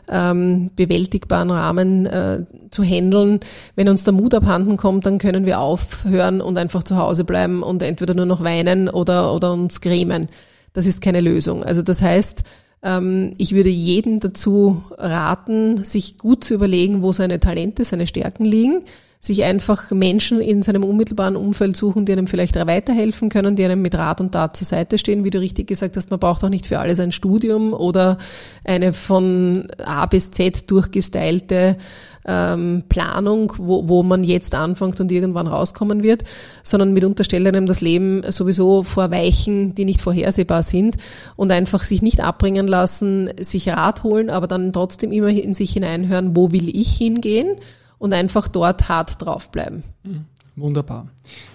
ähm, 0.08 0.70
bewältigbaren 0.76 1.50
Rahmen 1.50 2.06
äh, 2.06 2.44
zu 2.70 2.84
handeln. 2.84 3.40
Wenn 3.74 3.88
uns 3.88 4.04
der 4.04 4.12
Mut 4.12 4.34
abhanden 4.34 4.76
kommt, 4.76 5.04
dann 5.04 5.18
können 5.18 5.46
wir 5.46 5.58
aufhören 5.58 6.40
und 6.40 6.56
einfach 6.56 6.84
zu 6.84 6.96
Hause 6.96 7.24
bleiben 7.24 7.64
und 7.64 7.82
entweder 7.82 8.14
nur 8.14 8.26
noch 8.26 8.44
weinen 8.44 8.88
oder, 8.88 9.34
oder 9.34 9.52
uns 9.52 9.80
grämen. 9.80 10.28
Das 10.74 10.86
ist 10.86 11.02
keine 11.02 11.20
Lösung. 11.20 11.64
Also 11.64 11.82
das 11.82 12.02
heißt, 12.02 12.44
ich 12.84 13.54
würde 13.54 13.68
jeden 13.68 14.18
dazu 14.18 14.82
raten, 14.98 15.84
sich 15.84 16.18
gut 16.18 16.42
zu 16.42 16.54
überlegen, 16.54 17.00
wo 17.00 17.12
seine 17.12 17.38
Talente, 17.38 17.84
seine 17.84 18.08
Stärken 18.08 18.44
liegen, 18.44 18.82
sich 19.20 19.44
einfach 19.44 19.92
Menschen 19.92 20.40
in 20.40 20.64
seinem 20.64 20.82
unmittelbaren 20.82 21.36
Umfeld 21.36 21.76
suchen, 21.76 22.06
die 22.06 22.12
einem 22.12 22.26
vielleicht 22.26 22.56
weiterhelfen 22.56 23.28
können, 23.28 23.54
die 23.54 23.64
einem 23.64 23.80
mit 23.80 23.94
Rat 23.94 24.20
und 24.20 24.32
Tat 24.32 24.56
zur 24.56 24.66
Seite 24.66 24.98
stehen. 24.98 25.22
Wie 25.22 25.30
du 25.30 25.38
richtig 25.38 25.68
gesagt 25.68 25.96
hast, 25.96 26.10
man 26.10 26.18
braucht 26.18 26.42
auch 26.42 26.48
nicht 26.48 26.66
für 26.66 26.80
alles 26.80 26.98
ein 26.98 27.12
Studium 27.12 27.72
oder 27.72 28.18
eine 28.64 28.92
von 28.92 29.68
A 29.84 30.06
bis 30.06 30.32
Z 30.32 30.68
durchgestylte 30.68 31.76
ähm, 32.24 32.84
Planung, 32.88 33.52
wo, 33.58 33.88
wo 33.88 34.02
man 34.02 34.24
jetzt 34.24 34.54
anfängt 34.54 35.00
und 35.00 35.10
irgendwann 35.10 35.46
rauskommen 35.46 36.02
wird, 36.02 36.24
sondern 36.62 36.92
mit 36.92 37.02
stellt 37.24 37.46
einem 37.46 37.66
das 37.66 37.80
Leben 37.80 38.22
sowieso 38.30 38.82
vor 38.82 39.10
Weichen, 39.10 39.74
die 39.74 39.84
nicht 39.84 40.00
vorhersehbar 40.00 40.62
sind 40.62 40.96
und 41.36 41.50
einfach 41.52 41.84
sich 41.84 42.02
nicht 42.02 42.20
abbringen 42.20 42.66
lassen, 42.66 43.30
sich 43.40 43.68
Rat 43.68 44.04
holen, 44.04 44.30
aber 44.30 44.46
dann 44.46 44.72
trotzdem 44.72 45.12
immer 45.12 45.28
in 45.28 45.54
sich 45.54 45.72
hineinhören, 45.72 46.36
wo 46.36 46.52
will 46.52 46.68
ich 46.74 46.96
hingehen 46.96 47.56
und 47.98 48.12
einfach 48.12 48.48
dort 48.48 48.88
hart 48.88 49.20
draufbleiben. 49.20 49.82
Mhm. 50.04 50.24
Wunderbar. 50.54 51.08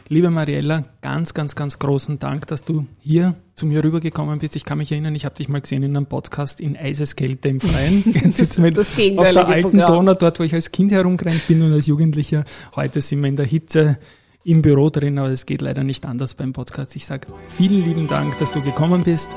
Liebe 0.10 0.30
Mariella, 0.30 0.86
ganz, 1.02 1.34
ganz, 1.34 1.54
ganz 1.54 1.80
großen 1.80 2.18
Dank, 2.18 2.48
dass 2.48 2.64
du 2.64 2.86
hier 3.02 3.36
zu 3.56 3.66
mir 3.66 3.84
rübergekommen 3.84 4.40
bist. 4.40 4.56
Ich 4.56 4.64
kann 4.64 4.78
mich 4.78 4.90
erinnern, 4.90 5.16
ich 5.16 5.26
habe 5.26 5.36
dich 5.36 5.50
mal 5.50 5.60
gesehen 5.60 5.84
in 5.84 5.98
einem 5.98 6.06
Podcast 6.06 6.62
in 6.62 6.78
Eiseskälte 6.78 7.50
im 7.50 7.60
Freien. 7.60 8.04
das, 8.38 8.58
mit 8.58 8.78
das 8.78 8.92
auf 8.92 9.32
der 9.32 9.48
alten 9.48 9.72
Programm. 9.72 9.96
Donau, 9.96 10.14
dort, 10.14 10.40
wo 10.40 10.44
ich 10.44 10.54
als 10.54 10.72
Kind 10.72 10.94
herumgerannt 10.94 11.46
bin 11.50 11.62
und 11.62 11.74
als 11.74 11.88
Jugendlicher. 11.88 12.46
Heute 12.78 13.02
sind 13.02 13.22
wir 13.22 13.28
in 13.28 13.36
der 13.36 13.46
Hitze 13.46 13.98
im 14.46 14.62
Büro 14.62 14.90
drin, 14.90 15.20
aber 15.20 15.28
es 15.28 15.46
geht 15.46 15.62
leider 15.62 15.84
nicht 15.84 16.06
anders 16.06 16.36
beim 16.36 16.54
Podcast. 16.54 16.96
Ich 16.96 17.06
sage 17.06 17.28
vielen 17.48 17.84
lieben 17.84 18.08
Dank, 18.08 18.38
dass 18.38 18.54
du 18.54 18.62
gekommen 18.62 19.02
bist. 19.04 19.32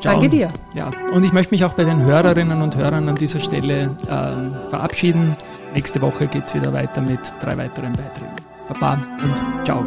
Ciao. 0.00 0.14
Danke 0.14 0.28
dir. 0.28 0.52
Ja, 0.74 0.90
und 1.14 1.22
ich 1.22 1.32
möchte 1.32 1.54
mich 1.54 1.64
auch 1.64 1.74
bei 1.74 1.84
den 1.84 2.02
Hörerinnen 2.02 2.60
und 2.60 2.76
Hörern 2.76 3.08
an 3.08 3.14
dieser 3.14 3.38
Stelle 3.38 3.84
äh, 3.84 4.68
verabschieden. 4.68 5.36
Nächste 5.74 6.00
Woche 6.00 6.26
geht 6.26 6.44
es 6.44 6.54
wieder 6.56 6.72
weiter 6.72 7.02
mit 7.02 7.20
drei 7.40 7.56
weiteren 7.56 7.92
Beiträgen. 7.92 8.55
Baba 8.68 8.94
und 8.94 9.64
ciao. 9.64 9.84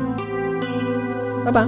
Baba. 1.45 1.67